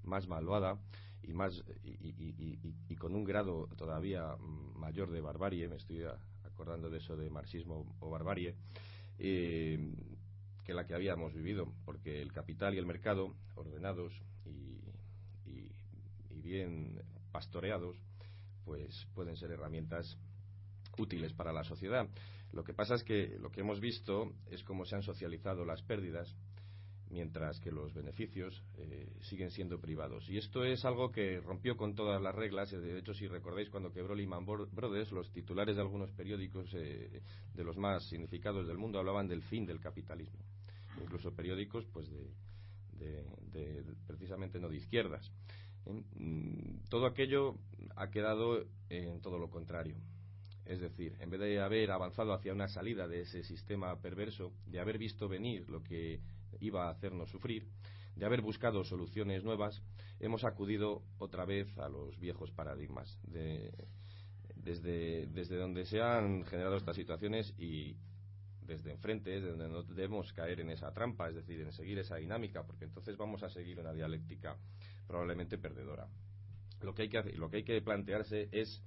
más 0.04 0.28
malvada 0.28 0.80
y 1.24 1.34
más 1.34 1.63
y, 1.84 2.96
con 2.96 3.16
un 3.16 3.24
grado 3.24 3.68
todavía 3.78 4.36
mayor 4.76 5.12
de 5.12 5.22
barbarie, 5.22 5.68
me 5.68 5.76
estoy 5.76 6.04
acordando 6.44 6.90
de 6.90 6.98
eso 6.98 7.16
de 7.16 7.30
marxismo 7.30 7.86
o 8.00 8.10
barbarie, 8.10 8.56
eh, 9.20 9.94
que 10.63 10.74
la 10.74 10.86
que 10.86 10.94
habíamos 10.94 11.34
vivido, 11.34 11.72
porque 11.86 12.22
el 12.22 12.32
capital 12.32 12.74
y 12.74 12.78
el 12.78 12.86
mercado, 12.86 13.36
ordenados 13.56 14.13
y, 14.46 14.82
y 15.46 16.42
bien 16.42 17.02
pastoreados, 17.32 17.98
pues 18.66 19.08
pueden 19.13 19.38
ser 19.38 19.52
herramientas 19.52 20.18
útiles 20.98 21.34
para 21.34 21.54
la 21.54 21.63
sociedad. 21.63 22.08
Lo 22.53 22.63
que 22.63 22.73
pasa 22.73 22.95
es 22.95 23.03
que 23.03 23.38
lo 23.39 23.51
que 23.51 23.62
hemos 23.62 23.79
visto 23.79 24.33
es 24.49 24.63
cómo 24.63 24.86
se 24.86 24.95
han 24.95 25.03
socializado 25.03 25.65
las 25.65 25.81
pérdidas 25.83 26.36
mientras 27.10 27.60
que 27.60 27.71
los 27.71 27.93
beneficios 27.93 28.63
eh, 28.77 29.07
siguen 29.21 29.51
siendo 29.51 29.79
privados. 29.79 30.29
Y 30.29 30.38
esto 30.38 30.63
es 30.63 30.83
algo 30.86 31.12
que 31.12 31.39
rompió 31.39 31.77
con 31.77 31.95
todas 31.95 32.21
las 32.21 32.36
reglas. 32.36 32.71
De 32.71 32.99
hecho, 32.99 33.13
si 33.13 33.27
recordáis 33.27 33.69
cuando 33.69 33.91
quebró 33.91 34.15
Lehman 34.15 34.45
Brothers, 34.45 35.12
los 35.12 35.31
titulares 35.31 35.75
de 35.75 35.81
algunos 35.81 36.12
periódicos 36.12 36.69
eh, 36.73 37.21
de 37.53 37.63
los 37.63 37.77
más 37.77 38.07
significados 38.10 38.67
del 38.67 38.77
mundo 38.77 38.99
hablaban 38.99 39.27
del 39.27 39.41
fin 39.43 39.65
del 39.65 39.79
capitalismo. 39.79 40.39
Incluso 41.01 41.33
periódicos, 41.33 41.86
pues, 41.93 42.10
de, 42.10 43.83
precisamente 44.05 44.60
no 44.60 44.69
de 44.69 44.77
izquierdas. 44.77 45.31
¿eh? 45.86 46.01
Mm, 46.15 46.79
todo 46.89 47.05
aquello 47.05 47.55
ha 47.95 48.10
quedado 48.10 48.65
en 48.89 49.21
todo 49.21 49.38
lo 49.38 49.49
contrario. 49.49 49.95
Es 50.67 50.82
decir, 50.82 51.15
en 51.19 51.30
vez 51.30 51.39
de 51.39 51.62
haber 51.62 51.91
avanzado 51.91 52.34
hacia 52.34 52.53
una 52.53 52.67
salida 52.67 53.08
de 53.08 53.21
ese 53.21 53.43
sistema 53.43 53.99
perverso, 54.01 54.51
de 54.65 54.80
haber 54.80 54.97
visto 54.97 55.30
venir 55.30 55.69
lo 55.69 55.82
que 55.82 56.19
iba 56.60 56.88
a 56.88 56.91
hacernos 56.91 57.30
sufrir, 57.30 57.67
de 58.15 58.25
haber 58.25 58.41
buscado 58.41 58.84
soluciones 58.84 59.43
nuevas, 59.43 59.82
hemos 60.19 60.43
acudido 60.43 61.03
otra 61.19 61.45
vez 61.45 61.77
a 61.77 61.88
los 61.88 62.19
viejos 62.19 62.51
paradigmas. 62.51 63.17
desde, 64.56 65.27
desde 65.27 65.56
donde 65.56 65.86
se 65.86 66.01
han 66.01 66.43
generado 66.43 66.75
estas 66.75 66.95
situaciones 66.95 67.53
y 67.58 67.95
desde 68.67 68.91
enfrente 68.91 69.38
es 69.38 69.43
donde 69.43 69.69
no 69.69 69.84
debemos 69.84 70.34
caer 70.34 70.60
en 70.60 70.69
esa 70.69 70.91
trampa, 70.91 71.30
es 71.30 71.36
decir, 71.36 71.62
en 71.62 71.71
seguir 71.71 71.97
esa 71.99 72.17
dinámica, 72.17 72.63
porque 72.63 72.84
entonces 72.84 73.15
vamos 73.15 73.41
a 73.43 73.49
seguir 73.49 73.80
una 73.80 73.93
dialéctica 73.93 74.58
probablemente 75.08 75.58
perdedora. 75.58 76.08
Lo 76.82 76.93
que 76.93 77.03
hay 77.03 77.10
que, 77.10 77.23
lo 77.34 77.49
que, 77.49 77.58
hay 77.58 77.63
que 77.63 77.82
plantearse 77.82 78.49
es 78.51 78.84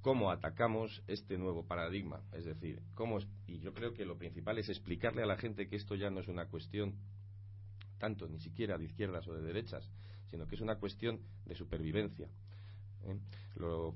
cómo 0.00 0.30
atacamos 0.30 1.02
este 1.06 1.38
nuevo 1.38 1.64
paradigma. 1.66 2.22
Es 2.32 2.44
decir, 2.44 2.80
cómo, 2.94 3.18
y 3.46 3.58
yo 3.58 3.74
creo 3.74 3.92
que 3.94 4.04
lo 4.04 4.18
principal 4.18 4.58
es 4.58 4.68
explicarle 4.68 5.22
a 5.22 5.26
la 5.26 5.36
gente 5.36 5.68
que 5.68 5.76
esto 5.76 5.94
ya 5.94 6.10
no 6.10 6.20
es 6.20 6.28
una 6.28 6.46
cuestión 6.46 6.94
tanto 7.98 8.28
ni 8.28 8.40
siquiera 8.40 8.78
de 8.78 8.84
izquierdas 8.84 9.28
o 9.28 9.34
de 9.34 9.42
derechas, 9.42 9.88
sino 10.30 10.46
que 10.46 10.54
es 10.54 10.60
una 10.60 10.76
cuestión 10.76 11.20
de 11.44 11.54
supervivencia. 11.54 12.28
¿eh? 13.04 13.18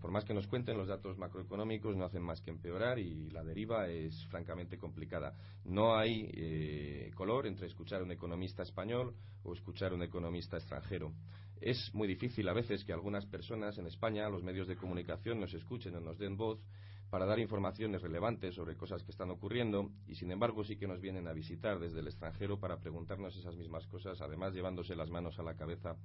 por 0.00 0.10
más 0.10 0.24
que 0.24 0.34
nos 0.34 0.46
cuenten, 0.46 0.76
los 0.76 0.88
datos 0.88 1.16
macroeconómicos 1.16 1.96
no 1.96 2.04
hacen 2.04 2.22
más 2.22 2.40
que 2.42 2.50
empeorar 2.50 2.98
y 2.98 3.30
la 3.30 3.42
deriva 3.42 3.88
es 3.88 4.26
francamente 4.26 4.78
complicada. 4.78 5.34
No 5.64 5.96
hay 5.96 6.30
eh, 6.34 7.10
color 7.14 7.46
entre 7.46 7.66
escuchar 7.66 8.00
a 8.00 8.04
un 8.04 8.12
economista 8.12 8.62
español 8.62 9.14
o 9.42 9.54
escuchar 9.54 9.92
a 9.92 9.94
un 9.94 10.02
economista 10.02 10.56
extranjero. 10.56 11.12
Es 11.64 11.94
muy 11.94 12.06
difícil 12.06 12.46
a 12.50 12.52
veces 12.52 12.84
que 12.84 12.92
algunas 12.92 13.24
personas 13.24 13.78
en 13.78 13.86
España, 13.86 14.28
los 14.28 14.42
medios 14.42 14.68
de 14.68 14.76
comunicación, 14.76 15.40
nos 15.40 15.54
escuchen 15.54 15.96
o 15.96 16.00
nos 16.00 16.18
den 16.18 16.36
voz 16.36 16.60
para 17.08 17.24
dar 17.24 17.38
informaciones 17.38 18.02
relevantes 18.02 18.54
sobre 18.54 18.76
cosas 18.76 19.02
que 19.02 19.10
están 19.10 19.30
ocurriendo 19.30 19.90
y 20.06 20.14
sin 20.14 20.30
embargo 20.30 20.62
sí 20.62 20.76
que 20.76 20.86
nos 20.86 21.00
vienen 21.00 21.26
a 21.26 21.32
visitar 21.32 21.78
desde 21.78 22.00
el 22.00 22.06
extranjero 22.06 22.58
para 22.58 22.80
preguntarnos 22.80 23.34
esas 23.34 23.56
mismas 23.56 23.86
cosas, 23.86 24.20
además 24.20 24.52
llevándose 24.52 24.94
las 24.94 25.08
manos 25.08 25.38
a 25.38 25.42
la 25.42 25.56
cabeza 25.56 25.96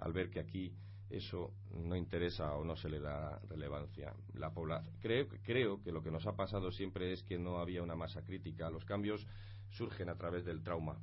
al 0.00 0.12
ver 0.12 0.28
que 0.28 0.40
aquí 0.40 0.74
eso 1.08 1.54
no 1.70 1.96
interesa 1.96 2.54
o 2.54 2.62
no 2.62 2.76
se 2.76 2.90
le 2.90 3.00
da 3.00 3.38
relevancia. 3.48 4.12
La 4.34 4.52
creo, 5.00 5.28
creo 5.42 5.82
que 5.82 5.92
lo 5.92 6.02
que 6.02 6.10
nos 6.10 6.26
ha 6.26 6.36
pasado 6.36 6.70
siempre 6.70 7.10
es 7.10 7.22
que 7.22 7.38
no 7.38 7.56
había 7.56 7.82
una 7.82 7.96
masa 7.96 8.22
crítica. 8.22 8.68
Los 8.68 8.84
cambios 8.84 9.26
surgen 9.70 10.10
a 10.10 10.18
través 10.18 10.44
del 10.44 10.62
trauma 10.62 10.98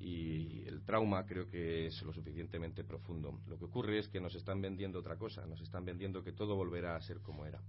y 0.00 0.64
el 0.66 0.82
trauma 0.82 1.26
creo 1.26 1.46
que 1.46 1.86
es 1.86 2.02
lo 2.02 2.12
suficientemente 2.12 2.84
profundo. 2.84 3.38
Lo 3.46 3.58
que 3.58 3.66
ocurre 3.66 3.98
es 3.98 4.08
que 4.08 4.18
nos 4.18 4.34
están 4.34 4.60
vendiendo 4.62 4.98
otra 4.98 5.16
cosa, 5.16 5.46
nos 5.46 5.60
están 5.60 5.84
vendiendo 5.84 6.24
que 6.24 6.32
todo 6.32 6.56
volverá 6.56 6.96
a 6.96 7.02
ser 7.02 7.20
como 7.20 7.44
era. 7.44 7.60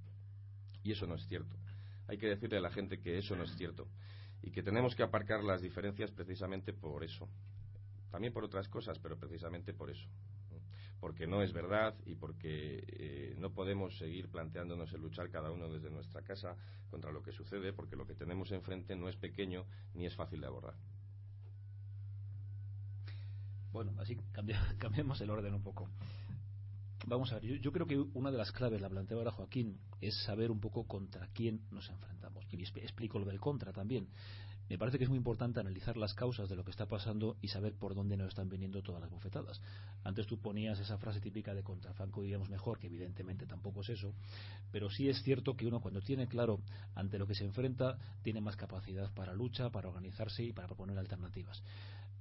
Y 0.82 0.94
eso 0.94 1.06
no 1.06 1.16
es 1.16 1.28
cierto. 1.28 1.58
Hay 2.08 2.18
que 2.18 2.28
decirle 2.28 2.58
a 2.58 2.62
la 2.62 2.72
gente 2.72 3.00
que 3.00 3.18
eso 3.18 3.36
no 3.36 3.44
es 3.44 3.56
cierto 3.58 3.88
y 4.42 4.52
que 4.52 4.64
tenemos 4.64 4.96
que 4.96 5.04
aparcar 5.04 5.44
las 5.44 5.62
diferencias 5.62 6.10
precisamente 6.12 6.74
por 6.74 7.04
eso. 7.04 7.28
También 8.10 8.34
por 8.34 8.46
otras 8.46 8.68
cosas, 8.70 8.98
pero 9.00 9.18
precisamente 9.18 9.74
por 9.74 9.90
eso. 9.90 10.08
Porque 11.00 11.28
no 11.28 11.42
es 11.42 11.52
verdad 11.52 11.96
y 12.06 12.16
porque 12.16 12.84
eh, 12.88 13.36
no 13.40 13.52
podemos 13.52 13.98
seguir 13.98 14.30
planteándonos 14.30 14.94
el 14.94 15.02
luchar 15.02 15.30
cada 15.30 15.52
uno 15.52 15.68
desde 15.68 15.90
nuestra 15.90 16.22
casa 16.22 16.56
contra 16.90 17.12
lo 17.12 17.24
que 17.24 17.32
sucede, 17.32 17.74
porque 17.74 17.96
lo 17.96 18.06
que 18.06 18.14
tenemos 18.14 18.52
enfrente 18.52 18.96
no 18.96 19.10
es 19.10 19.18
pequeño 19.18 19.66
ni 19.96 20.06
es 20.06 20.16
fácil 20.16 20.42
de 20.42 20.48
abordar. 20.48 20.76
Bueno, 23.72 23.94
así 24.00 24.16
cambiemos 24.78 25.22
el 25.22 25.30
orden 25.30 25.54
un 25.54 25.64
poco. 25.64 25.88
Vamos 27.08 27.32
a 27.32 27.40
ver, 27.40 27.60
yo, 27.60 27.72
creo 27.72 27.88
que 27.88 27.98
una 27.98 28.30
de 28.30 28.38
las 28.38 28.52
claves, 28.52 28.80
la 28.80 28.90
planteaba 28.90 29.22
ahora 29.22 29.32
Joaquín, 29.32 29.80
es 30.02 30.16
saber 30.24 30.52
un 30.52 30.60
poco 30.60 30.86
contra 30.86 31.28
quién 31.34 31.62
nos 31.72 31.90
enfrentamos. 31.90 32.46
Y 32.52 32.62
explico 32.62 33.18
lo 33.18 33.26
del 33.26 33.40
contra 33.40 33.74
también. 33.74 34.08
Me 34.70 34.78
parece 34.78 34.98
que 34.98 35.04
es 35.04 35.10
muy 35.10 35.18
importante 35.18 35.60
analizar 35.60 35.98
las 35.98 36.14
causas 36.14 36.48
de 36.48 36.56
lo 36.56 36.64
que 36.64 36.72
está 36.72 36.86
pasando 36.86 37.36
y 37.42 37.50
saber 37.50 37.74
por 37.74 37.94
dónde 37.94 38.16
nos 38.16 38.30
están 38.30 38.48
viniendo 38.48 38.82
todas 38.82 39.02
las 39.02 39.10
bofetadas. 39.10 39.60
Antes 40.04 40.28
tú 40.28 40.40
ponías 40.40 40.80
esa 40.80 40.98
frase 40.98 41.20
típica 41.20 41.54
de 41.54 41.62
contra 41.62 41.94
Franco 41.94 42.22
vivíamos 42.22 42.50
mejor, 42.50 42.80
que 42.80 42.88
evidentemente 42.88 43.46
tampoco 43.46 43.82
es 43.82 43.90
eso, 43.90 44.14
pero 44.72 44.90
sí 44.90 45.10
es 45.10 45.22
cierto 45.24 45.58
que 45.58 45.68
uno 45.68 45.82
cuando 45.82 46.00
tiene 46.02 46.28
claro 46.28 46.62
ante 46.96 47.20
lo 47.20 47.28
que 47.28 47.36
se 47.36 47.44
enfrenta, 47.44 47.98
tiene 48.22 48.40
más 48.40 48.56
capacidad 48.56 49.14
para 49.14 49.34
lucha, 49.34 49.72
para 49.72 49.90
organizarse 49.90 50.44
y 50.44 50.54
para 50.54 50.68
proponer 50.68 50.98
alternativas. 50.98 51.62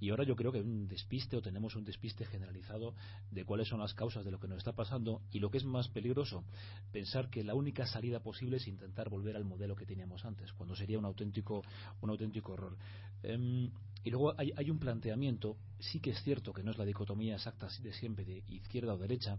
Y 0.01 0.11
ahora 0.11 0.25
yo 0.25 0.35
creo 0.35 0.51
que 0.51 0.59
hay 0.59 0.65
un 0.65 0.89
despiste 0.89 1.37
o 1.37 1.43
tenemos 1.43 1.77
un 1.77 1.85
despiste 1.85 2.25
generalizado 2.25 2.95
de 3.31 3.45
cuáles 3.45 3.69
son 3.69 3.81
las 3.81 3.95
causas 3.95 4.25
de 4.25 4.31
lo 4.31 4.41
que 4.41 4.49
nos 4.49 4.59
está 4.59 4.73
pasando 4.73 5.21
y 5.31 5.39
lo 5.39 5.51
que 5.51 5.59
es 5.59 5.65
más 5.65 5.89
peligroso, 5.89 6.45
pensar 6.91 7.29
que 7.29 7.45
la 7.45 7.55
única 7.55 7.87
salida 7.87 8.21
posible 8.21 8.57
es 8.57 8.67
intentar 8.67 9.11
volver 9.11 9.37
al 9.37 9.45
modelo 9.45 9.77
que 9.77 9.87
teníamos 9.87 10.25
antes, 10.25 10.53
cuando 10.55 10.75
sería 10.75 10.99
un 10.99 11.05
auténtico, 11.05 11.63
un 12.01 12.11
auténtico 12.11 12.55
error. 12.55 12.77
Em, 13.23 13.71
y 14.03 14.11
luego 14.11 14.35
hay, 14.39 14.51
hay, 14.57 14.71
un 14.71 14.79
planteamiento, 14.79 15.59
sí 15.79 16.01
que 16.01 16.11
es 16.11 16.23
cierto 16.23 16.55
que 16.55 16.63
no 16.63 16.71
es 16.71 16.79
la 16.79 16.87
dicotomía 16.87 17.35
exacta 17.35 17.69
de 17.83 17.93
siempre 17.93 18.25
de 18.25 18.43
izquierda 18.49 18.95
o 18.95 18.99
derecha, 18.99 19.39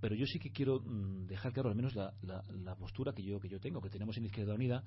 pero 0.00 0.14
yo 0.14 0.26
sí 0.26 0.38
que 0.38 0.50
quiero 0.50 0.80
mm, 0.80 1.26
dejar 1.26 1.52
claro 1.52 1.68
al 1.68 1.76
menos 1.76 1.94
la, 1.94 2.14
la, 2.22 2.74
postura 2.76 3.12
que 3.12 3.22
yo, 3.22 3.38
que 3.38 3.48
yo 3.48 3.60
tengo, 3.60 3.80
que 3.80 3.90
tenemos 3.90 4.16
en 4.16 4.24
Izquierda 4.24 4.54
Unida, 4.54 4.82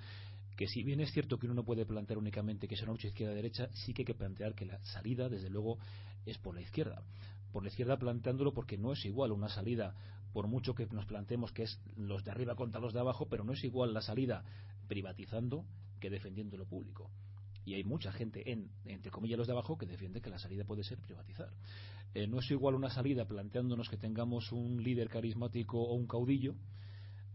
que 0.58 0.68
si 0.68 0.84
bien 0.84 1.00
es 1.00 1.12
cierto 1.12 1.38
que 1.38 1.46
uno 1.46 1.56
no 1.56 1.64
puede 1.64 1.86
plantear 1.86 2.18
únicamente 2.18 2.68
que 2.68 2.76
es 2.76 2.82
una 2.82 2.92
lucha 2.92 3.08
izquierda-derecha, 3.08 3.70
sí 3.74 3.94
que 3.94 4.02
hay 4.02 4.06
que 4.06 4.16
plantear 4.16 4.56
que 4.56 4.66
la 4.66 4.84
salida, 4.84 5.30
desde 5.30 5.50
luego, 5.50 5.78
es 6.26 6.38
por 6.38 6.56
la 6.56 6.62
izquierda. 6.62 7.04
Por 7.52 7.64
la 7.64 7.70
izquierda 7.70 7.98
planteándolo 7.98 8.54
porque 8.54 8.78
no 8.78 8.94
es 8.94 9.06
igual 9.06 9.32
una 9.32 9.50
salida, 9.50 9.96
por 10.34 10.48
mucho 10.48 10.74
que 10.74 10.88
nos 10.88 11.06
planteemos 11.06 11.52
que 11.52 11.64
es 11.64 11.80
los 11.96 12.24
de 12.24 12.32
arriba 12.32 12.56
contra 12.56 12.82
los 12.82 12.94
de 12.94 13.00
abajo, 13.00 13.28
pero 13.30 13.44
no 13.44 13.54
es 13.54 13.64
igual 13.64 13.94
la 13.94 14.02
salida 14.02 14.44
privatizando 14.88 15.66
que 16.00 16.10
defendiendo 16.10 16.58
lo 16.58 16.66
público. 16.66 17.10
Y 17.66 17.76
hay 17.76 17.84
mucha 17.84 18.12
gente, 18.12 18.52
en, 18.52 18.70
entre 18.86 19.12
comillas 19.12 19.38
los 19.38 19.48
de 19.48 19.54
abajo, 19.54 19.78
que 19.78 19.86
defiende 19.86 20.22
que 20.22 20.30
la 20.30 20.40
salida 20.40 20.66
puede 20.66 20.84
ser 20.84 20.98
privatizar. 21.00 21.50
Eh, 22.14 22.28
no 22.28 22.40
es 22.40 22.52
igual 22.52 22.76
una 22.76 22.90
salida 22.90 23.26
planteándonos 23.26 23.90
que 23.90 23.98
tengamos 23.98 24.52
un 24.52 24.84
líder 24.84 25.10
carismático 25.10 25.82
o 25.82 25.94
un 25.94 26.08
caudillo, 26.08 26.56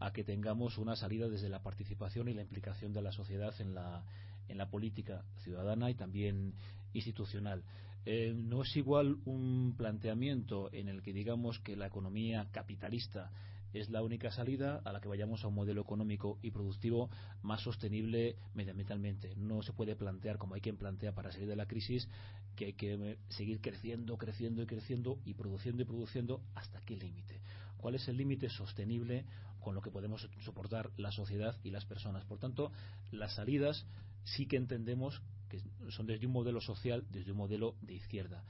a 0.01 0.13
que 0.13 0.25
tengamos 0.25 0.79
una 0.79 0.95
salida 0.95 1.29
desde 1.29 1.49
la 1.49 1.63
participación 1.63 2.29
y 2.29 2.35
la 2.35 2.43
implicación 2.43 2.93
de 2.93 3.03
la 3.03 3.13
sociedad 3.13 3.53
en 3.61 3.75
la, 3.75 4.05
en 4.49 4.59
la 4.59 4.71
política 4.71 5.25
ciudadana 5.43 5.91
y 5.91 5.95
también 5.95 6.55
institucional. 6.93 7.65
Eh, 8.07 8.33
no 8.35 8.63
es 8.63 8.77
igual 8.77 9.19
un 9.25 9.75
planteamiento 9.77 10.73
en 10.73 10.89
el 10.89 11.03
que 11.03 11.13
digamos 11.13 11.59
que 11.59 11.77
la 11.77 11.87
economía 11.87 12.49
capitalista 12.53 13.31
es 13.73 13.91
la 13.91 14.03
única 14.03 14.31
salida 14.31 14.81
a 14.85 14.93
la 14.93 15.01
que 15.01 15.09
vayamos 15.09 15.45
a 15.45 15.49
un 15.49 15.55
modelo 15.55 15.81
económico 15.81 16.39
y 16.43 16.51
productivo 16.51 17.11
más 17.43 17.63
sostenible 17.63 18.37
medioambientalmente. 18.55 19.35
No 19.37 19.63
se 19.63 19.73
puede 19.73 19.97
plantear, 19.97 20.39
como 20.39 20.55
hay 20.55 20.61
quien 20.61 20.77
plantea 20.77 21.15
para 21.15 21.33
salir 21.33 21.49
de 21.49 21.57
la 21.57 21.67
crisis, 21.67 22.09
que 22.57 22.67
hay 22.67 22.73
que 22.73 23.19
seguir 23.29 23.61
creciendo, 23.61 24.17
creciendo 24.19 24.63
y 24.63 24.67
creciendo 24.67 25.19
y 25.25 25.35
produciendo 25.35 25.83
y 25.83 25.85
produciendo 25.85 26.41
hasta 26.55 26.81
qué 26.81 26.97
límite. 26.97 27.41
¿Cuál 27.77 27.95
es 27.95 28.09
el 28.09 28.17
límite 28.17 28.49
sostenible 28.49 29.25
con 29.61 29.75
lo 29.75 29.83
que 29.83 29.91
podemos 29.91 30.29
soportar 30.41 30.91
la 30.97 31.13
sociedad 31.13 31.57
y 31.63 31.71
las 31.71 31.85
personas? 31.85 32.25
Por 32.25 32.39
tanto, 32.39 32.73
las 33.13 33.35
salidas 33.35 33.87
sí 34.25 34.47
que 34.47 34.57
entendemos 34.57 35.23
que 35.49 35.61
son 35.91 36.07
desde 36.07 36.27
un 36.27 36.33
modelo 36.33 36.61
social, 36.61 37.07
desde 37.11 37.33
un 37.33 37.39
modelo 37.39 37.77
de 37.81 37.95
izquierda. 37.95 38.43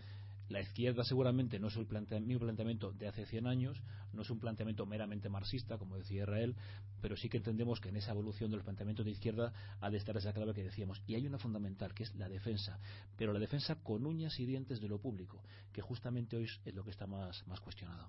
La 0.48 0.60
izquierda 0.60 1.04
seguramente 1.04 1.58
no 1.58 1.68
es 1.68 1.76
el 1.76 1.86
mismo 2.22 2.40
planteamiento 2.40 2.92
de 2.92 3.06
hace 3.06 3.26
100 3.26 3.46
años, 3.46 3.82
no 4.14 4.22
es 4.22 4.30
un 4.30 4.40
planteamiento 4.40 4.86
meramente 4.86 5.28
marxista, 5.28 5.76
como 5.76 5.96
decía 5.96 6.22
Israel, 6.22 6.56
pero 7.02 7.16
sí 7.16 7.28
que 7.28 7.36
entendemos 7.36 7.80
que 7.80 7.90
en 7.90 7.96
esa 7.96 8.12
evolución 8.12 8.50
del 8.50 8.62
planteamiento 8.62 9.04
de 9.04 9.10
izquierda 9.10 9.52
ha 9.80 9.90
de 9.90 9.98
estar 9.98 10.16
esa 10.16 10.32
clave 10.32 10.54
que 10.54 10.64
decíamos. 10.64 11.02
Y 11.06 11.14
hay 11.16 11.26
una 11.26 11.38
fundamental, 11.38 11.92
que 11.92 12.04
es 12.04 12.14
la 12.14 12.28
defensa, 12.28 12.78
pero 13.16 13.32
la 13.32 13.38
defensa 13.38 13.76
con 13.76 14.06
uñas 14.06 14.40
y 14.40 14.46
dientes 14.46 14.80
de 14.80 14.88
lo 14.88 14.98
público, 14.98 15.42
que 15.72 15.82
justamente 15.82 16.36
hoy 16.36 16.44
es 16.64 16.74
lo 16.74 16.82
que 16.82 16.90
está 16.90 17.06
más, 17.06 17.46
más 17.46 17.60
cuestionado. 17.60 18.08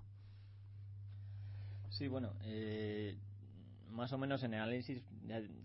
Sí, 1.90 2.08
bueno, 2.08 2.32
eh, 2.44 3.16
más 3.90 4.12
o 4.12 4.18
menos 4.18 4.42
en 4.42 4.54
el 4.54 4.60
análisis, 4.60 5.02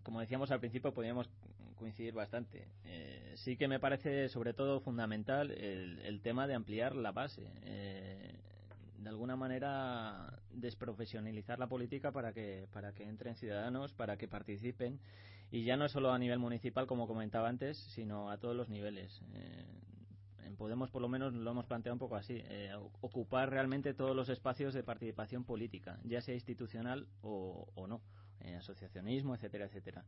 como 0.04 0.20
decíamos 0.20 0.52
al 0.52 0.60
principio, 0.60 0.93
podríamos 0.93 1.30
coincidir 1.76 2.13
bastante. 2.13 2.67
Eh, 2.86 3.34
sí 3.36 3.57
que 3.57 3.67
me 3.67 3.80
parece 3.80 4.30
sobre 4.30 4.53
todo 4.53 4.80
fundamental 4.80 5.51
el, 5.51 6.21
tema 6.21 6.47
de 6.47 6.55
ampliar 6.55 6.95
la 6.95 7.11
base. 7.11 7.47
Eh, 7.63 8.34
de 8.97 9.09
alguna 9.09 9.36
manera 9.36 10.39
desprofesionalizar 10.51 11.59
la 11.59 11.67
política 11.67 12.11
para 12.11 12.34
que 12.34 12.67
para 12.71 12.93
que 12.93 13.03
entren 13.03 13.36
ciudadanos, 13.36 13.93
para 13.93 14.17
que 14.17 14.28
participen 14.28 14.99
y 15.51 15.63
ya 15.63 15.78
no 15.78 15.88
solo 15.89 16.11
a 16.11 16.17
nivel 16.17 16.39
municipal 16.39 16.88
como 16.88 17.07
comentaba 17.07 17.49
antes, 17.49 17.78
sino 17.78 18.32
a 18.32 18.38
todos 18.38 18.55
los 18.55 18.69
niveles. 18.69 19.21
Eh, 19.34 19.65
en 20.47 20.55
Podemos 20.55 20.89
por 20.89 21.01
lo 21.01 21.09
menos 21.09 21.34
lo 21.34 21.51
hemos 21.51 21.65
planteado 21.65 21.93
un 21.93 21.99
poco 21.99 22.15
así, 22.15 22.41
ocupar 23.01 23.49
realmente 23.49 23.93
todos 23.93 24.15
los 24.15 24.30
espacios 24.30 24.73
de 24.73 24.84
participación 24.84 25.43
política, 25.43 25.99
ya 26.03 26.21
sea 26.21 26.36
institucional 26.36 27.07
o, 27.21 27.67
o 27.76 27.88
no, 27.88 27.99
asociacionismo, 28.57 29.34
etcétera, 29.34 29.65
etcétera. 29.65 30.05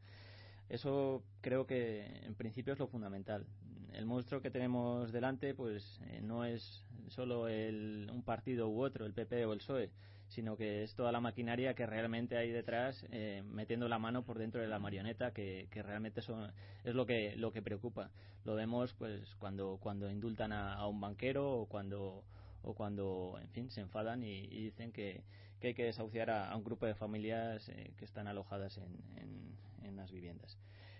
Eso 0.69 1.23
creo 1.41 1.65
que 1.65 2.05
en 2.23 2.35
principio 2.35 2.73
es 2.73 2.79
lo 2.79 2.87
fundamental. 2.87 3.45
El 3.93 4.05
monstruo 4.05 4.41
que 4.41 4.51
tenemos 4.51 5.11
delante 5.11 5.53
pues 5.53 5.99
eh, 6.07 6.19
no 6.21 6.43
es 6.43 6.85
solo 7.07 7.43
un 7.43 8.23
partido 8.25 8.67
u 8.67 8.81
otro, 8.81 9.05
el 9.05 9.13
PP 9.13 9.45
o 9.45 9.53
el 9.53 9.59
PSOE, 9.59 9.91
sino 10.27 10.57
que 10.57 10.83
es 10.83 10.93
toda 10.93 11.13
la 11.13 11.21
maquinaria 11.21 11.73
que 11.73 11.85
realmente 11.85 12.37
hay 12.37 12.51
detrás 12.51 13.05
eh, 13.11 13.43
metiendo 13.45 13.87
la 13.87 13.97
mano 13.97 14.23
por 14.23 14.37
dentro 14.37 14.59
de 14.61 14.67
la 14.67 14.77
marioneta 14.77 15.31
que, 15.31 15.69
realmente 15.71 16.21
son, 16.21 16.51
es 16.83 16.93
lo 16.93 17.05
que 17.05 17.35
lo 17.37 17.51
que 17.51 17.61
preocupa. 17.61 18.11
Lo 18.43 18.55
vemos 18.55 18.93
pues 18.93 19.35
cuando 19.35 19.77
cuando 19.81 20.11
indultan 20.11 20.51
a, 20.51 20.85
un 20.87 20.99
banquero 20.99 21.49
o 21.53 21.65
cuando 21.67 22.25
o 22.61 22.73
cuando 22.73 23.37
en 23.41 23.49
fin 23.49 23.69
se 23.71 23.81
enfadan 23.81 24.23
y, 24.23 24.47
dicen 24.47 24.91
que, 24.91 25.23
hay 25.63 25.73
que 25.73 25.85
desahuciar 25.85 26.29
a, 26.29 26.55
un 26.57 26.63
grupo 26.65 26.85
de 26.85 26.93
familias 26.93 27.69
eh, 27.69 27.93
que 27.97 28.03
están 28.03 28.27
alojadas 28.27 28.77
en 28.77 29.57
las 29.95 30.11
viviendas. 30.11 30.57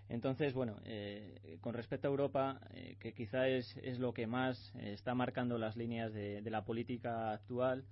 Entonces, 0.10 0.54
bueno, 0.54 0.78
eh, 0.86 1.58
con 1.62 1.74
respecto 1.74 2.08
a 2.08 2.12
Europa, 2.12 2.62
eh, 2.74 2.96
que 3.00 3.14
quizá 3.14 3.48
es, 3.48 3.76
es, 3.78 4.00
lo 4.00 4.14
que 4.14 4.26
más 4.26 4.74
eh, 4.76 4.94
está 4.94 5.14
marcando 5.16 5.58
las 5.58 5.76
líneas 5.76 6.14
de, 6.14 6.42
la 6.50 6.64
política 6.64 7.34
actual, 7.34 7.84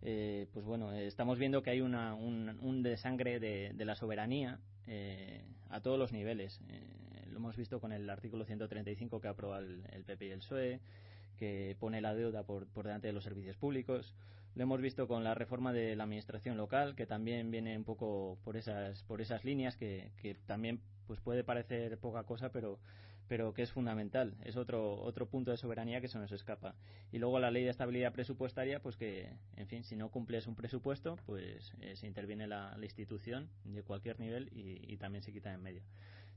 pues 0.00 0.66
bueno, 0.66 0.92
estamos 0.92 1.38
viendo 1.38 1.62
que 1.62 1.70
hay 1.70 1.80
una, 1.80 2.14
un, 2.14 2.82
desangre 2.82 3.40
de, 3.40 3.84
la 3.86 3.94
soberanía 3.94 4.60
a 5.70 5.80
todos 5.80 5.98
los 5.98 6.12
niveles. 6.12 6.60
lo 7.30 7.38
hemos 7.38 7.56
visto 7.56 7.80
con 7.80 7.90
el 7.90 8.10
artículo 8.10 8.44
135 8.44 9.18
que 9.18 9.28
aprueba 9.28 9.60
el, 9.60 9.82
el 9.92 10.04
PP 10.04 10.26
y 10.26 10.30
el 10.30 10.40
PSOE, 10.40 10.80
que 11.38 11.74
pone 11.80 12.02
la 12.02 12.14
deuda 12.14 12.42
por, 12.42 12.66
por 12.66 12.84
delante 12.84 13.06
de 13.06 13.14
los 13.14 13.24
servicios 13.24 13.56
públicos. 13.56 14.14
Lo 14.54 14.62
hemos 14.62 14.80
visto 14.80 15.08
con 15.08 15.24
la 15.24 15.34
reforma 15.34 15.72
de 15.72 15.96
la 15.96 16.04
administración 16.04 16.56
local, 16.56 16.94
que 16.94 17.06
también 17.06 17.50
viene 17.50 17.76
un 17.76 17.84
poco 17.84 18.38
por 18.44 18.56
esas, 18.56 19.02
por 19.04 19.20
esas 19.20 19.44
líneas, 19.44 19.76
que, 19.76 20.12
que 20.18 20.34
también 20.34 20.80
pues 21.06 21.20
puede 21.20 21.44
parecer 21.44 21.98
poca 21.98 22.22
cosa, 22.24 22.50
pero, 22.50 22.78
pero 23.28 23.52
que 23.54 23.62
es 23.62 23.72
fundamental. 23.72 24.34
Es 24.44 24.56
otro, 24.56 25.00
otro 25.00 25.26
punto 25.26 25.50
de 25.50 25.56
soberanía 25.56 26.00
que 26.00 26.08
se 26.08 26.18
nos 26.18 26.32
escapa. 26.32 26.74
Y 27.10 27.18
luego 27.18 27.40
la 27.40 27.50
ley 27.50 27.64
de 27.64 27.70
estabilidad 27.70 28.12
presupuestaria, 28.12 28.80
pues 28.80 28.96
que, 28.96 29.32
en 29.56 29.66
fin, 29.66 29.84
si 29.84 29.96
no 29.96 30.10
cumples 30.10 30.46
un 30.46 30.54
presupuesto, 30.54 31.16
pues 31.26 31.72
eh, 31.80 31.96
se 31.96 32.06
interviene 32.06 32.46
la, 32.46 32.76
institución 32.82 33.48
de 33.64 33.82
cualquier 33.82 34.20
nivel 34.20 34.50
y, 34.52 34.96
también 34.98 35.22
se 35.22 35.32
quita 35.32 35.52
en 35.52 35.62
medio. 35.62 35.82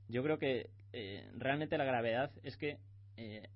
Yo 0.08 0.22
creo 0.22 0.38
que 0.38 0.70
eh, 0.92 1.30
realmente 1.36 1.78
la 1.78 1.84
gravedad 1.84 2.32
es 2.42 2.56
que 2.56 2.78
eh, 3.16 3.48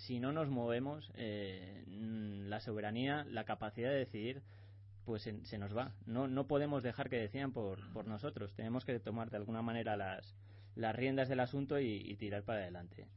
si 0.00 0.18
no 0.18 0.32
nos 0.32 0.48
movemos, 0.48 1.12
eh, 1.14 1.84
la 1.86 2.60
soberanía, 2.60 3.24
la 3.28 3.44
capacidad 3.44 3.90
de 3.90 3.98
decidir, 3.98 4.42
pues 5.04 5.22
se, 5.22 5.58
nos 5.58 5.76
va. 5.76 5.92
No, 6.06 6.26
no 6.26 6.46
podemos 6.46 6.82
dejar 6.82 7.10
que 7.10 7.18
decidan 7.18 7.52
por, 7.52 7.92
por 7.92 8.06
nosotros. 8.06 8.54
Tenemos 8.54 8.84
que 8.84 8.98
tomar 8.98 9.30
de 9.30 9.36
alguna 9.36 9.60
manera 9.60 9.96
las, 9.96 10.34
las 10.74 10.96
riendas 10.96 11.28
del 11.28 11.40
asunto 11.40 11.78
y, 11.80 12.16
tirar 12.16 12.44
para 12.44 12.60
adelante. 12.60 13.08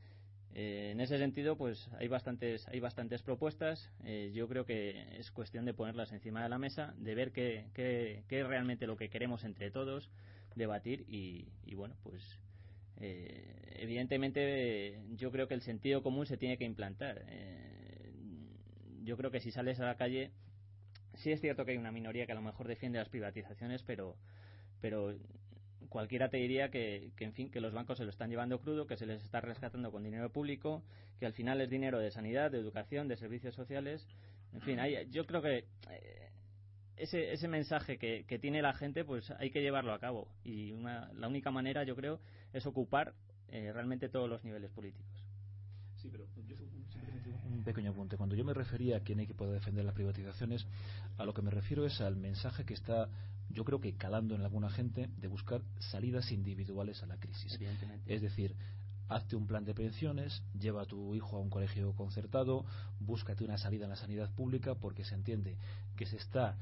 Eh, 0.56 0.90
en 0.92 1.00
ese 1.00 1.18
sentido, 1.18 1.56
pues 1.56 1.90
hay 2.00 2.10
bastantes, 2.10 2.68
hay 2.68 2.82
bastantes 2.82 3.22
propuestas. 3.22 3.90
Eh, 4.04 4.32
yo 4.34 4.50
creo 4.50 4.66
que 4.66 5.18
es 5.18 5.32
cuestión 5.32 5.64
de 5.64 5.74
ponerlas 5.74 6.12
encima 6.12 6.44
de 6.44 6.50
la 6.50 6.58
mesa, 6.58 6.94
de 6.98 7.16
ver 7.16 7.32
qué, 7.32 7.70
qué, 7.74 8.24
qué 8.28 8.42
es 8.42 8.48
realmente 8.48 8.88
lo 8.88 8.98
que 8.98 9.10
queremos 9.10 9.46
entre 9.46 9.72
todos, 9.72 10.10
debatir 10.56 11.06
y, 11.08 11.48
y 11.66 11.76
bueno, 11.76 11.96
pues 12.04 12.40
eh, 13.00 13.54
evidentemente 13.76 15.00
yo 15.16 15.32
creo 15.32 15.48
que 15.48 15.54
el 15.54 15.62
sentido 15.62 16.04
común 16.04 16.26
se 16.26 16.38
tiene 16.38 16.58
que 16.58 16.66
implantar. 16.66 17.24
Eh, 17.28 18.12
yo 19.04 19.18
creo 19.18 19.32
que 19.32 19.40
si 19.40 19.52
sales 19.52 19.80
a 19.80 19.86
la 19.86 19.96
calle, 19.96 20.32
sí 21.16 21.32
es 21.32 21.42
cierto 21.42 21.66
que 21.66 21.72
hay 21.72 21.78
una 21.78 21.92
minoría 21.92 22.26
que 22.26 22.32
a 22.32 22.36
lo 22.36 22.42
mejor 22.42 22.68
defiende 22.68 23.00
las 23.00 23.10
privatizaciones, 23.10 23.84
pero, 23.84 24.16
pero 24.82 25.16
cualquiera 25.90 26.30
te 26.30 26.38
diría 26.38 26.70
que, 26.70 27.12
en 27.20 27.34
fin, 27.34 27.52
que 27.52 27.62
los 27.62 27.74
bancos 27.74 27.98
se 27.98 28.04
lo 28.04 28.10
están 28.10 28.30
llevando 28.30 28.60
crudo, 28.60 28.88
que 28.88 28.98
se 28.98 29.06
les 29.06 29.24
está 29.24 29.42
rescatando 29.42 29.92
con 29.92 30.04
dinero 30.04 30.32
público, 30.32 30.84
que 31.20 31.26
al 31.26 31.34
final 31.34 31.62
es 31.62 31.70
dinero 31.70 32.00
de 32.00 32.12
sanidad, 32.12 32.52
de 32.52 32.60
educación, 32.60 33.08
de 33.08 33.18
servicios 33.18 33.56
sociales. 33.56 34.08
En 34.54 34.62
fin, 34.62 34.80
hay, 34.80 35.08
yo 35.12 35.26
creo 35.26 35.42
que 35.42 35.66
eh, 35.92 36.30
ese, 36.98 37.34
ese 37.34 37.48
mensaje 37.48 37.98
que, 37.98 38.26
que, 38.26 38.40
tiene 38.40 38.62
la 38.62 38.74
gente, 38.74 39.04
pues 39.04 39.30
hay 39.32 39.52
que 39.52 39.62
llevarlo 39.62 39.94
a 39.94 40.00
cabo. 40.00 40.28
Y 40.44 40.72
la 40.72 41.28
única 41.28 41.52
manera, 41.52 41.84
yo 41.84 41.96
creo, 41.96 42.20
es 42.54 42.66
ocupar 42.66 43.14
eh, 43.50 43.72
realmente 43.74 44.10
todos 44.10 44.30
los 44.30 44.44
niveles 44.44 44.72
políticos. 44.72 45.12
Sí, 45.98 46.10
pero 46.12 46.26
yo, 46.48 46.56
un, 47.46 47.58
un 47.58 47.64
pequeño 47.64 47.92
apunte. 47.92 48.18
Cuando 48.18 48.36
yo 48.36 48.44
me 48.44 48.54
refería 48.54 48.98
a 48.98 49.00
quién 49.00 49.20
hay 49.20 49.28
que 49.28 49.34
poder 49.34 49.54
defender 49.54 49.86
las 49.86 49.94
privatizaciones, 49.94 50.66
a 51.18 51.26
lo 51.26 51.34
que 51.34 51.42
me 51.42 51.52
refiero 51.52 51.86
es 51.86 52.02
al 52.02 52.16
mensaje 52.16 52.66
que 52.66 52.74
está, 52.74 53.10
yo 53.50 53.64
creo 53.64 53.80
que 53.80 53.96
calando 53.96 54.36
en 54.36 54.42
alguna 54.42 54.70
gente, 54.70 55.10
de 55.18 55.28
buscar 55.28 55.62
salidas 55.80 56.32
individuales 56.32 57.02
a 57.04 57.08
la 57.08 57.18
crisis. 57.18 57.58
Es 58.06 58.22
decir, 58.22 58.56
hazte 59.08 59.36
un 59.36 59.48
plan 59.48 59.64
de 59.66 59.74
pensiones, 59.74 60.44
lleva 60.60 60.82
a 60.82 60.86
tu 60.86 61.16
hijo 61.16 61.38
a 61.38 61.40
un 61.40 61.50
colegio 61.50 61.94
concertado, 61.94 62.66
búscate 63.00 63.44
una 63.44 63.58
salida 63.58 63.86
en 63.86 63.92
la 63.92 63.96
sanidad 63.96 64.32
pública, 64.32 64.76
porque 64.76 65.06
se 65.06 65.16
entiende 65.16 65.58
que 65.96 66.06
se 66.06 66.18
está 66.18 66.58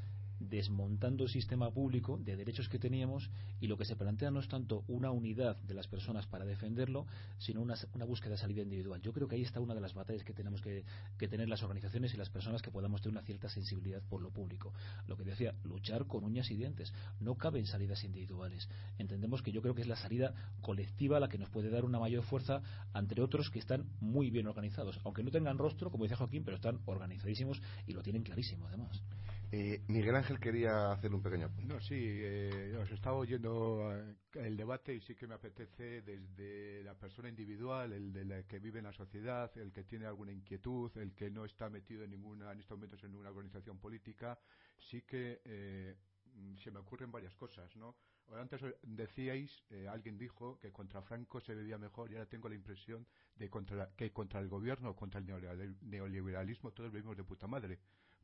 desmontando 0.49 1.23
el 1.23 1.29
sistema 1.29 1.71
público 1.71 2.17
de 2.17 2.35
derechos 2.35 2.67
que 2.67 2.79
teníamos 2.79 3.29
y 3.59 3.67
lo 3.67 3.77
que 3.77 3.85
se 3.85 3.95
plantea 3.95 4.31
no 4.31 4.39
es 4.39 4.47
tanto 4.47 4.83
una 4.87 5.11
unidad 5.11 5.57
de 5.57 5.73
las 5.73 5.87
personas 5.87 6.25
para 6.27 6.45
defenderlo, 6.45 7.05
sino 7.37 7.61
una, 7.61 7.75
una 7.93 8.05
búsqueda 8.05 8.31
de 8.31 8.37
salida 8.37 8.61
individual. 8.61 9.01
Yo 9.01 9.13
creo 9.13 9.27
que 9.27 9.35
ahí 9.35 9.43
está 9.43 9.59
una 9.59 9.75
de 9.75 9.81
las 9.81 9.93
batallas 9.93 10.23
que 10.23 10.33
tenemos 10.33 10.61
que, 10.61 10.83
que, 11.17 11.27
tener 11.27 11.47
las 11.47 11.63
organizaciones 11.63 12.13
y 12.13 12.17
las 12.17 12.29
personas 12.29 12.61
que 12.61 12.71
podamos 12.71 13.01
tener 13.01 13.17
una 13.17 13.25
cierta 13.25 13.49
sensibilidad 13.49 14.01
por 14.09 14.21
lo 14.21 14.31
público. 14.31 14.73
Lo 15.07 15.15
que 15.15 15.23
decía, 15.23 15.53
luchar 15.63 16.07
con 16.07 16.23
uñas 16.23 16.49
y 16.51 16.55
dientes. 16.55 16.93
No 17.19 17.35
caben 17.35 17.65
salidas 17.65 18.03
individuales. 18.03 18.67
Entendemos 18.97 19.41
que 19.41 19.51
yo 19.51 19.61
creo 19.61 19.75
que 19.75 19.81
es 19.81 19.87
la 19.87 19.95
salida 19.95 20.33
colectiva 20.61 21.19
la 21.19 21.29
que 21.29 21.37
nos 21.37 21.49
puede 21.49 21.69
dar 21.69 21.85
una 21.85 21.99
mayor 21.99 22.23
fuerza 22.23 22.61
ante 22.93 23.21
otros 23.21 23.49
que 23.49 23.59
están 23.59 23.85
muy 23.99 24.29
bien 24.29 24.47
organizados, 24.47 24.99
aunque 25.03 25.23
no 25.23 25.31
tengan 25.31 25.57
rostro, 25.57 25.91
como 25.91 26.05
decía 26.05 26.17
Joaquín, 26.17 26.43
pero 26.43 26.55
están 26.55 26.79
organizadísimos 26.85 27.61
y 27.87 27.93
lo 27.93 28.01
tienen 28.01 28.23
clarísimo 28.23 28.67
además. 28.67 29.01
Eh, 29.53 29.83
Miguel 29.89 30.15
Ángel 30.15 30.39
quería 30.39 30.93
hacer 30.93 31.13
un 31.13 31.21
pequeño 31.21 31.49
No, 31.63 31.81
sí, 31.81 31.97
eh, 31.99 32.73
os 32.81 32.89
estaba 32.89 33.17
oyendo 33.17 33.91
eh, 33.93 34.15
el 34.35 34.55
debate 34.55 34.95
y 34.95 35.01
sí 35.01 35.13
que 35.13 35.27
me 35.27 35.35
apetece 35.35 36.01
desde 36.03 36.81
la 36.85 36.93
persona 36.93 37.27
individual, 37.27 37.91
el 37.91 38.13
de 38.13 38.23
la 38.23 38.43
que 38.43 38.59
vive 38.59 38.79
en 38.79 38.85
la 38.85 38.93
sociedad, 38.93 39.51
el 39.57 39.73
que 39.73 39.83
tiene 39.83 40.05
alguna 40.05 40.31
inquietud, 40.31 40.89
el 40.95 41.13
que 41.13 41.29
no 41.29 41.43
está 41.43 41.69
metido 41.69 42.05
en 42.05 42.11
ninguna, 42.11 42.53
en 42.53 42.61
estos 42.61 42.77
momentos 42.77 43.03
en 43.03 43.11
ninguna 43.11 43.29
organización 43.29 43.77
política, 43.77 44.39
sí 44.77 45.01
que 45.01 45.41
eh, 45.43 45.97
se 46.63 46.71
me 46.71 46.79
ocurren 46.79 47.11
varias 47.11 47.35
cosas, 47.35 47.75
¿no? 47.75 47.97
Antes 48.33 48.61
decíais, 48.83 49.51
eh, 49.69 49.89
alguien 49.89 50.17
dijo 50.17 50.57
que 50.59 50.71
contra 50.71 51.01
Franco 51.01 51.41
se 51.41 51.53
vivía 51.53 51.77
mejor 51.77 52.09
y 52.09 52.13
ahora 52.15 52.29
tengo 52.29 52.47
la 52.47 52.55
impresión 52.55 53.05
de 53.35 53.49
contra, 53.49 53.89
que 53.97 54.13
contra 54.13 54.39
el 54.39 54.47
gobierno, 54.47 54.95
contra 54.95 55.19
el 55.19 55.75
neoliberalismo, 55.81 56.71
todos 56.71 56.93
vivimos 56.93 57.17
de 57.17 57.25
puta 57.25 57.47
madre 57.47 57.79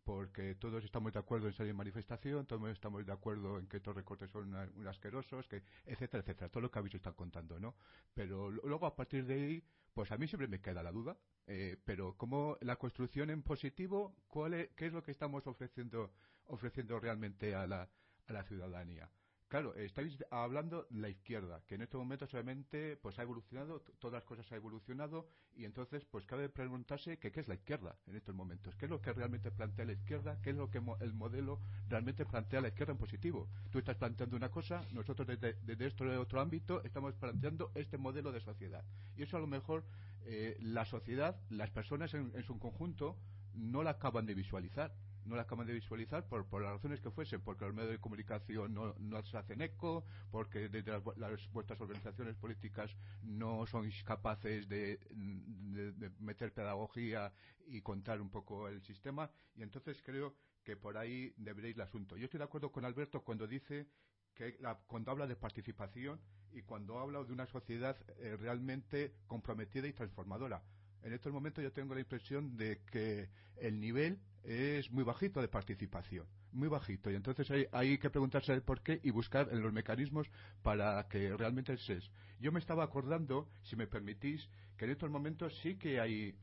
porque 0.08 0.56
todos 0.56 0.86
estamos 0.86 1.12
de 1.12 1.20
acuerdo 1.20 1.48
en 1.48 1.54
salir 1.54 1.72
en 1.72 1.76
manifestación, 1.76 2.46
todos 2.46 2.70
estamos 2.70 3.06
de 3.06 3.12
acuerdo 3.12 3.60
en 3.60 3.68
que 3.68 3.76
estos 3.76 3.94
recortes 3.94 4.32
son 4.32 4.56
un 4.56 4.88
asquerosos, 4.88 5.50
que 5.50 5.64
etcétera, 5.86 6.22
etcétera, 6.22 6.50
todo 6.50 6.62
lo 6.62 6.72
que 6.72 6.80
habéis 6.80 6.96
estado 6.96 7.14
contando, 7.14 7.60
¿no? 7.60 7.76
Pero 8.14 8.50
luego 8.50 8.86
a 8.86 8.96
partir 8.96 9.26
de 9.26 9.34
ahí, 9.34 9.64
pues 9.94 10.10
a 10.14 10.18
mí 10.18 10.26
siempre 10.26 10.48
me 10.48 10.62
queda 10.62 10.82
la 10.82 10.94
duda, 10.94 11.18
eh, 11.46 11.76
pero 11.84 12.16
¿cómo 12.16 12.58
la 12.62 12.78
construcción 12.78 13.30
en 13.32 13.44
positivo, 13.44 14.16
cuál 14.30 14.54
es, 14.54 14.70
qué 14.78 14.86
es 14.86 14.94
lo 14.94 15.04
que 15.04 15.12
estamos 15.12 15.46
ofreciendo, 15.46 16.14
ofreciendo 16.46 16.98
realmente 17.02 17.54
a 17.54 17.68
la, 17.68 17.90
a 18.28 18.32
la 18.32 18.44
ciudadanía? 18.44 19.12
Claro, 19.48 19.74
estáis 19.76 20.18
hablando 20.30 20.88
de 20.90 21.00
la 21.00 21.08
izquierda, 21.08 21.62
que 21.68 21.76
en 21.76 21.82
este 21.82 21.96
momento 21.96 22.28
solamente 22.28 22.98
pues 22.98 23.18
ha 23.18 23.22
evolucionado, 23.22 23.80
todas 23.98 24.16
las 24.16 24.24
cosas 24.26 24.52
ha 24.52 24.58
evolucionado 24.58 25.30
y 25.56 25.64
entonces 25.64 26.04
pues 26.04 26.26
cabe 26.26 26.50
preguntarse 26.50 27.18
qué 27.18 27.32
es 27.34 27.48
la 27.48 27.56
izquierda 27.56 27.96
en 28.08 28.18
estos 28.18 28.36
momentos, 28.36 28.76
qué 28.76 28.86
es 28.86 28.92
lo 28.92 29.02
que 29.02 29.14
realmente 29.14 29.50
plantea 29.50 29.86
la 29.86 29.94
izquierda, 29.94 30.38
qué 30.42 30.50
es 30.50 30.58
lo 30.58 30.70
que 30.70 30.82
el 31.00 31.14
modelo 31.14 31.62
realmente 31.88 32.26
plantea 32.26 32.60
la 32.60 32.68
izquierda 32.68 32.92
en 32.92 33.00
positivo. 33.00 33.48
Tú 33.72 33.80
estás 33.80 33.96
planteando 33.96 34.36
una 34.36 34.52
cosa, 34.52 34.86
nosotros 34.92 35.26
desde, 35.26 35.54
desde 35.64 35.88
este 35.88 36.18
otro 36.18 36.42
ámbito 36.42 36.84
estamos 36.84 37.14
planteando 37.14 37.72
este 37.74 37.98
modelo 37.98 38.34
de 38.34 38.42
sociedad. 38.42 38.84
Y 39.16 39.24
eso 39.24 39.38
a 39.38 39.40
lo 39.40 39.48
mejor 39.48 39.86
eh, 40.26 40.58
la 40.60 40.84
sociedad, 40.84 41.40
las 41.50 41.72
personas 41.72 42.14
en, 42.14 42.34
en 42.36 42.44
su 42.44 42.60
conjunto 42.60 43.16
no 43.54 43.82
la 43.82 43.92
acaban 43.92 44.26
de 44.26 44.34
visualizar 44.34 44.94
no 45.28 45.36
la 45.36 45.44
acaban 45.44 45.68
de 45.68 45.74
visualizar 45.74 46.26
por, 46.28 46.46
por 46.46 46.62
las 46.62 46.72
razones 46.72 47.02
que 47.02 47.12
fuesen, 47.12 47.42
porque 47.42 47.66
los 47.66 47.74
medios 47.74 47.92
de 47.92 48.00
comunicación 48.00 48.74
no, 48.74 48.96
no 49.00 49.24
se 49.24 49.38
hacen 49.38 49.62
eco, 49.62 50.06
porque 50.32 50.70
desde 50.70 50.92
las, 51.18 51.52
vuestras 51.52 51.80
organizaciones 51.82 52.36
políticas 52.36 52.96
no 53.22 53.66
son 53.68 53.90
capaces 54.06 54.68
de, 54.68 55.00
de, 55.10 55.92
de, 55.94 56.10
meter 56.20 56.54
pedagogía 56.54 57.34
y 57.66 57.82
contar 57.82 58.22
un 58.22 58.30
poco 58.30 58.68
el 58.68 58.82
sistema, 58.82 59.30
y 59.56 59.64
entonces 59.64 60.02
creo 60.04 60.36
que 60.64 60.76
por 60.76 60.98
ahí 60.98 61.34
deberéis 61.38 61.76
el 61.76 61.82
asunto. 61.82 62.18
Yo 62.18 62.26
estoy 62.26 62.40
de 62.40 62.44
acuerdo 62.44 62.72
con 62.72 62.86
Alberto 62.86 63.22
cuando 63.22 63.48
dice 63.48 63.88
que 64.34 64.58
la, 64.60 64.76
cuando 64.76 65.12
habla 65.12 65.28
de 65.28 65.36
participación 65.36 66.20
y 66.52 66.62
cuando 66.62 67.00
habla 67.00 67.24
de 67.24 67.34
una 67.34 67.48
sociedad 67.48 67.98
eh, 68.20 68.38
realmente 68.38 69.14
comprometida 69.28 69.88
y 69.88 69.94
transformadora 69.94 70.62
en 71.08 71.14
estos 71.14 71.32
momentos 71.32 71.64
yo 71.64 71.72
tengo 71.72 71.94
la 71.94 72.02
impresión 72.02 72.58
de 72.58 72.82
que 72.92 73.30
el 73.56 73.80
nivel 73.80 74.20
es 74.44 74.92
muy 74.92 75.06
bajito 75.06 75.40
de 75.40 75.48
participación, 75.48 76.28
muy 76.52 76.68
bajito. 76.68 77.10
Y 77.10 77.16
entonces 77.16 77.50
hay, 77.72 77.98
que 77.98 78.10
preguntarse 78.10 78.52
el 78.52 78.62
por 78.62 78.82
qué 78.82 79.00
y 79.04 79.10
buscar 79.10 79.48
los 79.54 79.72
mecanismos 79.72 80.30
para 80.62 81.08
que 81.08 81.36
realmente 81.38 81.78
se 81.78 81.94
es. 81.94 82.12
Yo 82.40 82.52
me 82.52 82.60
estaba 82.60 82.84
acordando, 82.84 83.50
si 83.64 83.78
me 83.78 83.88
permitís, 83.88 84.50
que 84.78 84.84
en 84.84 84.92
estos 84.92 85.10
momentos 85.10 85.58
sí 85.62 85.76
que 85.76 86.02
hay 86.02 86.36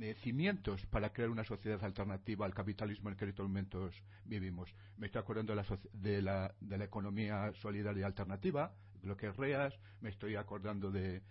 eh, 0.00 0.14
cimientos 0.22 0.84
para 0.86 1.12
crear 1.14 1.30
una 1.30 1.44
sociedad 1.44 1.82
alternativa 1.82 2.44
al 2.44 2.54
capitalismo 2.54 3.08
en 3.08 3.14
el 3.14 3.18
que 3.18 3.24
en 3.24 3.30
estos 3.30 3.48
momentos 3.48 4.02
vivimos. 4.26 4.74
Me 4.98 5.06
estoy 5.06 5.20
acordando 5.20 5.54
de 5.54 6.20
la, 6.22 6.54
de 6.54 6.60
de 6.60 6.78
la 6.78 6.84
economía 6.84 7.52
solidaria 7.54 8.06
alternativa, 8.06 8.74
lo 9.02 9.16
que 9.16 9.28
es 9.28 9.36
REAS, 9.36 9.74
me 10.02 10.10
estoy 10.10 10.36
acordando 10.36 10.90
de, 10.90 11.22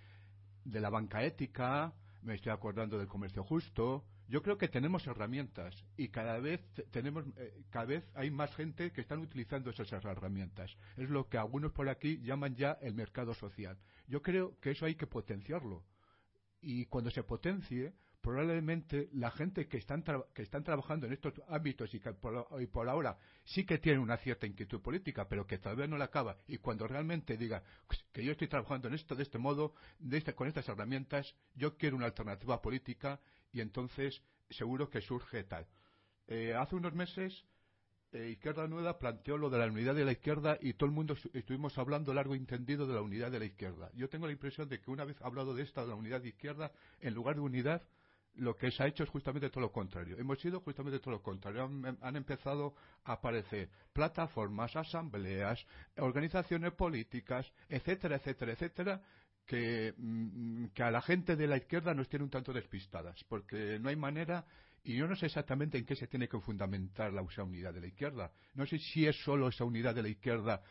de 0.66 0.80
la 0.80 0.90
banca 0.90 1.24
ética, 1.24 1.94
me 2.22 2.36
estoy 2.36 2.52
acordando 2.52 2.98
del 2.98 3.08
comercio 3.08 3.44
justo. 3.44 4.06
Yo 4.28 4.44
creo 4.44 4.58
que 4.58 4.68
tenemos 4.68 5.08
herramientas 5.08 5.86
y 5.98 6.10
cada 6.10 6.40
vez 6.40 6.62
tenemos, 6.92 7.26
eh, 7.38 7.64
cada 7.70 7.86
vez 7.86 8.04
hay 8.14 8.30
más 8.30 8.56
gente 8.56 8.92
que 8.92 9.02
están 9.02 9.20
utilizando 9.20 9.72
esas 9.72 9.92
herramientas. 9.92 10.76
Es 10.98 11.10
lo 11.10 11.28
que 11.28 11.38
algunos 11.38 11.72
por 11.72 11.90
aquí 11.90 12.20
llaman 12.22 12.56
ya 12.56 12.78
el 12.82 12.94
mercado 12.94 13.34
social. 13.34 13.78
Yo 14.08 14.22
creo 14.22 14.60
que 14.60 14.72
eso 14.72 14.86
hay 14.86 14.96
que 14.96 15.08
potenciarlo. 15.08 15.84
Y 16.62 16.86
cuando 16.86 17.10
se 17.10 17.24
potencie, 17.24 17.94
probablemente 18.22 19.10
la 19.14 19.32
gente 19.32 19.68
que 19.68 19.78
están, 19.78 20.04
que 20.34 20.42
están 20.42 20.64
trabajando 20.64 21.08
en 21.08 21.14
estos 21.14 21.34
ámbitos 21.48 21.94
y 21.94 22.00
que 22.00 22.14
por, 22.14 22.48
y 22.60 22.68
por, 22.68 22.90
ahora 22.90 23.18
sí 23.44 23.66
que 23.66 23.78
tienen 23.78 24.02
una 24.02 24.18
cierta 24.18 24.46
inquietud 24.46 24.82
política, 24.82 25.28
pero 25.28 25.48
que 25.48 25.58
todavía 25.58 25.88
no 25.88 25.98
la 25.98 26.06
acaba, 26.06 26.38
y 26.48 26.58
cuando 26.58 26.88
realmente 26.88 27.38
diga 27.38 27.64
pues, 27.88 28.04
que 28.12 28.24
yo 28.24 28.32
estoy 28.32 28.48
trabajando 28.48 28.88
en 28.88 28.94
esto 28.94 29.16
de 29.16 29.24
este 29.24 29.38
modo, 29.38 29.74
de 30.00 30.18
este, 30.18 30.36
con 30.36 30.48
estas 30.48 30.68
herramientas, 30.68 31.36
yo 31.56 31.78
quiero 31.78 31.96
una 31.96 32.08
alternativa 32.08 32.62
política, 32.62 33.20
y 33.52 33.62
entonces 33.62 34.22
seguro 34.50 34.90
que 34.90 35.02
surge 35.02 35.44
tal. 35.44 35.66
Eh, 36.28 36.54
hace 36.54 36.76
unos 36.76 36.94
meses 36.94 37.46
eh, 38.12 38.30
Izquierda 38.30 38.68
Nueva 38.68 38.98
planteó 38.98 39.38
lo 39.38 39.52
de 39.52 39.60
la 39.60 39.68
unidad 39.68 39.94
de 39.94 40.04
la 40.04 40.12
izquierda 40.12 40.58
y 40.62 40.74
todo 40.74 40.88
el 40.88 40.96
mundo 40.96 41.16
estuvimos 41.34 41.78
hablando 41.78 42.12
largo 42.14 42.34
y 42.34 42.40
entendido 42.40 42.88
de 42.88 42.96
la 42.96 43.02
unidad 43.02 43.32
de 43.32 43.40
la 43.40 43.46
izquierda. 43.46 43.92
Yo 43.94 44.10
tengo 44.10 44.26
la 44.26 44.34
impresión 44.34 44.68
de 44.68 44.82
que 44.82 44.90
una 44.90 45.06
vez 45.06 45.22
hablado 45.22 45.54
de 45.54 45.62
esta, 45.62 45.84
de 45.84 45.90
la 45.90 45.96
unidad 45.96 46.22
de 46.22 46.30
izquierda, 46.30 46.72
en 47.02 47.14
lugar 47.14 47.36
de 47.36 47.42
unidad, 47.42 47.84
lo 48.36 48.56
que 48.56 48.72
se 48.72 48.84
ha 48.84 48.88
hecho 48.88 49.04
es 49.04 49.10
justamente 49.10 49.50
todo 49.50 49.62
lo 49.62 49.72
contrario. 49.72 50.18
Hemos 50.18 50.40
sido 50.40 50.62
justamente 50.62 51.00
todo 51.00 51.12
lo 51.12 51.22
contrario. 51.22 51.64
Han, 51.64 51.98
han, 52.02 52.16
empezado 52.16 52.74
a 53.04 53.14
aparecer 53.14 53.70
plataformas, 53.94 54.76
asambleas, 54.76 55.66
organizaciones 55.98 56.74
políticas, 56.74 57.52
etcétera, 57.68 58.18
etcétera, 58.18 58.54
etcétera, 58.54 59.02
que, 59.46 59.94
mm, 59.98 60.66
que 60.68 60.84
a 60.84 60.92
la 60.92 61.02
gente 61.02 61.36
de 61.36 61.48
la 61.48 61.58
izquierda 61.58 61.94
nos 61.94 62.08
tiene 62.08 62.24
un 62.24 62.32
tanto 62.32 62.54
despistadas, 62.54 63.24
porque 63.26 63.80
no 63.80 63.90
hay 63.90 63.96
manera, 63.96 64.46
y 64.84 64.96
yo 64.96 65.08
no 65.08 65.16
sé 65.16 65.26
exactamente 65.26 65.78
en 65.78 65.86
qué 65.86 65.96
se 65.96 66.08
tiene 66.08 66.30
que 66.30 66.40
fundamentar 66.40 67.12
la 67.12 67.22
unidad 67.22 67.74
de 67.74 67.82
la 67.82 67.88
izquierda. 67.88 68.32
No 68.54 68.66
sé 68.66 68.78
si 68.78 69.06
es 69.08 69.16
solo 69.24 69.48
esa 69.50 69.66
unidad 69.66 69.96
de 69.96 70.04
la 70.04 70.10
izquierda 70.10 70.62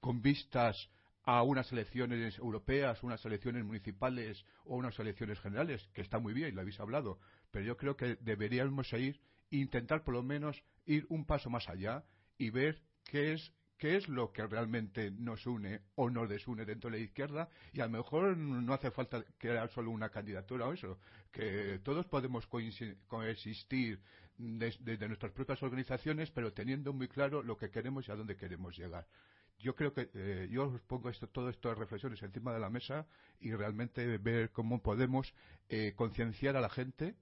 con 0.00 0.20
vistas 0.20 0.88
a 1.28 1.42
unas 1.42 1.70
elecciones 1.72 2.38
europeas, 2.38 3.02
unas 3.02 3.22
elecciones 3.26 3.62
municipales 3.62 4.46
o 4.64 4.76
unas 4.76 4.98
elecciones 4.98 5.38
generales, 5.38 5.86
que 5.92 6.00
está 6.00 6.18
muy 6.18 6.32
bien, 6.32 6.54
lo 6.54 6.62
habéis 6.62 6.80
hablado, 6.80 7.20
pero 7.50 7.66
yo 7.66 7.76
creo 7.76 7.98
que 7.98 8.16
deberíamos 8.22 8.90
ir 8.94 9.20
intentar 9.50 10.04
por 10.04 10.14
lo 10.14 10.22
menos 10.22 10.64
ir 10.86 11.04
un 11.10 11.26
paso 11.26 11.50
más 11.50 11.68
allá 11.68 12.02
y 12.38 12.48
ver 12.48 12.80
qué 13.04 13.34
es 13.34 13.52
qué 13.76 13.96
es 13.96 14.08
lo 14.08 14.32
que 14.32 14.46
realmente 14.46 15.10
nos 15.10 15.46
une 15.46 15.82
o 15.96 16.08
nos 16.08 16.30
desune 16.30 16.64
dentro 16.64 16.90
de 16.90 16.96
la 16.96 17.04
izquierda 17.04 17.50
y 17.74 17.80
a 17.82 17.84
lo 17.84 17.90
mejor 17.90 18.34
no 18.38 18.72
hace 18.72 18.90
falta 18.90 19.22
crear 19.36 19.68
solo 19.68 19.90
una 19.90 20.08
candidatura 20.08 20.66
o 20.66 20.72
eso, 20.72 20.98
que 21.30 21.78
todos 21.84 22.06
podemos 22.06 22.46
coexistir 22.46 24.00
desde 24.38 25.06
nuestras 25.06 25.32
propias 25.32 25.62
organizaciones, 25.62 26.30
pero 26.30 26.54
teniendo 26.54 26.94
muy 26.94 27.06
claro 27.06 27.42
lo 27.42 27.58
que 27.58 27.70
queremos 27.70 28.08
y 28.08 28.12
a 28.12 28.16
dónde 28.16 28.34
queremos 28.34 28.78
llegar 28.78 29.06
yo 29.58 29.74
creo 29.74 29.92
que 29.92 30.08
eh, 30.14 30.48
yo 30.50 30.68
os 30.68 30.80
pongo 30.82 31.10
esto, 31.10 31.26
todo 31.28 31.48
esto 31.48 31.68
de 31.68 31.74
reflexiones 31.74 32.22
encima 32.22 32.52
de 32.52 32.60
la 32.60 32.70
mesa 32.70 33.06
y 33.40 33.52
realmente 33.52 34.18
ver 34.18 34.50
cómo 34.50 34.82
podemos 34.82 35.34
eh, 35.68 35.94
concienciar 35.96 36.56
a 36.56 36.60
la 36.60 36.68
gente 36.68 37.14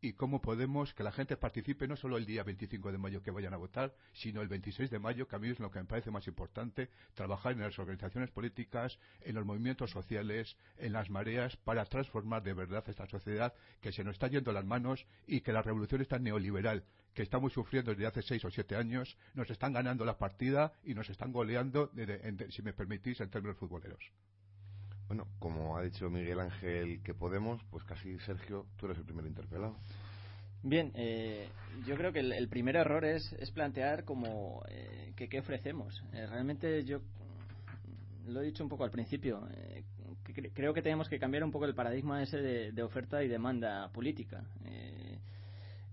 y 0.00 0.12
cómo 0.12 0.40
podemos 0.40 0.94
que 0.94 1.02
la 1.02 1.12
gente 1.12 1.36
participe 1.36 1.88
no 1.88 1.96
solo 1.96 2.16
el 2.16 2.26
día 2.26 2.44
25 2.44 2.92
de 2.92 2.98
mayo 2.98 3.22
que 3.22 3.30
vayan 3.30 3.54
a 3.54 3.56
votar, 3.56 3.94
sino 4.12 4.40
el 4.42 4.48
26 4.48 4.90
de 4.90 4.98
mayo, 4.98 5.26
que 5.26 5.36
a 5.36 5.38
mí 5.38 5.48
es 5.48 5.58
lo 5.58 5.70
que 5.70 5.80
me 5.80 5.86
parece 5.86 6.10
más 6.10 6.26
importante, 6.28 6.88
trabajar 7.14 7.52
en 7.52 7.60
las 7.60 7.78
organizaciones 7.78 8.30
políticas, 8.30 8.98
en 9.22 9.34
los 9.34 9.44
movimientos 9.44 9.90
sociales, 9.90 10.56
en 10.76 10.92
las 10.92 11.10
mareas, 11.10 11.56
para 11.56 11.84
transformar 11.86 12.42
de 12.42 12.54
verdad 12.54 12.84
esta 12.88 13.06
sociedad 13.06 13.54
que 13.80 13.92
se 13.92 14.04
nos 14.04 14.14
está 14.14 14.28
yendo 14.28 14.52
las 14.52 14.64
manos 14.64 15.06
y 15.26 15.40
que 15.40 15.52
la 15.52 15.62
revolución 15.62 16.00
está 16.00 16.18
neoliberal 16.18 16.84
que 17.14 17.22
estamos 17.22 17.52
sufriendo 17.52 17.90
desde 17.90 18.06
hace 18.06 18.22
seis 18.22 18.44
o 18.44 18.50
siete 18.50 18.76
años, 18.76 19.16
nos 19.34 19.50
están 19.50 19.72
ganando 19.72 20.04
la 20.04 20.18
partida 20.18 20.72
y 20.84 20.94
nos 20.94 21.10
están 21.10 21.32
goleando, 21.32 21.90
si 22.50 22.62
me 22.62 22.72
permitís, 22.72 23.20
en 23.20 23.28
términos 23.28 23.56
futboleros. 23.56 24.12
Bueno, 25.08 25.26
como 25.38 25.78
ha 25.78 25.82
dicho 25.82 26.10
Miguel 26.10 26.38
Ángel 26.38 27.00
que 27.02 27.14
podemos, 27.14 27.62
pues 27.70 27.82
casi 27.84 28.18
Sergio, 28.20 28.66
tú 28.76 28.86
eres 28.86 28.98
el 28.98 29.04
primer 29.04 29.24
interpelado. 29.24 29.74
Bien, 30.62 30.92
eh, 30.94 31.48
yo 31.86 31.96
creo 31.96 32.12
que 32.12 32.20
el, 32.20 32.48
primer 32.48 32.76
error 32.76 33.04
es, 33.06 33.32
es 33.34 33.50
plantear 33.50 34.04
como 34.04 34.62
eh, 34.68 35.12
que 35.16 35.28
qué 35.28 35.38
ofrecemos. 35.38 36.04
Eh, 36.12 36.26
realmente 36.26 36.84
yo 36.84 37.00
lo 38.26 38.42
he 38.42 38.44
dicho 38.44 38.62
un 38.62 38.68
poco 38.68 38.84
al 38.84 38.90
principio. 38.90 39.48
creo 40.52 40.74
que 40.74 40.82
tenemos 40.82 41.08
que 41.08 41.18
cambiar 41.18 41.42
un 41.42 41.52
poco 41.52 41.64
el 41.64 41.74
paradigma 41.74 42.22
ese 42.22 42.38
de, 42.42 42.82
oferta 42.82 43.22
y 43.24 43.28
demanda 43.28 43.88
política. 43.92 44.44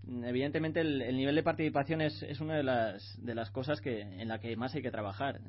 evidentemente 0.04 0.82
el, 0.82 1.16
nivel 1.16 1.36
de 1.36 1.44
participación 1.44 2.02
es, 2.02 2.22
es 2.24 2.42
una 2.42 2.56
de 2.56 2.64
las, 2.64 3.16
de 3.24 3.34
las 3.34 3.50
cosas 3.52 3.80
que, 3.80 4.02
en 4.02 4.28
la 4.28 4.40
que 4.40 4.58
más 4.58 4.76
hay 4.76 4.82
que 4.82 4.92
trabajar 4.92 5.40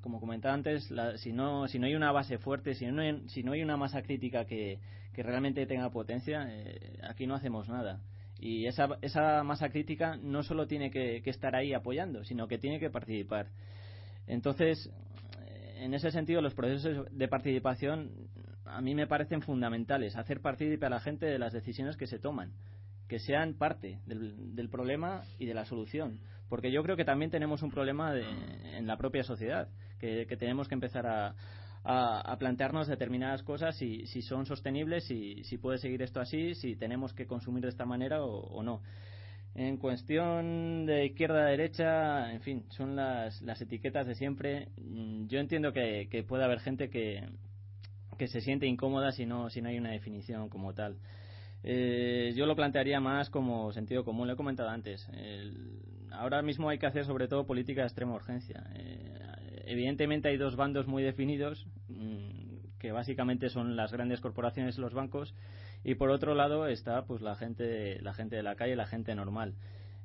como 0.00 0.20
comentaba 0.20 0.54
antes, 0.54 0.88
si, 1.16 1.32
no, 1.32 1.66
si 1.68 1.78
no 1.78 1.86
hay 1.86 1.94
una 1.94 2.12
base 2.12 2.38
fuerte, 2.38 2.74
si 2.74 2.86
no 2.86 3.02
hay, 3.02 3.28
si 3.28 3.42
no 3.42 3.52
hay 3.52 3.62
una 3.62 3.76
masa 3.76 4.02
crítica 4.02 4.44
que, 4.44 4.78
realmente 5.16 5.66
tenga 5.66 5.90
potencia, 5.90 6.46
eh, 6.48 6.96
aquí 7.02 7.26
no 7.26 7.34
hacemos 7.34 7.68
nada. 7.68 8.00
Y 8.38 8.66
esa, 8.66 8.98
esa 9.02 9.42
masa 9.42 9.68
crítica 9.68 10.16
no 10.16 10.44
solo 10.44 10.68
tiene 10.68 10.92
que, 10.92 11.20
estar 11.24 11.56
ahí 11.56 11.74
apoyando, 11.74 12.22
sino 12.22 12.46
que 12.46 12.56
tiene 12.56 12.78
que 12.78 12.88
participar. 12.88 13.48
Entonces, 14.28 14.88
eh, 15.40 15.78
en 15.80 15.94
ese 15.94 16.12
sentido, 16.12 16.40
los 16.40 16.54
procesos 16.54 17.06
de 17.10 17.26
participación 17.26 18.12
a 18.64 18.80
mí 18.80 18.94
me 18.94 19.08
parecen 19.08 19.42
fundamentales. 19.42 20.14
Hacer 20.14 20.40
partícipe 20.40 20.86
a 20.86 20.90
la 20.90 21.00
gente 21.00 21.26
de 21.26 21.40
las 21.40 21.52
decisiones 21.52 21.96
que 21.96 22.06
se 22.06 22.20
toman, 22.20 22.52
que 23.08 23.18
sean 23.18 23.54
parte 23.54 23.98
del, 24.06 24.54
del 24.54 24.68
problema 24.68 25.22
y 25.40 25.46
de 25.46 25.54
la 25.54 25.64
solución. 25.64 26.20
Porque 26.48 26.72
yo 26.72 26.82
creo 26.82 26.96
que 26.96 27.04
también 27.04 27.30
tenemos 27.30 27.62
un 27.62 27.70
problema 27.70 28.14
en 28.16 28.86
la 28.86 28.96
propia 28.96 29.22
sociedad 29.22 29.68
que, 29.98 30.26
tenemos 30.38 30.68
que 30.68 30.74
empezar 30.74 31.06
a, 31.06 31.34
plantearnos 32.38 32.86
determinadas 32.86 33.42
cosas 33.42 33.76
si, 33.76 34.06
si 34.06 34.20
son 34.20 34.44
sostenibles, 34.44 35.04
si, 35.04 35.42
si 35.44 35.56
puede 35.56 35.78
seguir 35.78 36.02
esto 36.02 36.20
así, 36.20 36.54
si 36.54 36.76
tenemos 36.76 37.14
que 37.14 37.26
consumir 37.26 37.62
de 37.62 37.70
esta 37.70 37.86
manera 37.86 38.22
o, 38.22 38.62
no. 38.62 38.82
En 39.54 39.78
cuestión 39.78 40.86
de 40.86 41.06
izquierda 41.06 41.46
derecha, 41.46 42.32
en 42.32 42.42
fin, 42.42 42.64
son 42.68 42.94
las, 42.94 43.40
las 43.42 43.60
etiquetas 43.60 44.06
de 44.06 44.14
siempre. 44.14 44.68
Mm, 44.76 45.26
yo 45.26 45.40
entiendo 45.40 45.72
que, 45.72 46.08
que 46.10 46.22
puede 46.22 46.44
haber 46.44 46.60
gente 46.60 46.90
que, 46.90 47.24
que 48.18 48.28
se 48.28 48.42
siente 48.42 48.66
incómoda 48.66 49.12
si 49.12 49.24
no, 49.24 49.48
si 49.48 49.62
no 49.62 49.70
hay 49.70 49.78
una 49.78 49.92
definición 49.92 50.50
como 50.50 50.74
tal. 50.74 50.98
Eh, 51.62 52.32
yo 52.36 52.46
lo 52.46 52.54
plantearía 52.54 53.00
más 53.00 53.30
como 53.30 53.72
sentido 53.72 54.04
común, 54.04 54.26
lo 54.26 54.34
he 54.34 54.36
comentado 54.36 54.68
antes. 54.68 55.08
ahora 56.12 56.42
mismo 56.42 56.68
hay 56.68 56.78
que 56.78 56.86
hacer 56.86 57.04
sobre 57.04 57.28
todo 57.28 57.46
política 57.46 57.82
de 57.82 57.86
extrema 57.86 58.14
urgencia. 58.14 58.64
Eh, 58.74 59.17
evidentemente 59.68 60.28
hay 60.28 60.36
dos 60.36 60.56
bandos 60.56 60.86
muy 60.86 61.02
definidos, 61.02 61.66
mm, 61.88 62.78
que 62.78 62.92
básicamente 62.92 63.48
son 63.48 63.76
las 63.76 63.92
grandes 63.92 64.20
corporaciones 64.20 64.78
y 64.78 64.80
los 64.80 64.94
bancos, 64.94 65.34
y 65.84 65.94
por 65.94 66.10
otro 66.10 66.34
lado 66.34 66.66
está 66.66 67.04
pues 67.04 67.22
la 67.22 67.34
gente, 67.36 68.00
la 68.02 68.14
gente 68.14 68.36
de 68.36 68.42
la 68.42 68.56
calle, 68.56 68.76
la 68.76 68.86
gente 68.86 69.14
normal. 69.14 69.54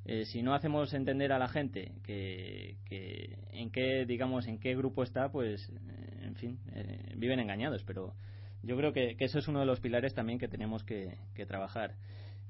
Eh, 0.06 0.26
si 0.26 0.42
no 0.42 0.54
hacemos 0.54 0.92
entender 0.92 1.32
a 1.32 1.38
la 1.38 1.48
gente 1.48 1.92
que, 2.02 2.76
en 3.52 3.70
qué 3.70 4.04
digamos 4.06 4.46
en 4.46 4.58
qué 4.58 4.76
grupo 4.76 5.02
está, 5.02 5.30
pues 5.32 5.66
eh, 5.70 6.26
en 6.26 6.34
fin 6.36 6.58
eh, 6.74 7.14
viven 7.16 7.40
engañados. 7.40 7.82
Pero 7.84 8.14
yo 8.62 8.76
creo 8.76 8.92
que, 8.92 9.16
eso 9.18 9.38
es 9.38 9.48
uno 9.48 9.60
de 9.60 9.66
los 9.66 9.80
pilares 9.80 10.14
también 10.14 10.38
que 10.38 10.48
tenemos 10.48 10.84
que, 10.84 11.16
trabajar. 11.46 11.94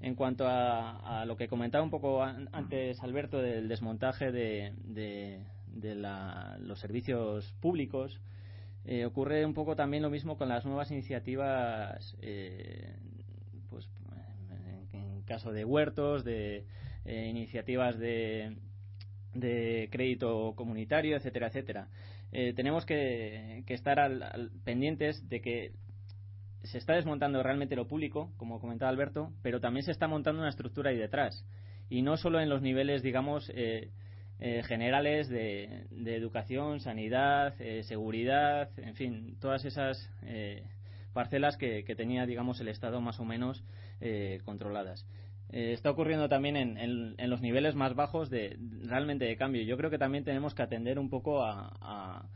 En 0.01 0.17
cuanto 0.17 0.47
a, 0.49 1.25
lo 1.27 1.37
que 1.37 1.49
comentaba 1.49 1.85
un 1.85 1.91
poco 1.91 2.23
antes 2.23 3.01
Alberto 3.03 3.39
del 3.39 3.69
desmontaje 3.69 4.33
de, 4.33 4.75
de 4.85 5.41
los 5.75 6.79
servicios 6.81 7.53
públicos. 7.61 8.21
Eh, 8.85 9.07
ocurre 9.07 9.47
un 9.47 9.55
poco 9.55 9.77
también 9.77 10.03
lo 10.03 10.11
mismo 10.11 10.37
con 10.37 10.49
las 10.49 10.65
nuevas 10.65 10.91
iniciativas, 10.91 12.17
eh, 12.21 12.97
pues 13.71 13.89
en, 14.93 15.23
caso 15.23 15.53
de 15.53 15.65
huertos, 15.65 16.23
de 16.23 16.65
eh, 17.07 17.27
iniciativas 17.29 17.99
de, 17.99 18.57
de 19.33 19.89
crédito 19.91 20.53
comunitario, 20.55 21.17
etcétera, 21.17 21.47
etcétera. 21.47 21.89
tenemos 22.31 22.85
que, 22.85 23.65
estar 23.69 23.99
al, 23.99 24.51
pendientes 24.65 25.27
de 25.31 25.41
que 25.41 25.73
se 26.65 26.79
está 26.79 26.95
desmontando 26.95 27.43
realmente 27.43 27.77
lo 27.77 27.87
público, 27.87 28.33
como 28.37 28.61
comentaba 28.61 28.91
Alberto, 28.91 29.33
pero 29.43 29.61
también 29.61 29.85
se 29.85 29.93
está 29.93 30.09
montando 30.09 30.41
una 30.41 30.51
estructura 30.51 30.91
ahí 30.91 30.97
detrás. 30.97 31.45
Y 31.91 32.03
no 32.03 32.17
solo 32.17 32.41
en 32.41 32.49
los 32.49 32.63
niveles, 32.63 33.03
digamos, 33.03 33.51
eh, 33.55 33.91
generales 34.41 35.29
de, 35.29 35.87
educación, 36.07 36.81
sanidad, 36.81 37.55
eh, 37.61 37.83
seguridad, 37.85 38.69
en 38.79 38.95
fin, 38.95 39.37
todas 39.41 39.65
esas 39.65 40.11
eh, 40.23 40.65
parcelas 41.13 41.57
que, 41.57 41.83
tenía, 41.97 42.27
digamos, 42.27 42.61
el 42.61 42.69
Estado 42.69 43.01
más 43.01 43.21
o 43.21 43.25
menos 43.25 43.65
controladas. 44.45 45.07
está 45.49 45.91
ocurriendo 45.91 46.29
también 46.29 46.57
en, 46.57 47.31
los 47.31 47.41
niveles 47.41 47.75
más 47.75 47.95
bajos 47.95 48.29
de 48.29 48.59
realmente 48.83 49.25
de 49.25 49.37
cambio. 49.37 49.63
Yo 49.63 49.79
creo 49.79 49.89
que 49.89 49.99
también 49.99 50.25
tenemos 50.25 50.55
que 50.55 50.63
atender 50.63 50.99
un 50.99 51.09
poco 51.09 51.43
a, 51.43 52.29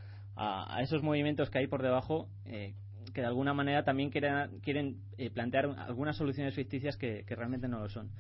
esos 0.81 1.03
movimientos 1.03 1.51
que 1.51 1.59
hay 1.59 1.67
por 1.67 1.83
debajo 1.83 2.29
que 2.45 3.21
de 3.21 3.27
alguna 3.27 3.53
manera 3.53 3.83
también 3.83 4.11
quieren, 4.11 4.61
quieren 4.63 5.03
plantear 5.35 5.67
algunas 5.79 6.17
soluciones 6.17 6.55
ficticias 6.55 6.97
que, 6.97 7.25
realmente 7.29 7.69
no 7.69 7.81
lo 7.81 7.89
son. 7.89 8.11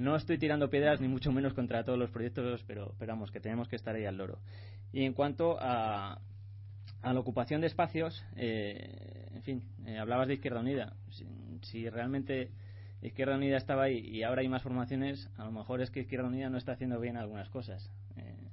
No 0.00 0.16
estoy 0.16 0.38
tirando 0.38 0.70
piedras 0.70 0.98
ni 1.02 1.08
mucho 1.08 1.30
menos 1.30 1.52
contra 1.52 1.84
todos 1.84 1.98
los 1.98 2.08
proyectos, 2.08 2.64
pero, 2.66 2.94
pero 2.98 3.12
vamos, 3.12 3.30
que 3.30 3.38
tenemos 3.38 3.68
que 3.68 3.76
estar 3.76 3.94
ahí 3.94 4.06
al 4.06 4.16
loro. 4.16 4.38
Y 4.94 5.04
en 5.04 5.12
cuanto 5.12 5.58
a, 5.60 6.18
a 7.02 7.12
la 7.12 7.20
ocupación 7.20 7.60
de 7.60 7.66
espacios, 7.66 8.24
eh, 8.36 9.28
en 9.34 9.42
fin, 9.42 9.62
eh, 9.84 9.98
hablabas 9.98 10.26
de 10.28 10.34
Izquierda 10.34 10.60
Unida. 10.60 10.94
Si, 11.60 11.86
realmente 11.90 12.48
Izquierda 13.02 13.36
Unida 13.36 13.58
estaba 13.58 13.82
ahí 13.82 13.98
y 13.98 14.22
ahora 14.22 14.40
hay 14.40 14.48
más 14.48 14.62
formaciones, 14.62 15.28
a 15.36 15.44
lo 15.44 15.52
mejor 15.52 15.82
es 15.82 15.90
que 15.90 16.00
Izquierda 16.00 16.28
Unida 16.28 16.48
no 16.48 16.56
está 16.56 16.72
haciendo 16.72 16.98
bien 16.98 17.18
algunas 17.18 17.50
cosas. 17.50 17.90
Eh, 18.16 18.48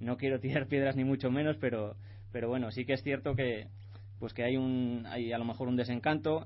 no 0.00 0.16
quiero 0.16 0.40
tirar 0.40 0.66
piedras 0.66 0.96
ni 0.96 1.04
mucho 1.04 1.30
menos, 1.30 1.56
pero, 1.60 1.94
pero 2.32 2.48
bueno, 2.48 2.72
sí 2.72 2.84
que 2.84 2.94
es 2.94 3.02
cierto 3.04 3.36
que, 3.36 3.68
pues 4.18 4.34
que 4.34 4.42
hay 4.42 4.56
un 4.56 5.06
hay 5.06 5.30
a 5.30 5.38
lo 5.38 5.44
mejor 5.44 5.68
un 5.68 5.76
desencanto 5.76 6.44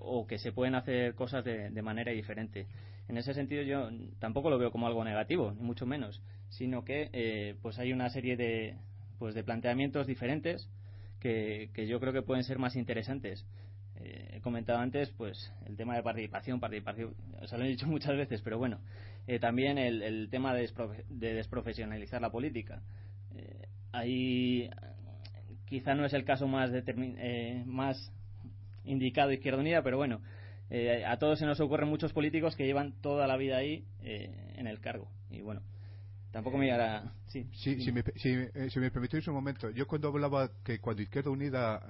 o 0.00 0.26
que 0.26 0.38
se 0.38 0.50
pueden 0.50 0.74
hacer 0.74 1.14
cosas 1.14 1.44
de 1.44 1.80
manera 1.80 2.10
diferente 2.10 2.66
en 3.08 3.16
ese 3.16 3.34
sentido 3.34 3.62
yo 3.62 3.88
tampoco 4.18 4.50
lo 4.50 4.58
veo 4.58 4.70
como 4.70 4.86
algo 4.86 5.02
negativo, 5.04 5.52
ni 5.52 5.62
mucho 5.62 5.86
menos, 5.86 6.22
sino 6.50 6.84
que 6.84 7.08
eh, 7.12 7.56
pues 7.62 7.78
hay 7.78 7.92
una 7.92 8.10
serie 8.10 8.36
de, 8.36 8.76
pues 9.18 9.34
de 9.34 9.42
planteamientos 9.42 10.06
diferentes 10.06 10.68
que, 11.20 11.70
yo 11.88 11.98
creo 12.00 12.12
que 12.12 12.22
pueden 12.22 12.44
ser 12.44 12.58
más 12.58 12.76
interesantes. 12.76 13.46
Eh, 13.96 14.34
he 14.34 14.40
comentado 14.40 14.78
antes 14.78 15.10
pues 15.10 15.52
el 15.66 15.76
tema 15.76 15.96
de 15.96 16.02
participación, 16.02 16.60
participación, 16.60 17.14
os 17.40 17.52
lo 17.52 17.64
he 17.64 17.68
dicho 17.68 17.86
muchas 17.88 18.16
veces, 18.16 18.42
pero 18.42 18.58
bueno, 18.58 18.78
eh, 19.26 19.38
también 19.38 19.78
el, 19.78 20.28
tema 20.30 20.54
de, 20.54 20.70
desprofesionalizar 21.08 22.20
la 22.20 22.30
política. 22.30 22.82
ahí 23.90 24.70
quizá 25.64 25.94
no 25.94 26.04
es 26.04 26.12
el 26.12 26.24
caso 26.24 26.46
más, 26.46 26.70
más 27.64 28.12
indicado 28.84 29.32
Izquierda 29.32 29.60
Unida, 29.60 29.82
pero 29.82 29.96
bueno, 29.96 30.20
eh, 30.70 31.04
a 31.06 31.18
todos 31.18 31.38
se 31.38 31.46
nos 31.46 31.60
ocurren 31.60 31.88
muchos 31.88 32.12
políticos 32.12 32.54
que 32.54 32.66
llevan 32.66 32.92
toda 33.00 33.26
la 33.26 33.36
vida 33.36 33.56
ahí 33.56 33.86
eh, 34.02 34.54
en 34.56 34.66
el 34.66 34.80
cargo. 34.80 35.10
Y 35.30 35.40
bueno, 35.40 35.62
tampoco 36.30 36.58
me 36.58 36.70
hará. 36.70 37.14
Sí, 37.26 37.48
sí, 37.52 37.80
si, 37.80 37.92
me, 37.92 38.02
si, 38.16 38.30
eh, 38.30 38.68
si, 38.70 38.78
me 38.78 38.90
permitís 38.90 39.26
un 39.28 39.34
momento, 39.34 39.70
yo 39.70 39.86
cuando 39.86 40.08
hablaba 40.08 40.50
que 40.62 40.78
cuando 40.78 41.02
Izquierda 41.02 41.30
Unida, 41.30 41.80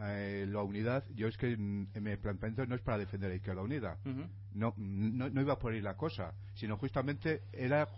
la 0.46 0.62
unidad, 0.62 1.04
yo 1.14 1.26
es 1.26 1.36
que 1.36 1.56
me 1.56 2.16
planteamiento 2.18 2.66
no 2.66 2.76
es 2.76 2.82
para 2.82 2.98
defender 2.98 3.32
a 3.32 3.34
Izquierda 3.34 3.62
Unida. 3.62 3.98
no, 4.54 4.74
no, 4.76 5.40
iba 5.40 5.58
por 5.58 5.72
ahí 5.72 5.80
la 5.80 5.96
cosa, 5.96 6.34
sino 6.54 6.76
justamente 6.76 7.42
era 7.52 7.88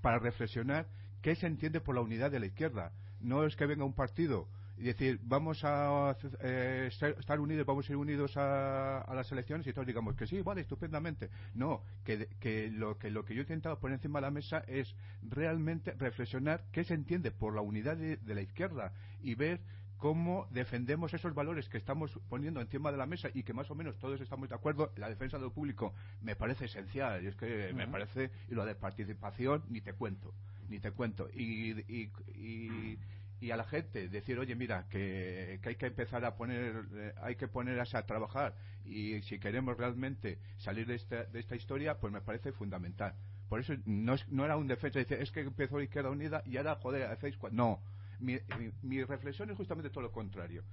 para 0.00 0.18
reflexionar 0.18 0.88
qué 1.22 1.36
se 1.36 1.46
entiende 1.46 1.80
por 1.80 1.94
la 1.94 2.00
unidad 2.00 2.30
de 2.30 2.40
la 2.40 2.46
izquierda. 2.46 2.92
No 3.20 3.46
es 3.46 3.56
que 3.56 3.66
venga 3.66 3.84
un 3.84 3.94
partido 3.94 4.48
y 4.76 4.84
decir, 4.84 5.20
vamos 5.22 5.62
a 5.64 6.16
eh, 6.40 6.88
estar 6.90 7.40
unidos, 7.40 7.64
vamos 7.66 7.88
a 7.88 7.92
ir 7.92 7.96
unidos 7.96 8.36
a, 8.36 9.04
las 9.14 9.30
elecciones 9.30 9.66
y 9.66 9.72
todos 9.72 9.86
digamos 9.86 10.16
que 10.16 10.26
sí, 10.26 10.40
vale, 10.42 10.62
estupendamente. 10.62 11.30
No, 11.54 11.82
que, 12.04 12.28
que, 12.40 12.70
lo, 12.70 12.98
que 12.98 13.10
lo 13.10 13.24
que 13.24 13.34
yo 13.34 13.40
he 13.40 13.44
intentado 13.44 13.78
poner 13.78 13.96
encima 13.96 14.18
de 14.18 14.22
la 14.22 14.30
mesa 14.30 14.64
es 14.66 14.94
realmente 15.22 15.92
reflexionar 15.92 16.64
qué 16.72 16.84
se 16.84 16.94
entiende 16.94 17.30
por 17.30 17.54
la 17.54 17.60
unidad 17.60 17.96
de, 17.96 18.18
la 18.34 18.40
izquierda 18.40 18.92
y 19.22 19.36
ver 19.36 19.60
cómo 19.98 20.48
defendemos 20.50 21.14
esos 21.14 21.34
valores 21.34 21.68
que 21.68 21.78
estamos 21.78 22.18
poniendo 22.28 22.60
encima 22.60 22.90
de 22.90 22.98
la 22.98 23.06
mesa 23.06 23.28
y 23.32 23.44
que 23.44 23.54
más 23.54 23.70
o 23.70 23.74
menos 23.74 23.96
todos 23.98 24.20
estamos 24.20 24.48
de 24.48 24.56
acuerdo. 24.56 24.92
La 24.96 25.08
defensa 25.08 25.38
de 25.38 25.44
lo 25.44 25.52
público 25.52 25.94
me 26.20 26.34
parece 26.34 26.64
esencial 26.64 27.22
y 27.22 27.28
es 27.28 27.36
que 27.36 27.72
me 27.74 27.86
parece, 27.86 28.30
y 28.48 28.54
lo 28.54 28.66
de 28.66 28.74
participación 28.74 29.62
ni 29.68 29.80
te 29.80 29.92
cuento, 29.92 30.34
ni 30.68 30.80
te 30.80 30.90
cuento. 30.90 31.28
Y, 31.32 31.70
y, 31.88 32.10
y, 32.34 32.98
y 33.40 33.50
a 33.50 33.56
la 33.56 33.64
gente 33.64 34.08
decir, 34.08 34.38
oye, 34.38 34.54
mira, 34.54 34.86
que, 34.88 35.58
que 35.62 35.70
hay 35.70 35.76
que 35.76 35.86
empezar 35.86 36.24
a 36.24 36.36
poner, 36.36 36.84
eh, 36.94 37.14
hay 37.20 37.36
que 37.36 37.48
ponerse 37.48 37.96
a 37.96 38.06
trabajar 38.06 38.54
y 38.84 39.20
si 39.22 39.38
queremos 39.38 39.76
realmente 39.76 40.38
salir 40.58 40.86
de 40.86 40.94
esta, 40.94 41.24
de 41.24 41.40
esta 41.40 41.56
historia, 41.56 41.98
pues 41.98 42.12
me 42.12 42.20
parece 42.20 42.52
fundamental. 42.52 43.14
Por 43.48 43.60
eso 43.60 43.74
no, 43.84 44.14
es, 44.14 44.28
no 44.28 44.44
era 44.44 44.56
un 44.56 44.66
defensa, 44.66 44.98
dice, 44.98 45.22
es 45.22 45.30
que 45.30 45.40
empezó 45.40 45.80
Izquierda 45.80 46.10
Unida 46.10 46.42
y 46.46 46.56
ahora, 46.56 46.76
joder, 46.76 47.02
hacéis... 47.04 47.38
cua-". 47.38 47.50
No, 47.50 47.82
mi, 48.18 48.38
mi, 48.82 49.02
reflexión 49.04 49.50
es 49.50 49.56
justamente 49.56 49.90
todo 49.90 50.02
lo 50.02 50.12
contrario. 50.12 50.64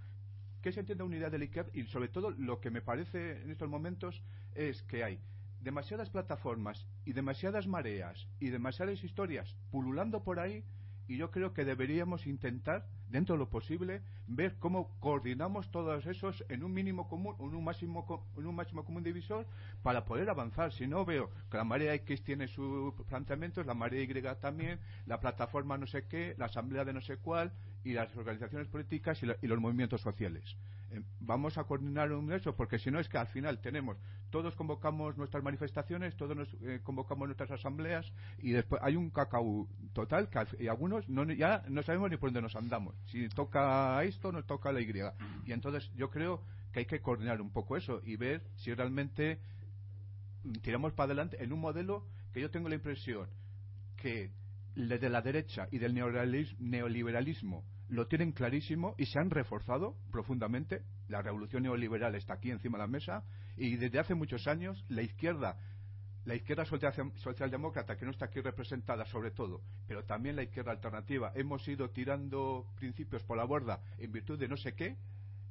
¿Qué 0.61 0.71
se 0.71 0.79
entiende 0.79 1.03
unidad 1.03 1.31
de 1.31 1.39
la 1.39 1.45
izquierda? 1.45 1.71
Y 1.73 1.83
sobre 1.85 2.07
todo 2.07 2.31
lo 2.31 2.59
que 2.61 2.69
me 2.69 2.81
parece 2.81 3.41
en 3.41 3.51
estos 3.51 3.69
momentos 3.69 4.21
es 4.53 4.83
que 4.83 5.03
hay 5.03 5.19
demasiadas 5.59 6.09
plataformas 6.09 6.87
y 7.05 7.13
demasiadas 7.13 7.67
mareas 7.67 8.27
y 8.39 8.49
demasiadas 8.49 9.03
historias 9.03 9.55
pululando 9.69 10.23
por 10.23 10.39
ahí 10.39 10.63
y 11.11 11.17
yo 11.17 11.29
creo 11.29 11.53
que 11.53 11.65
deberíamos 11.65 12.25
intentar, 12.25 12.85
dentro 13.09 13.35
de 13.35 13.39
lo 13.39 13.49
posible, 13.49 14.01
ver 14.27 14.55
cómo 14.59 14.89
coordinamos 15.01 15.69
todos 15.69 16.05
esos 16.05 16.45
en 16.47 16.63
un 16.63 16.73
mínimo 16.73 17.09
común, 17.09 17.35
en 17.37 17.53
un 17.53 17.65
máximo, 17.65 18.25
en 18.37 18.45
un 18.47 18.55
máximo 18.55 18.85
común 18.85 19.03
divisor, 19.03 19.45
para 19.83 20.05
poder 20.05 20.29
avanzar. 20.29 20.71
Si 20.71 20.87
no, 20.87 21.03
veo 21.03 21.29
que 21.49 21.57
la 21.57 21.65
marea 21.65 21.93
X 21.95 22.23
tiene 22.23 22.47
sus 22.47 22.93
planteamientos, 23.09 23.65
la 23.65 23.73
marea 23.73 24.01
Y 24.03 24.35
también, 24.39 24.79
la 25.05 25.19
plataforma 25.19 25.77
no 25.77 25.85
sé 25.85 26.05
qué, 26.07 26.33
la 26.37 26.45
asamblea 26.45 26.85
de 26.85 26.93
no 26.93 27.01
sé 27.01 27.17
cuál, 27.17 27.51
y 27.83 27.91
las 27.91 28.15
organizaciones 28.15 28.69
políticas 28.69 29.21
y, 29.21 29.25
la- 29.25 29.35
y 29.41 29.47
los 29.47 29.59
movimientos 29.59 29.99
sociales. 29.99 30.55
Eh, 30.91 31.01
vamos 31.21 31.57
a 31.57 31.63
coordinar 31.63 32.11
un 32.11 32.31
eso, 32.33 32.55
porque 32.55 32.77
si 32.79 32.91
no 32.91 32.99
es 32.99 33.07
que 33.07 33.17
al 33.17 33.27
final 33.27 33.59
tenemos, 33.61 33.97
todos 34.29 34.55
convocamos 34.55 35.17
nuestras 35.17 35.43
manifestaciones, 35.43 36.15
todos 36.17 36.35
nos 36.35 36.47
eh, 36.61 36.81
convocamos 36.83 37.27
nuestras 37.27 37.51
asambleas, 37.51 38.11
y 38.39 38.51
después 38.51 38.81
hay 38.83 38.95
un 38.97 39.09
cacao 39.09 39.67
total 39.93 40.29
que 40.29 40.39
al- 40.39 40.47
y 40.59 40.67
algunos 40.67 41.07
no, 41.07 41.23
ya 41.31 41.63
no 41.69 41.81
sabemos 41.83 42.09
ni 42.09 42.17
por 42.17 42.29
dónde 42.29 42.41
nos 42.41 42.55
andamos. 42.55 42.95
Si 43.07 43.29
toca 43.29 44.03
esto, 44.03 44.31
nos 44.31 44.45
toca 44.45 44.71
la 44.71 44.81
Y. 44.81 44.91
Y 45.45 45.51
entonces 45.53 45.89
yo 45.95 46.09
creo 46.09 46.41
que 46.73 46.79
hay 46.79 46.85
que 46.85 47.01
coordinar 47.01 47.41
un 47.41 47.51
poco 47.51 47.77
eso 47.77 48.01
y 48.05 48.15
ver 48.17 48.41
si 48.57 48.73
realmente 48.73 49.39
mm, 50.43 50.51
tiramos 50.61 50.93
para 50.93 51.05
adelante 51.07 51.41
en 51.43 51.53
un 51.53 51.59
modelo 51.59 52.05
que 52.33 52.41
yo 52.41 52.49
tengo 52.49 52.69
la 52.69 52.75
impresión 52.75 53.27
que 53.97 54.31
le 54.75 54.97
de 54.99 55.09
la 55.09 55.21
derecha 55.21 55.67
y 55.71 55.77
del 55.77 55.93
neoliberalis- 55.93 56.55
neoliberalismo 56.59 57.63
lo 57.91 58.07
tienen 58.07 58.31
clarísimo 58.31 58.95
y 58.97 59.05
se 59.05 59.19
han 59.19 59.29
reforzado 59.29 59.97
profundamente. 60.11 60.81
La 61.09 61.21
revolución 61.21 61.63
neoliberal 61.63 62.15
está 62.15 62.35
aquí 62.35 62.49
encima 62.49 62.77
de 62.77 62.83
la 62.85 62.87
mesa 62.87 63.23
y 63.57 63.75
desde 63.75 63.99
hace 63.99 64.15
muchos 64.15 64.47
años 64.47 64.83
la 64.87 65.01
izquierda, 65.01 65.57
la 66.23 66.35
izquierda 66.35 66.63
social- 66.63 67.11
socialdemócrata, 67.17 67.97
que 67.97 68.05
no 68.05 68.11
está 68.11 68.25
aquí 68.25 68.39
representada 68.39 69.05
sobre 69.07 69.31
todo, 69.31 69.61
pero 69.87 70.05
también 70.05 70.37
la 70.37 70.43
izquierda 70.43 70.71
alternativa, 70.71 71.33
hemos 71.35 71.67
ido 71.67 71.89
tirando 71.89 72.65
principios 72.77 73.23
por 73.23 73.35
la 73.35 73.43
borda 73.43 73.81
en 73.97 74.09
virtud 74.13 74.39
de 74.39 74.47
no 74.47 74.55
sé 74.55 74.73
qué 74.73 74.95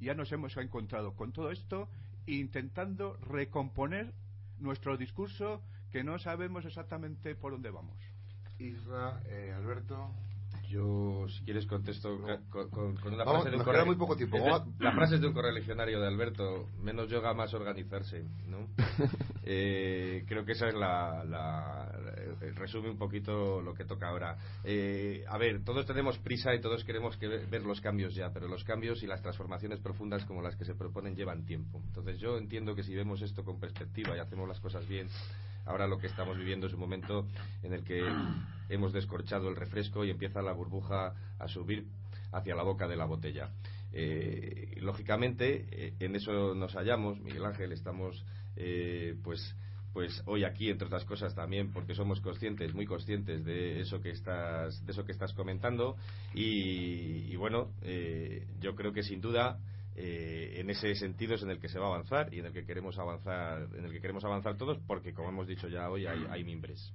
ya 0.00 0.14
nos 0.14 0.32
hemos 0.32 0.56
encontrado 0.56 1.14
con 1.14 1.32
todo 1.32 1.50
esto 1.50 1.90
intentando 2.24 3.18
recomponer 3.18 4.14
nuestro 4.58 4.96
discurso 4.96 5.62
que 5.92 6.02
no 6.02 6.18
sabemos 6.18 6.64
exactamente 6.64 7.34
por 7.34 7.52
dónde 7.52 7.70
vamos. 7.70 7.98
Isra, 8.58 9.20
eh, 9.26 9.52
Alberto. 9.54 10.10
Yo, 10.70 11.26
si 11.28 11.42
quieres, 11.44 11.66
contesto 11.66 12.16
con, 12.48 12.70
con- 12.70 12.94
con 12.96 13.14
una 13.14 13.24
Vamos, 13.24 13.42
frase 13.42 13.50
de 13.50 13.56
un 13.56 13.64
correo. 13.64 13.86
muy 13.86 13.96
poco 13.96 14.16
tiempo. 14.16 14.38
La 14.78 14.92
frase 14.92 15.16
es 15.16 15.20
de 15.20 15.26
un 15.26 15.32
correligionario 15.34 16.00
de 16.00 16.06
Alberto: 16.06 16.68
menos 16.80 17.10
yoga, 17.10 17.34
más 17.34 17.52
organizarse. 17.54 18.24
¿no? 18.48 18.68
Eh, 19.52 20.24
creo 20.28 20.44
que 20.44 20.52
esa 20.52 20.68
es 20.68 20.74
la, 20.74 21.24
la- 21.24 21.90
eh, 22.40 22.52
resume 22.54 22.90
un 22.90 22.98
poquito 22.98 23.60
lo 23.60 23.74
que 23.74 23.84
toca 23.84 24.08
ahora. 24.08 24.36
Eh, 24.62 25.24
a 25.26 25.38
ver, 25.38 25.64
todos 25.64 25.86
tenemos 25.86 26.18
prisa 26.18 26.54
y 26.54 26.60
todos 26.60 26.84
queremos 26.84 27.16
que 27.16 27.26
ve- 27.26 27.46
ver 27.46 27.62
los 27.64 27.80
cambios 27.80 28.14
ya, 28.14 28.30
pero 28.32 28.46
los 28.46 28.62
cambios 28.62 29.02
y 29.02 29.06
las 29.08 29.22
transformaciones 29.22 29.80
profundas 29.80 30.24
como 30.26 30.40
las 30.42 30.54
que 30.56 30.64
se 30.64 30.74
proponen 30.76 31.16
llevan 31.16 31.46
tiempo. 31.46 31.80
Entonces, 31.86 32.20
yo 32.20 32.36
entiendo 32.38 32.76
que 32.76 32.84
si 32.84 32.94
vemos 32.94 33.22
esto 33.22 33.42
con 33.42 33.58
perspectiva 33.58 34.14
y 34.16 34.20
hacemos 34.20 34.46
las 34.46 34.60
cosas 34.60 34.86
bien, 34.86 35.08
ahora 35.70 35.86
lo 35.86 35.98
que 35.98 36.08
estamos 36.08 36.36
viviendo 36.36 36.66
es 36.66 36.74
un 36.74 36.80
momento 36.80 37.26
en 37.62 37.72
el 37.72 37.84
que 37.84 38.02
hemos 38.68 38.92
descorchado 38.92 39.48
el 39.48 39.56
refresco 39.56 40.04
y 40.04 40.10
empieza 40.10 40.42
la 40.42 40.52
burbuja 40.52 41.14
a 41.38 41.48
subir 41.48 41.86
hacia 42.32 42.54
la 42.54 42.62
boca 42.62 42.86
de 42.86 42.96
la 42.96 43.06
botella. 43.06 43.50
Eh, 43.92 44.76
lógicamente, 44.80 45.66
eh, 45.70 45.94
en 45.98 46.14
eso 46.14 46.54
nos 46.54 46.74
hallamos, 46.74 47.20
Miguel 47.20 47.44
Ángel, 47.44 47.72
estamos 47.72 48.24
eh, 48.56 49.16
pues 49.22 49.56
pues 49.92 50.22
hoy 50.26 50.44
aquí 50.44 50.70
entre 50.70 50.86
otras 50.86 51.04
cosas 51.04 51.34
también 51.34 51.72
porque 51.72 51.96
somos 51.96 52.20
conscientes 52.20 52.74
muy 52.74 52.86
conscientes 52.86 53.44
de 53.44 53.80
eso 53.80 54.00
que 54.00 54.10
estás 54.10 54.86
de 54.86 54.92
eso 54.92 55.04
que 55.04 55.10
estás 55.10 55.32
comentando 55.32 55.96
y, 56.32 57.32
y 57.32 57.34
bueno 57.34 57.72
eh, 57.82 58.46
yo 58.60 58.76
creo 58.76 58.92
que 58.92 59.02
sin 59.02 59.20
duda 59.20 59.58
eh, 59.96 60.54
en 60.56 60.70
ese 60.70 60.94
sentido 60.94 61.34
es 61.34 61.42
en 61.42 61.50
el 61.50 61.58
que 61.58 61.68
se 61.68 61.78
va 61.78 61.86
a 61.86 61.88
avanzar 61.94 62.32
y 62.32 62.38
en 62.38 62.46
el 62.46 62.52
que 62.52 62.64
queremos 62.64 62.98
avanzar 62.98 63.68
en 63.76 63.84
el 63.84 63.92
que 63.92 64.00
queremos 64.00 64.24
avanzar 64.24 64.56
todos 64.56 64.78
porque 64.86 65.12
como 65.12 65.28
hemos 65.28 65.46
dicho 65.46 65.68
ya 65.68 65.90
hoy 65.90 66.06
hay, 66.06 66.24
hay 66.30 66.44
mimbres. 66.44 66.92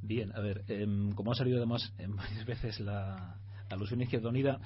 Bien, 0.00 0.32
a 0.34 0.40
ver, 0.40 0.64
em, 0.68 1.12
como 1.12 1.32
ha 1.32 1.34
salido 1.34 1.58
además 1.58 1.92
varias 1.98 2.46
veces 2.46 2.80
la 2.80 3.36
alusión 3.68 4.00
a 4.00 4.04
Izquierda 4.04 4.28
Unida, 4.28 4.60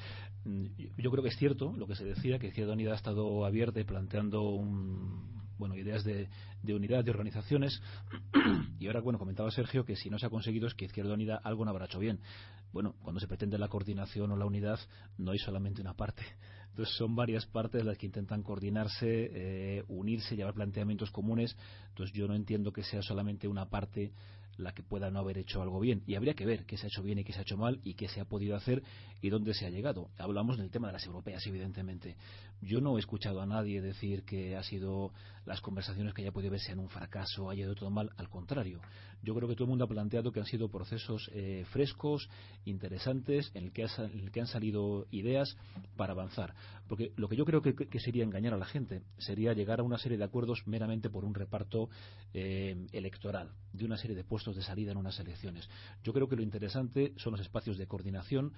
mm, 0.45 0.67
yo 0.97 1.11
creo 1.11 1.23
que 1.23 1.31
es 1.31 1.37
cierto 1.37 1.73
lo 1.77 1.87
que 1.87 1.97
se 1.97 2.05
decía, 2.05 2.39
que 2.39 2.49
Izquierda 2.49 2.75
Unida 2.75 2.93
ha 2.93 2.97
estado 2.97 3.45
abierta 3.45 3.81
y 3.81 3.85
planteando 3.85 4.43
un, 4.43 5.42
bueno, 5.63 5.77
ideas 5.77 6.03
de, 6.03 6.29
de 6.61 6.75
unidad, 6.75 7.05
de 7.05 7.13
organizaciones, 7.13 7.81
y 8.81 8.89
ahora, 8.89 9.01
bueno, 9.01 9.17
comentaba 9.17 9.49
Sergio 9.53 9.85
que 9.85 9.95
si 9.95 10.11
no 10.11 10.19
se 10.19 10.27
ha 10.27 10.29
conseguido 10.29 10.67
es 10.67 10.75
que 10.75 10.87
Izquierda 10.87 11.15
Unida 11.15 11.37
algo 11.37 11.65
no 11.65 11.71
habrá 11.71 11.85
hecho 11.85 12.01
bien. 12.01 12.19
Bueno, 12.73 12.97
cuando 13.01 13.21
se 13.21 13.29
pretende 13.29 13.57
la 13.59 13.69
coordinación 13.69 14.33
o 14.33 14.37
la 14.37 14.45
unidad, 14.45 14.81
no 15.19 15.31
hay 15.31 15.39
solamente 15.39 15.81
una 15.81 15.95
parte. 15.95 16.25
Entonces 16.71 16.97
son 16.97 17.15
varias 17.15 17.47
partes 17.47 17.85
las 17.85 17.97
que 17.97 18.07
intentan 18.07 18.43
coordinarse, 18.43 19.07
eh, 19.07 19.85
unirse, 19.87 20.35
llevar 20.35 20.55
planteamientos 20.55 21.13
comunes. 21.13 21.57
Entonces 21.91 22.13
yo 22.13 22.27
no 22.27 22.35
entiendo 22.35 22.73
que 22.73 22.83
sea 22.83 23.03
solamente 23.03 23.47
una 23.47 23.71
parte 23.71 24.11
la 24.57 24.73
que 24.73 24.83
pueda 24.83 25.11
no 25.11 25.19
haber 25.19 25.39
hecho 25.39 25.63
algo 25.63 25.81
bien. 25.81 26.03
Y 26.07 26.15
habría 26.15 26.35
que 26.35 26.47
ver 26.47 26.65
qué 26.67 26.77
se 26.77 26.87
ha 26.87 26.89
hecho 26.89 27.03
bien 27.03 27.19
y 27.19 27.25
qué 27.25 27.33
se 27.33 27.41
ha 27.41 27.43
hecho 27.43 27.57
mal 27.57 27.81
y 27.83 27.95
qué 27.95 28.09
se 28.09 28.21
ha 28.21 28.25
podido 28.25 28.57
hacer 28.57 28.83
y 29.21 29.31
dónde 29.31 29.55
se 29.55 29.67
ha 29.67 29.71
llegado. 29.71 30.11
Hablamos 30.19 30.59
del 30.59 30.71
tema 30.71 30.89
de 30.89 30.95
las 30.95 31.07
europeas, 31.07 31.47
evidentemente. 31.47 32.17
Yo 32.61 32.81
no 32.81 32.97
he 32.97 33.01
escuchado 33.01 33.41
a 33.41 33.47
nadie 33.47 33.81
decir 33.81 34.25
que 34.25 34.57
ha 34.57 34.63
sido 34.63 35.13
las 35.45 35.61
conversaciones 35.61 36.15
que 36.15 36.23
haya 36.23 36.33
podido 36.33 36.53
ver 36.53 36.61
sean 36.61 36.79
un 36.79 36.89
fracaso, 36.89 37.51
haya 37.51 37.65
ido 37.65 37.75
todo 37.75 37.91
mal. 37.91 38.11
Al 38.17 38.29
contrario, 38.29 38.81
yo 39.23 39.35
creo 39.35 39.49
que 39.49 39.55
todo 39.55 39.65
el 39.65 39.71
mundo 39.71 39.85
ha 39.85 39.89
planteado 39.89 40.33
que 40.33 40.41
han 40.41 40.47
sido 40.47 40.69
procesos 40.69 41.31
eh, 41.33 41.65
frescos, 41.71 42.29
interesantes, 42.65 43.51
en 43.55 43.65
el, 43.65 43.73
que 43.73 44.41
han 44.41 44.47
salido 44.47 45.07
ideas 45.11 45.57
para 45.97 46.13
avanzar. 46.13 46.55
Porque 46.89 47.13
lo 47.17 47.29
que 47.29 47.37
yo 47.37 47.45
creo 47.45 47.63
que, 47.63 47.75
que 47.75 48.01
sería 48.01 48.25
engañar 48.25 48.55
a 48.55 48.59
la 48.59 48.67
gente 48.67 49.03
sería 49.19 49.53
llegar 49.53 49.81
a 49.81 49.83
una 49.85 49.99
serie 49.99 50.19
de 50.19 50.25
acuerdos 50.25 50.67
meramente 50.67 51.09
por 51.09 51.25
un 51.25 51.35
reparto 51.35 51.89
eh, 52.35 52.87
electoral, 52.93 53.53
de 53.73 53.85
una 53.85 53.97
serie 53.97 54.17
de 54.17 54.25
puestos 54.25 54.57
de 54.57 54.63
salida 54.63 54.93
en 54.93 54.99
unas 54.99 55.19
elecciones. 55.21 55.69
Yo 56.03 56.13
creo 56.13 56.29
que 56.29 56.37
lo 56.37 56.43
interesante 56.43 57.13
son 57.17 57.33
los 57.33 57.41
espacios 57.41 57.79
de 57.79 57.87
coordinación 57.87 58.53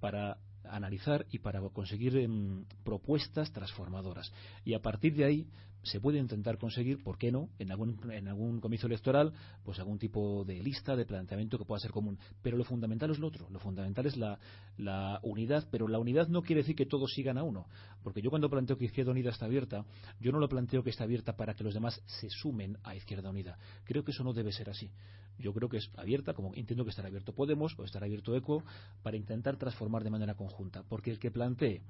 para 0.00 0.38
analizar 0.64 1.26
y 1.30 1.38
para 1.38 1.60
conseguir 1.70 2.16
em, 2.16 2.64
propuestas 2.84 3.52
transformadoras. 3.52 4.32
Y 4.64 4.74
a 4.74 4.82
partir 4.82 5.14
de 5.14 5.24
ahí 5.24 5.46
se 5.82 6.00
puede 6.00 6.18
intentar 6.18 6.58
conseguir, 6.58 7.02
¿por 7.02 7.18
qué 7.18 7.30
no?, 7.30 7.48
en 7.58 7.70
algún, 7.70 8.10
en 8.10 8.28
algún 8.28 8.60
comicio 8.60 8.86
electoral, 8.86 9.32
pues 9.64 9.78
algún 9.78 9.98
tipo 9.98 10.44
de 10.44 10.62
lista, 10.62 10.96
de 10.96 11.06
planteamiento 11.06 11.58
que 11.58 11.64
pueda 11.64 11.80
ser 11.80 11.90
común. 11.90 12.18
Pero 12.42 12.56
lo 12.56 12.64
fundamental 12.64 13.10
es 13.10 13.18
lo 13.18 13.28
otro, 13.28 13.48
lo 13.50 13.58
fundamental 13.58 14.06
es 14.06 14.16
la, 14.16 14.38
la 14.76 15.20
unidad, 15.22 15.68
pero 15.70 15.88
la 15.88 15.98
unidad 15.98 16.28
no 16.28 16.42
quiere 16.42 16.62
decir 16.62 16.76
que 16.76 16.86
todos 16.86 17.12
sigan 17.12 17.38
a 17.38 17.42
uno. 17.42 17.66
Porque 18.02 18.22
yo 18.22 18.30
cuando 18.30 18.50
planteo 18.50 18.76
que 18.76 18.86
Izquierda 18.86 19.12
Unida 19.12 19.30
está 19.30 19.46
abierta, 19.46 19.84
yo 20.20 20.32
no 20.32 20.38
lo 20.38 20.48
planteo 20.48 20.82
que 20.82 20.90
está 20.90 21.04
abierta 21.04 21.36
para 21.36 21.54
que 21.54 21.64
los 21.64 21.74
demás 21.74 22.00
se 22.06 22.28
sumen 22.30 22.78
a 22.82 22.94
Izquierda 22.94 23.30
Unida. 23.30 23.58
Creo 23.84 24.04
que 24.04 24.12
eso 24.12 24.24
no 24.24 24.32
debe 24.32 24.52
ser 24.52 24.70
así. 24.70 24.90
Yo 25.38 25.52
creo 25.52 25.68
que 25.68 25.76
es 25.76 25.90
abierta, 25.96 26.34
como 26.34 26.52
entiendo 26.54 26.84
que 26.84 26.90
estará 26.90 27.08
abierto 27.08 27.32
Podemos 27.32 27.78
o 27.78 27.84
estará 27.84 28.06
abierto 28.06 28.34
ECO, 28.34 28.64
para 29.02 29.16
intentar 29.16 29.56
transformar 29.56 30.02
de 30.02 30.10
manera 30.10 30.34
conjunta. 30.34 30.82
Porque 30.88 31.10
el 31.10 31.18
que 31.18 31.30
plantee 31.30 31.80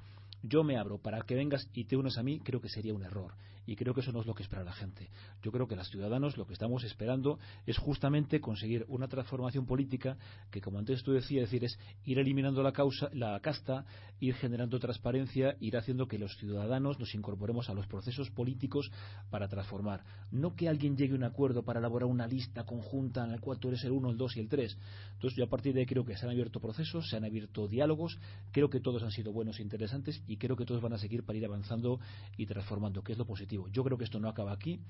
yo 0.43 0.63
me 0.63 0.77
abro 0.77 0.99
para 0.99 1.21
que 1.23 1.35
vengas 1.35 1.69
y 1.73 1.85
te 1.85 1.97
unes 1.97 2.17
a 2.19 2.23
mí, 2.23 2.41
creo 2.41 2.61
que 2.61 2.69
sería 2.69 2.95
un 2.95 3.03
error. 3.03 3.33
Y 3.67 3.77
creo 3.79 3.95
que 3.95 4.01
eso 4.01 4.11
no 4.11 4.21
es 4.21 4.27
lo 4.27 4.35
que 4.35 4.43
espera 4.43 4.65
la 4.65 4.73
gente. 4.73 5.09
Yo 5.41 5.53
creo 5.53 5.69
que 5.69 5.77
los 5.77 5.89
ciudadanos 5.89 6.37
lo 6.37 6.47
que 6.47 6.53
estamos 6.53 6.83
esperando 6.83 7.39
es 7.65 7.79
justamente 7.79 8.41
conseguir 8.41 8.85
una 8.89 9.07
transformación 9.07 9.67
política 9.67 10.19
que, 10.51 10.61
como 10.61 10.81
antes 10.81 11.05
tú 11.05 11.13
decías, 11.13 11.49
decir, 11.49 11.65
es 11.65 11.79
ir 12.05 12.19
eliminando 12.19 12.61
la, 12.61 12.73
causa, 12.73 13.09
la 13.13 13.39
casta, 13.39 13.85
ir 14.19 14.35
generando 14.35 14.81
transparencia, 14.81 15.57
ir 15.61 15.77
haciendo 15.77 16.09
que 16.09 16.19
los 16.19 16.37
ciudadanos 16.39 16.99
nos 16.99 17.15
incorporemos 17.15 17.71
a 17.71 17.75
los 17.75 17.87
procesos 17.87 18.31
políticos 18.31 18.91
para 19.31 19.47
transformar. 19.47 20.03
No 20.33 20.57
que 20.57 20.69
alguien 20.69 20.97
llegue 20.97 21.13
a 21.13 21.17
un 21.17 21.25
acuerdo 21.25 21.63
para 21.63 21.79
elaborar 21.79 22.09
una 22.09 22.27
lista 22.27 22.65
conjunta 22.65 23.23
en 23.23 23.31
la 23.31 23.39
cual 23.39 23.61
tú 23.61 23.69
eres 23.69 23.85
el 23.85 23.93
1, 23.93 24.11
el 24.11 24.17
2 24.17 24.37
y 24.39 24.41
el 24.41 24.49
3. 24.49 24.77
Entonces, 25.13 25.37
yo 25.39 25.45
a 25.45 25.49
partir 25.49 25.73
de 25.73 25.81
ahí 25.81 25.87
creo 25.87 26.05
que 26.05 26.17
se 26.17 26.27
han 26.27 26.33
abierto 26.33 26.59
procesos, 26.59 27.09
se 27.09 27.17
han 27.17 27.25
abierto 27.25 27.69
diálogos, 27.69 28.19
creo 28.51 28.69
que 28.69 28.81
todos 28.81 29.05
han 29.05 29.13
sido 29.13 29.33
buenos 29.33 29.61
e 29.61 29.63
interesantes 29.63 30.21
y 30.27 30.37
creo 30.37 30.57
que 30.57 30.65
todos 30.65 30.83
van 30.83 30.95
a 30.95 30.99
seguir 30.99 31.23
para 31.23 31.39
ir 31.39 31.45
avanzando 31.45 32.01
y 32.37 32.45
transformando, 32.47 33.03
que 33.03 33.13
es 33.13 33.19
lo 33.19 33.25
positivo. 33.25 33.68
Yo 33.73 33.85
creo 33.85 33.99
que 33.99 34.05
esto 34.05 34.19
no 34.21 34.29
acaba 34.29 34.53
aquí. 34.53 34.81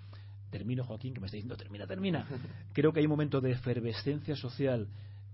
Termino, 0.51 0.85
Joaquín, 0.85 1.13
que 1.13 1.21
me 1.21 1.27
está 1.27 1.37
diciendo 1.37 1.57
termina, 1.57 1.87
termina. 1.87 2.27
Creo 2.73 2.93
que 2.93 3.01
hay 3.01 3.07
un 3.07 3.11
momento 3.11 3.41
de 3.41 3.53
efervescencia 3.53 4.35
social 4.35 4.89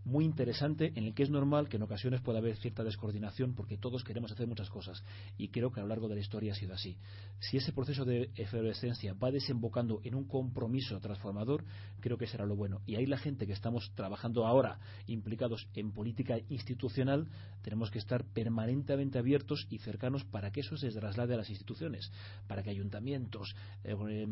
muy 0.04 0.24
interesante 0.24 0.92
en 0.94 1.04
el 1.04 1.14
que 1.14 1.22
es 1.22 1.30
normal 1.30 1.68
que 1.68 1.76
en 1.76 1.82
ocasiones 1.82 2.20
pueda 2.20 2.38
haber 2.38 2.56
cierta 2.56 2.84
descoordinación 2.84 3.54
porque 3.54 3.78
todos 3.78 4.04
queremos 4.04 4.30
hacer 4.32 4.46
muchas 4.46 4.70
cosas 4.70 5.02
y 5.38 5.48
creo 5.48 5.72
que 5.72 5.80
a 5.80 5.82
lo 5.82 5.88
largo 5.88 6.08
de 6.08 6.14
la 6.14 6.20
historia 6.20 6.52
ha 6.52 6.56
sido 6.56 6.74
así. 6.74 6.96
Si 7.40 7.56
ese 7.56 7.72
proceso 7.72 8.04
de 8.04 8.30
efervescencia 8.36 9.14
va 9.14 9.30
desembocando 9.30 10.00
en 10.04 10.14
un 10.14 10.24
compromiso 10.24 11.00
transformador, 11.00 11.64
creo 12.00 12.18
que 12.18 12.26
será 12.26 12.46
lo 12.46 12.56
bueno. 12.56 12.80
Y 12.86 12.96
ahí 12.96 13.06
la 13.06 13.18
gente 13.18 13.46
que 13.46 13.52
estamos 13.52 13.92
trabajando 13.94 14.46
ahora 14.46 14.78
implicados 15.06 15.68
en 15.74 15.92
política 15.92 16.38
institucional 16.48 17.28
tenemos 17.62 17.90
que 17.90 17.98
estar 17.98 18.24
permanentemente 18.24 19.18
abiertos 19.18 19.66
y 19.70 19.78
cercanos 19.78 20.24
para 20.24 20.50
que 20.50 20.60
eso 20.60 20.76
se 20.76 20.90
traslade 20.90 21.34
a 21.34 21.38
las 21.38 21.50
instituciones, 21.50 22.12
para 22.46 22.62
que 22.62 22.70
ayuntamientos, 22.70 23.56
eh, 23.84 24.26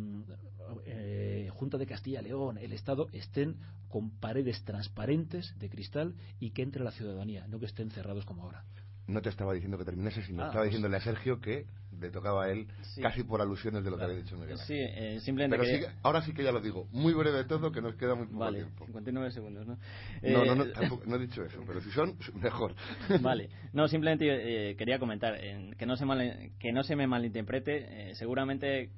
eh, 0.86 1.50
Junta 1.52 1.78
de 1.78 1.86
Castilla 1.86 2.20
y 2.20 2.24
León, 2.24 2.58
el 2.58 2.72
Estado 2.72 3.08
estén 3.12 3.56
con 3.88 4.10
paredes 4.10 4.64
transparentes 4.64 5.54
de 5.62 5.70
cristal 5.70 6.14
y 6.40 6.50
que 6.50 6.62
entre 6.62 6.82
la 6.84 6.90
ciudadanía, 6.90 7.46
no 7.48 7.58
que 7.58 7.66
estén 7.66 7.90
cerrados 7.90 8.26
como 8.26 8.42
ahora. 8.42 8.64
No 9.06 9.20
te 9.20 9.30
estaba 9.30 9.52
diciendo 9.52 9.76
que 9.78 9.84
terminase, 9.84 10.22
sino 10.22 10.42
Ah, 10.42 10.46
estaba 10.46 10.62
pues- 10.62 10.70
diciéndole 10.70 10.96
a 10.96 11.00
Sergio 11.00 11.40
que 11.40 11.66
le 12.00 12.10
tocaba 12.10 12.44
a 12.44 12.50
él 12.50 12.66
Sí. 12.82 13.02
casi 13.02 13.22
por 13.24 13.40
alusiones 13.40 13.82
de 13.84 13.90
lo 13.90 13.96
que 13.98 14.04
había 14.04 14.16
dicho 14.16 14.36
Miguel. 14.36 14.56
Sí, 14.58 14.74
eh, 14.76 15.18
simplemente 15.20 15.56
Pero 15.56 15.64
quería- 15.70 15.88
sí 15.88 15.92
que- 15.94 16.00
ahora 16.02 16.22
sí 16.22 16.32
que 16.32 16.42
ya 16.44 16.52
lo 16.52 16.60
digo, 16.60 16.88
muy 16.92 17.12
breve 17.12 17.44
todo, 17.44 17.70
que 17.72 17.80
nos 17.82 17.96
queda 17.96 18.14
muy 18.14 18.26
poco 18.26 18.38
Vale, 18.38 18.58
tiempo. 18.58 18.86
59 18.86 19.30
segundos, 19.32 19.66
¿no? 19.66 19.76
No, 20.22 20.44
no, 20.44 20.54
no, 20.54 20.64
Eh, 20.64 20.72
tampoco- 20.72 21.04
no 21.06 21.16
he 21.16 21.18
dicho 21.18 21.42
eso, 21.44 21.62
pero 21.66 21.80
si 21.80 21.90
son, 21.90 22.16
mejor. 22.40 22.74
Vale, 23.22 23.50
no, 23.72 23.88
simplemente 23.88 24.70
eh, 24.70 24.76
quería 24.76 24.98
comentar 24.98 25.34
eh, 25.38 25.72
que, 25.76 25.84
no 25.86 25.96
se 25.96 26.04
mal- 26.06 26.52
que 26.58 26.72
no 26.72 26.82
se 26.84 26.94
me 26.96 27.06
malinterprete. 27.06 28.10
eh, 28.10 28.14
seguramente 28.14 28.82
eh, 28.82 28.90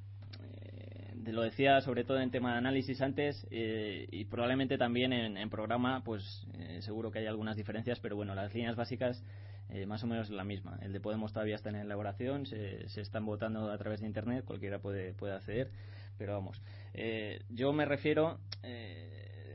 lo 1.32 1.42
decía 1.42 1.80
sobre 1.80 2.04
todo 2.04 2.20
en 2.20 2.30
tema 2.30 2.52
de 2.52 2.58
análisis 2.58 3.00
antes 3.00 3.46
eh, 3.50 4.06
y 4.10 4.24
probablemente 4.24 4.78
también 4.78 5.12
en, 5.12 5.36
en 5.36 5.50
programa, 5.50 6.02
pues 6.04 6.46
eh, 6.58 6.80
seguro 6.82 7.10
que 7.10 7.20
hay 7.20 7.26
algunas 7.26 7.56
diferencias, 7.56 8.00
pero 8.00 8.16
bueno, 8.16 8.34
las 8.34 8.54
líneas 8.54 8.76
básicas 8.76 9.22
eh, 9.68 9.86
más 9.86 10.02
o 10.04 10.06
menos 10.06 10.30
la 10.30 10.44
misma. 10.44 10.78
El 10.82 10.92
de 10.92 11.00
Podemos 11.00 11.32
todavía 11.32 11.54
está 11.56 11.70
en 11.70 11.76
elaboración, 11.76 12.46
se, 12.46 12.88
se 12.88 13.00
están 13.00 13.24
votando 13.24 13.70
a 13.70 13.78
través 13.78 14.00
de 14.00 14.06
Internet, 14.06 14.44
cualquiera 14.44 14.78
puede, 14.78 15.14
puede 15.14 15.34
acceder, 15.34 15.70
pero 16.18 16.34
vamos. 16.34 16.60
Yo 17.48 17.72
me 17.72 17.84
refiero 17.84 18.38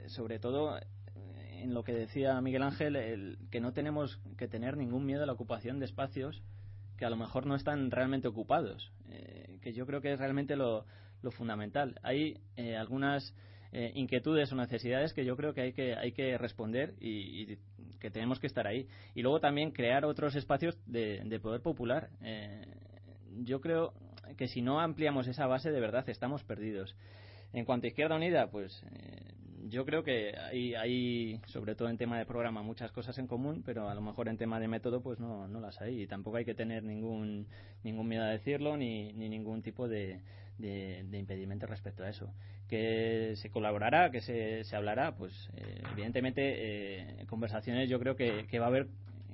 sobre 0.08 0.40
todo 0.40 0.78
en 1.62 1.74
lo 1.74 1.84
que 1.84 1.94
decía 1.94 2.40
Miguel 2.42 2.64
Ángel, 2.64 2.96
el, 2.96 3.38
que 3.52 3.60
no 3.60 3.74
tenemos 3.74 4.20
que 4.38 4.48
tener 4.48 4.78
ningún 4.78 5.06
miedo 5.06 5.24
a 5.24 5.26
la 5.26 5.34
ocupación 5.34 5.80
de 5.80 5.86
espacios 5.86 6.42
que 6.98 7.06
a 7.06 7.10
lo 7.10 7.16
mejor 7.16 7.46
no 7.46 7.56
están 7.56 7.92
realmente 7.92 8.28
ocupados, 8.28 8.92
eh, 9.10 9.58
que 9.62 9.72
yo 9.72 9.86
creo 9.86 10.02
que 10.02 10.12
es 10.12 10.20
realmente 10.20 10.58
lo, 10.58 10.86
lo 11.22 11.32
fundamental. 11.32 12.00
Hay 12.04 12.38
eh, 12.56 12.76
algunas 12.76 13.36
eh, 13.72 13.92
inquietudes 13.96 14.52
o 14.52 14.56
necesidades 14.56 15.14
que 15.14 15.26
yo 15.26 15.36
creo 15.36 15.54
que 15.54 15.62
hay 15.62 15.74
que, 15.74 15.96
hay 15.96 16.12
que 16.12 16.38
responder 16.38 16.96
y, 17.00 17.54
y 17.54 17.58
que 18.00 18.10
tenemos 18.10 18.40
que 18.40 18.48
estar 18.48 18.66
ahí. 18.66 18.88
Y 19.14 19.22
luego 19.22 19.40
también 19.40 19.72
crear 19.72 20.06
otros 20.06 20.36
espacios 20.36 20.78
de, 20.86 21.22
de 21.26 21.40
poder 21.40 21.62
popular. 21.62 22.10
Eh, 22.22 22.66
yo 23.44 23.62
creo 23.62 23.94
que 24.38 24.48
si 24.48 24.62
no 24.62 24.80
ampliamos 24.80 25.28
esa 25.28 25.48
base, 25.48 25.72
de 25.72 25.80
verdad 25.80 26.08
estamos 26.10 26.44
perdidos. 26.44 26.96
En 27.54 27.66
cuanto 27.66 27.86
a 27.86 27.90
Izquierda 27.90 28.16
Unida, 28.16 28.50
pues 28.50 28.84
eh, 28.92 29.34
yo 29.68 29.86
creo 29.86 30.04
que 30.04 30.36
hay, 30.38 30.76
hay, 30.76 31.42
sobre 31.48 31.76
todo 31.76 31.90
en 31.90 31.98
tema 31.98 32.18
de 32.18 32.26
programa, 32.26 32.62
muchas 32.62 32.92
cosas 32.92 33.18
en 33.18 33.28
común, 33.28 33.64
pero 33.66 33.90
a 33.90 33.96
lo 33.96 34.02
mejor 34.02 34.30
en 34.30 34.38
tema 34.38 34.60
de 34.60 34.68
método, 34.68 35.02
pues 35.02 35.20
no, 35.20 35.48
no 35.48 35.60
las 35.60 35.82
hay. 35.82 36.04
Y 36.04 36.08
tampoco 36.08 36.38
hay 36.38 36.46
que 36.46 36.56
tener 36.56 36.84
ningún, 36.84 37.48
ningún 37.84 38.08
miedo 38.08 38.24
a 38.24 38.30
decirlo 38.30 38.78
ni, 38.78 39.14
ni 39.14 39.30
ningún 39.30 39.62
tipo 39.62 39.88
de, 39.88 40.22
de, 40.60 41.04
de 41.10 41.18
impedimento 41.18 41.66
respecto 41.66 42.04
a 42.04 42.10
eso. 42.10 42.32
Que 42.68 43.34
se 43.36 43.50
colaborará, 43.50 44.12
que 44.12 44.22
se, 44.22 44.64
se 44.64 44.76
hablará, 44.76 45.16
pues 45.16 45.50
eh, 45.56 45.82
evidentemente 45.94 46.42
eh, 46.44 47.26
conversaciones 47.28 47.90
yo 47.90 48.00
creo 48.00 48.16
que, 48.16 48.46
que 48.48 48.60
va 48.60 48.66
a 48.66 48.70
haber 48.70 48.88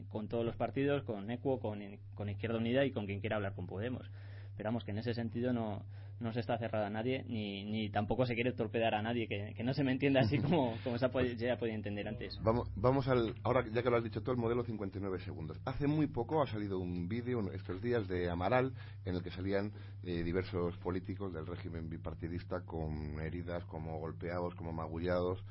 con 0.10 0.30
todos 0.30 0.46
los 0.46 0.56
partidos, 0.56 1.04
con 1.04 1.30
ECUO, 1.30 1.60
con, 1.60 1.82
con 2.14 2.30
Izquierda 2.30 2.58
Unida 2.58 2.86
y 2.86 2.92
con 2.92 3.06
quien 3.06 3.20
quiera 3.20 3.36
hablar 3.36 3.54
con 3.54 3.68
Podemos. 3.68 4.10
Esperamos 4.52 4.86
que 4.86 4.92
en 4.92 5.00
ese 5.00 5.14
sentido 5.14 5.52
no, 5.52 5.84
no 6.20 6.32
se 6.34 6.40
está 6.40 6.58
cerrada 6.58 6.88
a 6.88 6.90
nadie, 6.90 7.26
ni, 7.28 7.66
ni 7.66 7.90
tampoco 7.90 8.26
se 8.26 8.36
quiere 8.36 8.54
torpedar 8.54 8.96
a 8.96 9.02
nadie, 9.02 9.28
que, 9.28 9.54
que 9.56 9.64
no 9.64 9.74
se 9.74 9.84
me 9.84 9.92
entienda 9.92 10.22
así 10.22 10.38
como, 10.40 10.76
como 10.84 10.98
se 10.98 11.06
ha 11.06 11.12
podi- 11.12 11.36
ya 11.36 11.58
podía 11.58 11.76
entender 11.76 12.08
antes. 12.08 12.40
Vamos, 12.42 12.70
vamos 12.76 13.08
al. 13.08 13.36
Ahora, 13.44 13.66
ya 13.72 13.84
que 13.84 13.90
lo 13.90 13.98
has 13.98 14.04
dicho 14.04 14.22
todo, 14.22 14.32
el 14.34 14.40
modelo 14.42 14.64
59 14.64 15.20
segundos. 15.20 15.60
Hace 15.66 15.88
muy 15.88 16.08
poco 16.08 16.42
ha 16.42 16.48
salido 16.48 16.80
un 16.80 17.08
vídeo 17.10 17.52
estos 17.52 17.82
días 17.82 18.08
de 18.08 18.30
Amaral 18.30 18.74
en 19.06 19.16
el 19.16 19.22
que 19.24 19.32
salían 19.32 19.72
eh, 20.04 20.24
diversos 20.24 20.78
políticos 20.78 21.34
del 21.34 21.46
régimen 21.46 21.90
bipartidista 21.90 22.62
con 22.62 23.20
heridas, 23.20 23.66
como 23.66 24.00
golpeados, 24.00 24.56
como 24.56 24.72
magullados. 24.72 25.44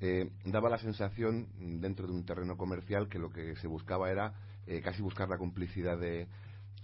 Eh, 0.00 0.30
daba 0.44 0.68
la 0.70 0.78
sensación, 0.78 1.48
dentro 1.80 2.06
de 2.06 2.12
un 2.12 2.24
terreno 2.24 2.56
comercial, 2.56 3.08
que 3.08 3.18
lo 3.18 3.30
que 3.30 3.56
se 3.56 3.66
buscaba 3.68 4.10
era 4.10 4.34
eh, 4.66 4.80
casi 4.80 5.02
buscar 5.02 5.28
la 5.28 5.38
complicidad 5.38 5.98
de 5.98 6.26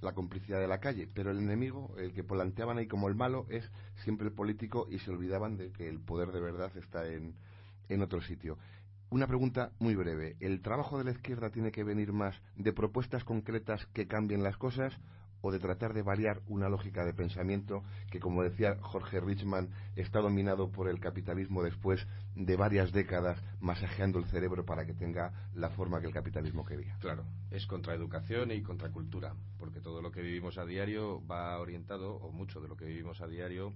la 0.01 0.13
complicidad 0.13 0.61
de 0.61 0.69
la 0.69 0.81
calle, 0.81 1.09
pero 1.13 1.31
el 1.31 1.39
enemigo, 1.39 1.95
el 1.99 2.13
que 2.13 2.25
planteaban 2.25 2.79
ahí 2.79 2.87
como 2.87 3.09
el 3.09 3.15
malo, 3.15 3.47
es 3.49 3.71
siempre 3.97 4.29
el 4.29 4.33
político 4.33 4.87
y 4.91 4.99
se 4.99 5.11
olvidaban 5.11 5.57
de 5.57 5.73
que 5.73 5.89
el 5.89 6.01
poder 6.01 6.33
de 6.33 6.41
verdad 6.41 6.71
está 6.77 7.07
en, 7.07 7.35
en 7.89 8.03
otro 8.03 8.21
sitio. 8.21 8.59
Una 9.11 9.27
pregunta 9.27 9.73
muy 9.81 9.97
breve. 9.97 10.37
¿El 10.41 10.63
trabajo 10.63 10.97
de 10.97 11.05
la 11.05 11.11
izquierda 11.11 11.51
tiene 11.51 11.73
que 11.73 11.83
venir 11.83 12.13
más 12.13 12.41
de 12.57 12.73
propuestas 12.73 13.25
concretas 13.25 13.87
que 13.87 14.07
cambien 14.07 14.43
las 14.43 14.57
cosas 14.57 14.97
o 15.43 15.53
de 15.53 15.59
tratar 15.59 15.95
de 15.95 16.03
variar 16.03 16.41
una 16.47 16.69
lógica 16.69 17.05
de 17.05 17.15
pensamiento 17.15 17.83
que, 18.11 18.21
como 18.21 18.43
decía 18.43 18.77
Jorge 18.81 19.21
Richman, 19.21 19.69
está 19.97 20.21
dominado 20.21 20.71
por 20.71 20.89
el 20.89 21.01
capitalismo 21.01 21.63
después 21.63 22.07
de 22.35 22.57
varias 22.57 22.93
décadas 22.93 23.43
masajeando 23.61 24.19
el 24.19 24.27
cerebro 24.27 24.65
para 24.65 24.87
que 24.87 24.95
tenga 24.95 25.33
la 25.55 25.71
forma 25.71 26.01
que 26.01 26.07
el 26.07 26.13
capitalismo 26.13 26.65
quería? 26.65 26.97
Claro, 27.01 27.25
es 27.51 27.67
contra 27.67 27.95
educación 27.95 28.51
y 28.51 28.63
contra 28.63 28.91
cultura, 28.91 29.35
porque 29.59 29.81
todo 29.81 30.03
lo 30.03 30.11
que 30.11 30.23
vivimos 30.23 30.59
a 30.59 30.65
diario 30.65 31.25
va 31.27 31.59
orientado, 31.59 32.15
o 32.17 32.31
mucho 32.33 32.61
de 32.61 32.69
lo 32.69 32.77
que 32.77 32.85
vivimos 32.85 33.21
a 33.21 33.27
diario 33.27 33.75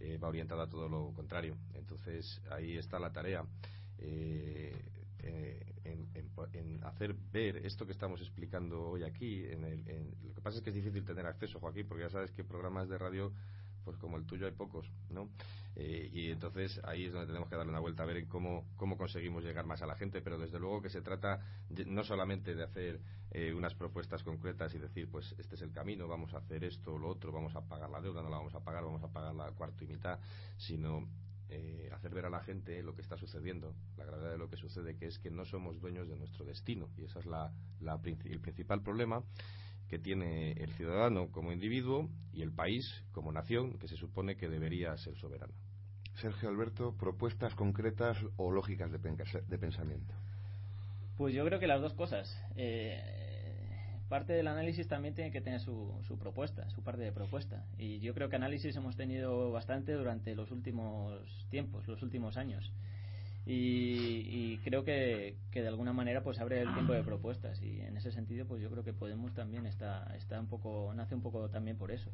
eh, 0.00 0.18
va 0.18 0.28
orientado 0.28 0.62
a 0.62 0.68
todo 0.68 0.88
lo 0.88 1.12
contrario. 1.12 1.56
Entonces 1.74 2.40
ahí 2.50 2.76
está 2.76 2.98
la 2.98 3.12
tarea. 3.12 3.44
Eh, 3.98 4.74
en, 5.24 6.08
en- 6.14 6.30
en 6.52 6.84
hacer 6.84 7.14
ver 7.32 7.58
esto 7.58 7.86
que 7.86 7.92
estamos 7.92 8.20
explicando 8.20 8.80
hoy 8.88 9.02
aquí. 9.04 9.44
En 9.46 9.64
el, 9.64 9.88
en- 9.88 10.14
lo 10.26 10.34
que 10.34 10.40
pasa 10.40 10.58
es 10.58 10.64
que 10.64 10.70
es 10.70 10.76
difícil 10.76 11.04
tener 11.04 11.26
acceso, 11.26 11.60
Joaquín, 11.60 11.86
porque 11.86 12.04
ya 12.04 12.10
sabes 12.10 12.30
que 12.32 12.44
programas 12.44 12.88
de 12.88 12.98
radio, 12.98 13.32
pues 13.84 13.96
como 13.98 14.16
el 14.16 14.24
tuyo 14.24 14.46
hay 14.46 14.52
pocos, 14.52 14.90
¿no? 15.10 15.28
Eh, 15.76 16.08
y 16.12 16.30
entonces 16.30 16.80
ahí 16.84 17.04
es 17.04 17.12
donde 17.12 17.26
tenemos 17.26 17.48
que 17.48 17.56
darle 17.56 17.70
una 17.70 17.80
vuelta 17.80 18.04
a 18.04 18.06
ver 18.06 18.26
cómo, 18.28 18.64
cómo 18.76 18.96
conseguimos 18.96 19.42
llegar 19.44 19.66
más 19.66 19.82
a 19.82 19.86
la 19.86 19.96
gente, 19.96 20.22
pero 20.22 20.38
desde 20.38 20.58
luego 20.58 20.80
que 20.80 20.88
se 20.88 21.02
trata 21.02 21.40
de- 21.68 21.84
no 21.84 22.04
solamente 22.04 22.54
de 22.54 22.62
hacer 22.62 23.00
eh, 23.32 23.52
unas 23.52 23.74
propuestas 23.74 24.22
concretas 24.22 24.72
y 24.74 24.78
decir, 24.78 25.08
pues 25.10 25.34
este 25.38 25.56
es 25.56 25.62
el 25.62 25.72
camino, 25.72 26.06
vamos 26.08 26.32
a 26.34 26.38
hacer 26.38 26.62
esto 26.64 26.94
o 26.94 26.98
lo 26.98 27.08
otro, 27.08 27.32
vamos 27.32 27.54
a 27.56 27.62
pagar 27.62 27.90
la 27.90 28.00
deuda, 28.00 28.22
no 28.22 28.30
la 28.30 28.36
vamos 28.38 28.54
a 28.54 28.60
pagar, 28.60 28.84
vamos 28.84 29.02
a 29.02 29.08
pagar 29.12 29.34
la 29.34 29.50
cuarto 29.50 29.84
y 29.84 29.88
mitad, 29.88 30.18
sino 30.56 31.06
eh, 31.48 31.90
hacer 31.92 32.12
ver 32.14 32.26
a 32.26 32.30
la 32.30 32.40
gente 32.40 32.82
lo 32.82 32.94
que 32.94 33.02
está 33.02 33.16
sucediendo, 33.16 33.74
la 33.96 34.04
gravedad 34.04 34.32
de 34.32 34.38
lo 34.38 34.48
que 34.48 34.56
sucede, 34.56 34.96
que 34.96 35.06
es 35.06 35.18
que 35.18 35.30
no 35.30 35.44
somos 35.44 35.80
dueños 35.80 36.08
de 36.08 36.16
nuestro 36.16 36.44
destino. 36.44 36.88
Y 36.96 37.04
ese 37.04 37.18
es 37.18 37.26
la, 37.26 37.52
la 37.80 38.00
el 38.04 38.40
principal 38.40 38.82
problema 38.82 39.22
que 39.88 39.98
tiene 39.98 40.52
el 40.52 40.72
ciudadano 40.72 41.30
como 41.30 41.52
individuo 41.52 42.08
y 42.32 42.42
el 42.42 42.52
país 42.52 43.04
como 43.12 43.32
nación, 43.32 43.78
que 43.78 43.88
se 43.88 43.96
supone 43.96 44.36
que 44.36 44.48
debería 44.48 44.96
ser 44.96 45.16
soberano. 45.16 45.52
Sergio 46.14 46.48
Alberto, 46.48 46.96
propuestas 46.96 47.54
concretas 47.54 48.16
o 48.36 48.50
lógicas 48.50 48.90
de 48.90 49.58
pensamiento. 49.58 50.14
Pues 51.16 51.32
yo 51.32 51.44
creo 51.44 51.60
que 51.60 51.68
las 51.68 51.80
dos 51.80 51.94
cosas. 51.94 52.36
Eh, 52.56 53.23
parte 54.14 54.32
del 54.32 54.46
análisis 54.46 54.86
también 54.86 55.14
tiene 55.14 55.32
que 55.32 55.40
tener 55.40 55.60
su, 55.60 55.74
su 56.06 56.16
propuesta, 56.16 56.62
su 56.70 56.80
parte 56.82 57.02
de 57.02 57.10
propuesta. 57.10 57.64
Y 57.78 57.98
yo 57.98 58.14
creo 58.14 58.28
que 58.28 58.36
análisis 58.36 58.76
hemos 58.76 58.94
tenido 58.96 59.50
bastante 59.50 59.90
durante 59.92 60.36
los 60.36 60.52
últimos 60.52 61.18
tiempos, 61.50 61.88
los 61.88 62.00
últimos 62.02 62.36
años. 62.36 62.72
Y, 63.44 64.22
y 64.36 64.58
creo 64.64 64.84
que, 64.84 65.34
que 65.50 65.62
de 65.62 65.68
alguna 65.68 65.92
manera 65.92 66.22
pues 66.22 66.38
abre 66.38 66.60
el 66.62 66.72
tiempo 66.74 66.92
de 66.92 67.02
propuestas 67.02 67.60
y 67.60 67.80
en 67.80 67.96
ese 67.96 68.12
sentido 68.12 68.46
pues 68.46 68.62
yo 68.62 68.70
creo 68.70 68.84
que 68.84 68.92
Podemos 68.92 69.34
también 69.34 69.66
está 69.66 70.14
está 70.16 70.38
un 70.40 70.46
poco 70.46 70.92
nace 70.94 71.14
un 71.14 71.20
poco 71.22 71.48
también 71.50 71.76
por 71.76 71.90
eso 71.90 72.10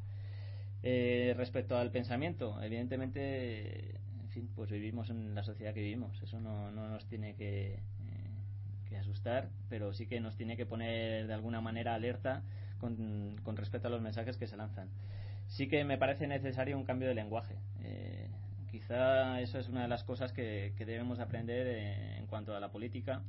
Eh, 0.82 1.34
respecto 1.36 1.76
al 1.76 1.90
pensamiento, 1.90 2.60
evidentemente, 2.62 3.96
en 4.22 4.28
fin, 4.30 4.48
pues 4.56 4.70
vivimos 4.70 5.10
en 5.10 5.34
la 5.34 5.42
sociedad 5.42 5.74
que 5.74 5.82
vivimos. 5.82 6.20
Eso 6.22 6.40
no, 6.40 6.70
no 6.70 6.88
nos 6.88 7.04
tiene 7.06 7.34
que, 7.34 7.80
que, 8.90 8.98
asustar, 8.98 9.48
pero 9.68 9.92
sí 9.92 10.06
que 10.06 10.20
nos 10.20 10.36
tiene 10.36 10.56
que 10.56 10.66
poner 10.66 11.26
de 11.26 11.32
alguna 11.32 11.60
manera 11.60 11.94
alerta 11.94 12.42
con, 12.78 13.36
con, 13.42 13.56
respecto 13.56 13.88
a 13.88 13.90
los 13.90 14.02
mensajes 14.02 14.36
que 14.36 14.46
se 14.46 14.56
lanzan. 14.56 14.88
Sí 15.46 15.68
que 15.68 15.84
me 15.84 15.96
parece 15.96 16.26
necesario 16.26 16.76
un 16.76 16.84
cambio 16.84 17.08
de 17.08 17.14
lenguaje. 17.14 17.56
Eh, 17.82 18.28
quizá 18.70 19.40
eso 19.40 19.58
es 19.58 19.68
una 19.68 19.82
de 19.82 19.88
las 19.88 20.04
cosas 20.04 20.32
que, 20.32 20.74
debemos 20.78 21.18
aprender 21.20 21.66
en 22.18 22.26
cuanto 22.26 22.54
a 22.54 22.60
la 22.60 22.70
política 22.70 23.22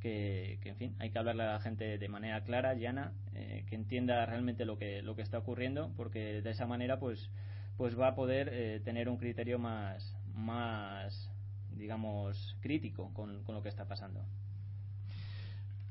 que, 0.00 0.58
en 0.64 0.76
fin, 0.76 0.96
hay 0.98 1.10
que 1.10 1.18
hablarle 1.18 1.42
a 1.44 1.52
la 1.54 1.60
gente 1.60 1.98
de 1.98 2.08
manera 2.08 2.42
clara, 2.42 2.74
llana, 2.74 3.12
eh, 3.34 3.64
que 3.68 3.74
entienda 3.74 4.24
realmente 4.26 4.64
lo 4.64 4.78
que, 4.78 5.02
lo 5.02 5.16
que 5.16 5.22
está 5.22 5.38
ocurriendo, 5.38 5.92
porque 5.96 6.40
de 6.40 6.50
esa 6.50 6.66
manera 6.66 6.98
pues, 6.98 7.30
pues 7.76 7.98
va 7.98 8.08
a 8.08 8.14
poder 8.14 8.48
eh, 8.52 8.80
tener 8.84 9.08
un 9.08 9.16
criterio 9.16 9.58
más, 9.58 10.16
más 10.34 11.30
digamos, 11.70 12.56
crítico 12.60 13.12
con, 13.12 13.42
con 13.44 13.54
lo 13.54 13.62
que 13.62 13.68
está 13.68 13.86
pasando. 13.86 14.24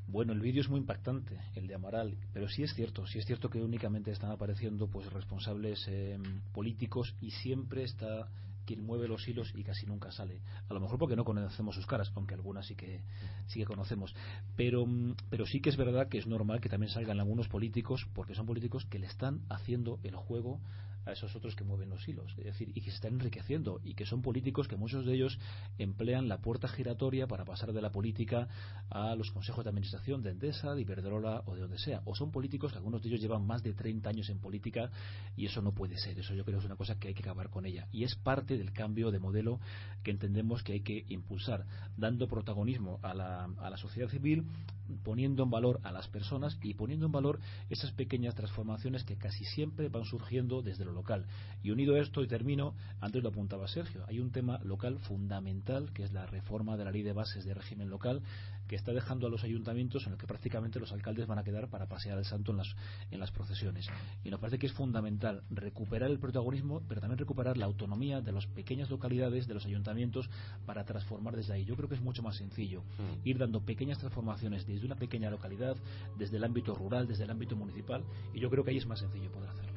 Bueno, 0.10 0.32
el 0.32 0.40
vídeo 0.40 0.62
es 0.62 0.70
muy 0.70 0.80
impactante, 0.80 1.38
el 1.56 1.68
de 1.68 1.76
Amaral, 1.76 2.16
pero 2.32 2.48
sí 2.48 2.64
es 2.64 2.74
cierto, 2.74 3.06
sí 3.08 3.20
es 3.20 3.26
cierto 3.26 3.50
que 3.50 3.62
únicamente 3.62 4.10
están 4.10 4.32
apareciendo 4.32 4.88
pues 4.88 5.12
responsables 5.12 5.86
eh, 5.90 6.18
políticos 6.54 7.14
y 7.20 7.32
siempre 7.32 7.84
está 7.84 8.30
quien 8.66 8.86
mueve 8.86 9.10
los 9.10 9.28
hilos 9.28 9.52
y 9.54 9.64
casi 9.64 9.86
nunca 9.86 10.12
sale. 10.12 10.40
A 10.70 10.74
lo 10.74 10.80
mejor 10.80 10.98
porque 10.98 11.18
no 11.18 11.26
conocemos 11.26 11.76
sus 11.76 11.86
caras, 11.86 12.12
aunque 12.16 12.36
algunas 12.36 12.68
sí 12.68 12.76
que, 12.76 13.02
sí 13.48 13.60
que 13.60 13.66
conocemos. 13.66 14.16
Pero, 14.56 14.86
mm, 14.86 15.16
pero 15.30 15.46
sí 15.46 15.60
que 15.60 15.70
es 15.70 15.78
verdad 15.78 16.08
que 16.08 16.20
es 16.20 16.28
normal 16.28 16.62
que 16.62 16.70
también 16.70 16.92
salgan 16.92 17.20
algunos 17.20 17.50
políticos, 17.50 18.08
porque 18.14 18.34
son 18.34 18.46
políticos 18.46 18.86
que 18.86 19.00
le 19.00 19.08
están 19.08 19.42
haciendo 19.50 20.00
el 20.04 20.16
juego 20.16 20.62
a 21.08 21.14
esos 21.14 21.36
otros 21.36 21.56
que 21.56 21.64
mueven 21.64 21.90
los 21.90 22.08
hilos, 22.08 22.34
es 22.38 22.46
decir, 22.46 22.72
y 22.76 22.82
que 22.82 22.90
se 22.90 22.98
están 22.98 23.14
enriqueciendo 23.14 23.80
y 23.84 23.94
que 23.94 24.06
son 24.06 24.22
políticos 24.22 24.68
que 24.68 24.76
muchos 24.76 25.06
de 25.06 25.14
ellos 25.14 25.40
emplean 25.78 26.28
la 26.28 26.40
puerta 26.40 26.68
giratoria 26.68 27.28
para 27.28 27.46
pasar 27.46 27.72
de 27.72 27.82
la 27.82 27.92
política 27.92 28.48
a 28.90 29.16
los 29.16 29.32
consejos 29.32 29.64
de 29.64 29.70
administración 29.70 30.22
de 30.22 30.32
Endesa, 30.32 30.76
de 30.76 30.82
Iberdrola 30.82 31.44
o 31.46 31.56
de 31.56 31.62
donde 31.62 31.78
sea. 31.78 32.02
O 32.06 32.16
son 32.16 32.32
políticos 32.32 32.72
que 32.72 32.78
algunos 32.78 33.02
de 33.02 33.10
ellos 33.10 33.22
llevan 33.22 33.46
más 33.46 33.64
de 33.64 33.74
30 33.74 34.10
años 34.10 34.30
en 34.30 34.40
política 34.40 34.92
y 35.36 35.46
eso 35.46 35.62
no 35.62 35.74
puede 35.74 35.98
ser. 35.98 36.20
Eso 36.20 36.34
yo 36.34 36.44
creo 36.44 36.58
que 36.58 36.66
es 36.66 36.66
una 36.66 36.76
cosa 36.76 37.00
que 37.00 37.10
hay 37.10 37.14
que 37.14 37.24
acabar 37.24 37.50
con 37.50 37.66
ella 37.66 37.88
y 37.92 38.04
es 38.04 38.16
parte 38.16 38.58
del 38.58 38.74
cambio 38.74 39.12
de 39.12 39.20
modelo 39.20 39.60
que 40.04 40.12
entendemos 40.12 40.64
que 40.64 40.74
hay 40.74 40.82
que 40.82 41.06
impulsar, 41.10 41.66
dando 41.96 42.28
protagonismo 42.28 43.00
a 43.02 43.14
la, 43.14 43.46
a 43.46 43.70
la 43.70 43.78
sociedad 43.78 44.10
civil, 44.10 44.46
poniendo 45.04 45.44
en 45.44 45.50
valor 45.50 45.80
a 45.84 45.92
las 45.92 46.08
personas 46.08 46.58
y 46.62 46.74
poniendo 46.74 47.06
en 47.08 47.12
valor 47.12 47.40
esas 47.70 47.92
pequeñas 47.92 48.36
transformaciones 48.36 49.04
que 49.04 49.18
casi 49.18 49.44
siempre 49.46 49.90
van 49.90 50.06
surgiendo 50.06 50.62
desde 50.62 50.86
lo 50.86 50.94
local. 50.98 51.26
Y 51.64 51.72
unido 51.72 51.96
a 51.96 52.00
esto, 52.00 52.22
y 52.22 52.28
termino, 52.28 52.74
antes 53.00 53.24
lo 53.24 53.30
apuntaba 53.30 53.68
Sergio, 53.68 54.04
hay 54.08 54.20
un 54.20 54.32
tema 54.32 54.60
local 54.64 55.00
fundamental 55.00 55.94
que 55.94 56.04
es 56.04 56.12
la 56.12 56.26
reforma 56.26 56.76
de 56.76 56.86
la 56.86 56.92
ley 56.92 57.04
de 57.04 57.14
bases 57.14 57.46
de 57.46 57.54
régimen 57.54 57.90
local 57.90 58.22
que 58.68 58.76
está 58.76 58.92
dejando 58.92 59.28
a 59.28 59.30
los 59.30 59.44
ayuntamientos 59.44 60.06
en 60.06 60.14
el 60.14 60.20
que 60.20 60.28
prácticamente 60.28 60.80
los 60.80 60.92
alcaldes 60.92 61.26
van 61.26 61.40
a 61.40 61.44
quedar 61.44 61.70
para 61.70 61.88
pasear 61.88 62.18
el 62.18 62.26
santo 62.26 62.52
en 62.52 62.58
las, 62.58 62.76
en 63.12 63.20
las 63.20 63.32
procesiones. 63.32 63.88
Y 64.24 64.30
nos 64.30 64.40
parece 64.40 64.60
que 64.60 64.68
es 64.68 64.74
fundamental 64.74 65.44
recuperar 65.50 66.12
el 66.12 66.20
protagonismo, 66.20 66.82
pero 66.88 67.00
también 67.00 67.18
recuperar 67.18 67.58
la 67.58 67.66
autonomía 67.66 68.22
de 68.22 68.32
las 68.32 68.46
pequeñas 68.48 68.90
localidades, 68.90 69.48
de 69.48 69.54
los 69.54 69.66
ayuntamientos, 69.66 70.30
para 70.66 70.84
transformar 70.84 71.36
desde 71.36 71.54
ahí. 71.54 71.66
Yo 71.66 71.76
creo 71.76 71.88
que 71.88 71.96
es 71.96 72.02
mucho 72.02 72.22
más 72.22 72.36
sencillo 72.36 72.82
mm. 72.82 73.28
ir 73.28 73.38
dando 73.38 73.62
pequeñas 73.62 74.00
transformaciones 74.00 74.66
desde 74.68 74.86
una 74.86 74.96
pequeña 74.96 75.30
localidad, 75.30 75.78
desde 76.18 76.38
el 76.38 76.44
ámbito 76.44 76.76
rural, 76.76 77.08
desde 77.08 77.24
el 77.24 77.30
ámbito 77.30 77.56
municipal, 77.56 78.04
y 78.34 78.40
yo 78.40 78.50
creo 78.50 78.64
que 78.64 78.72
ahí 78.72 78.78
es 78.78 78.86
más 78.86 79.00
sencillo 79.00 79.32
poder 79.32 79.50
hacerlo. 79.50 79.77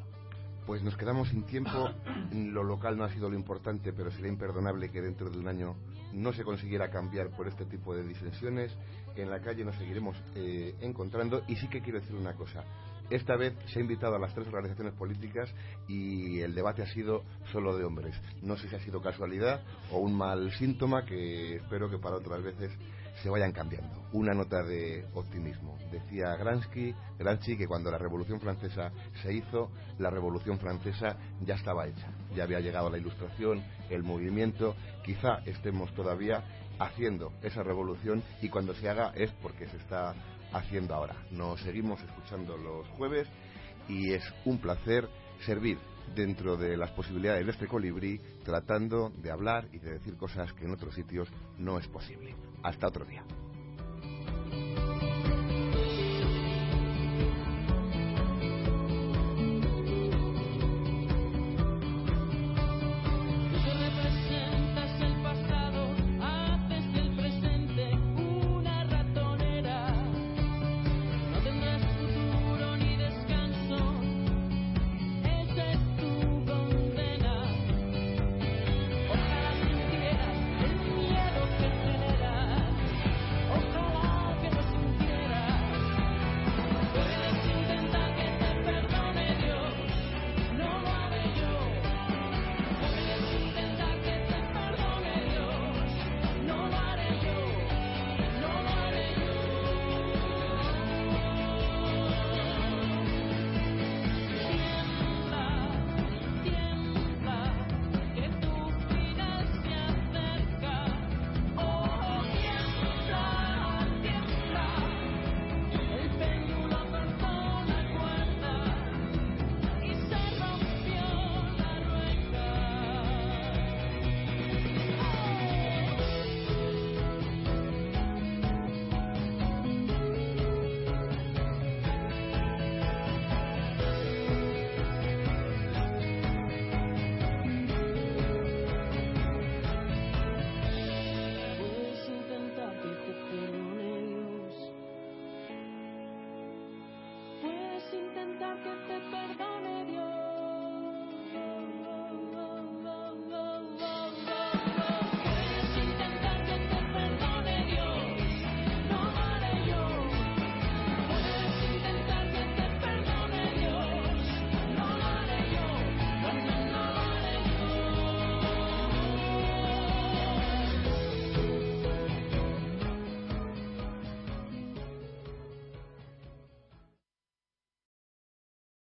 Pues 0.70 0.84
nos 0.84 0.96
quedamos 0.96 1.28
sin 1.30 1.42
tiempo. 1.42 1.90
Lo 2.32 2.62
local 2.62 2.96
no 2.96 3.02
ha 3.02 3.12
sido 3.12 3.28
lo 3.28 3.34
importante, 3.34 3.92
pero 3.92 4.12
sería 4.12 4.28
imperdonable 4.28 4.88
que 4.92 5.02
dentro 5.02 5.28
de 5.28 5.36
un 5.36 5.48
año 5.48 5.74
no 6.12 6.32
se 6.32 6.44
consiguiera 6.44 6.92
cambiar 6.92 7.30
por 7.30 7.48
este 7.48 7.64
tipo 7.64 7.92
de 7.92 8.04
disensiones. 8.04 8.70
En 9.16 9.30
la 9.30 9.40
calle 9.40 9.64
nos 9.64 9.74
seguiremos 9.74 10.16
eh, 10.36 10.76
encontrando. 10.80 11.42
Y 11.48 11.56
sí 11.56 11.66
que 11.66 11.80
quiero 11.80 11.98
decir 11.98 12.14
una 12.14 12.34
cosa. 12.34 12.62
Esta 13.10 13.34
vez 13.34 13.54
se 13.66 13.80
ha 13.80 13.82
invitado 13.82 14.14
a 14.14 14.20
las 14.20 14.32
tres 14.32 14.46
organizaciones 14.46 14.94
políticas 14.94 15.52
y 15.88 16.38
el 16.38 16.54
debate 16.54 16.82
ha 16.82 16.86
sido 16.86 17.24
solo 17.50 17.76
de 17.76 17.82
hombres. 17.82 18.14
No 18.40 18.56
sé 18.56 18.68
si 18.68 18.76
ha 18.76 18.80
sido 18.80 19.02
casualidad 19.02 19.64
o 19.90 19.98
un 19.98 20.16
mal 20.16 20.52
síntoma 20.52 21.04
que 21.04 21.56
espero 21.56 21.90
que 21.90 21.98
para 21.98 22.14
otras 22.14 22.44
veces 22.44 22.70
se 23.22 23.30
vayan 23.30 23.52
cambiando. 23.52 24.08
Una 24.12 24.32
nota 24.34 24.62
de 24.62 25.06
optimismo. 25.14 25.78
Decía 25.90 26.36
Gransky, 26.36 26.94
Gramsci 27.18 27.56
que 27.56 27.66
cuando 27.66 27.90
la 27.90 27.98
Revolución 27.98 28.40
Francesa 28.40 28.92
se 29.22 29.32
hizo, 29.32 29.70
la 29.98 30.10
Revolución 30.10 30.58
Francesa 30.58 31.16
ya 31.40 31.54
estaba 31.54 31.86
hecha. 31.86 32.08
Ya 32.34 32.44
había 32.44 32.60
llegado 32.60 32.90
la 32.90 32.98
Ilustración, 32.98 33.62
el 33.88 34.02
movimiento. 34.02 34.74
Quizá 35.04 35.40
estemos 35.46 35.92
todavía 35.94 36.44
haciendo 36.78 37.32
esa 37.42 37.62
revolución 37.62 38.22
y 38.40 38.48
cuando 38.48 38.74
se 38.74 38.88
haga 38.88 39.12
es 39.14 39.30
porque 39.42 39.68
se 39.68 39.76
está 39.76 40.14
haciendo 40.52 40.94
ahora. 40.94 41.16
Nos 41.30 41.60
seguimos 41.60 42.00
escuchando 42.02 42.56
los 42.56 42.88
jueves 42.88 43.28
y 43.88 44.12
es 44.12 44.22
un 44.44 44.58
placer 44.58 45.08
servir 45.44 45.78
dentro 46.14 46.56
de 46.56 46.76
las 46.76 46.90
posibilidades 46.90 47.44
de 47.44 47.52
este 47.52 47.66
colibrí, 47.66 48.20
tratando 48.44 49.12
de 49.16 49.30
hablar 49.30 49.68
y 49.72 49.78
de 49.78 49.92
decir 49.92 50.16
cosas 50.16 50.52
que 50.52 50.64
en 50.64 50.72
otros 50.72 50.94
sitios 50.94 51.28
no 51.58 51.78
es 51.78 51.86
posible. 51.88 52.34
Hasta 52.62 52.88
otro 52.88 53.04
día. 53.04 53.24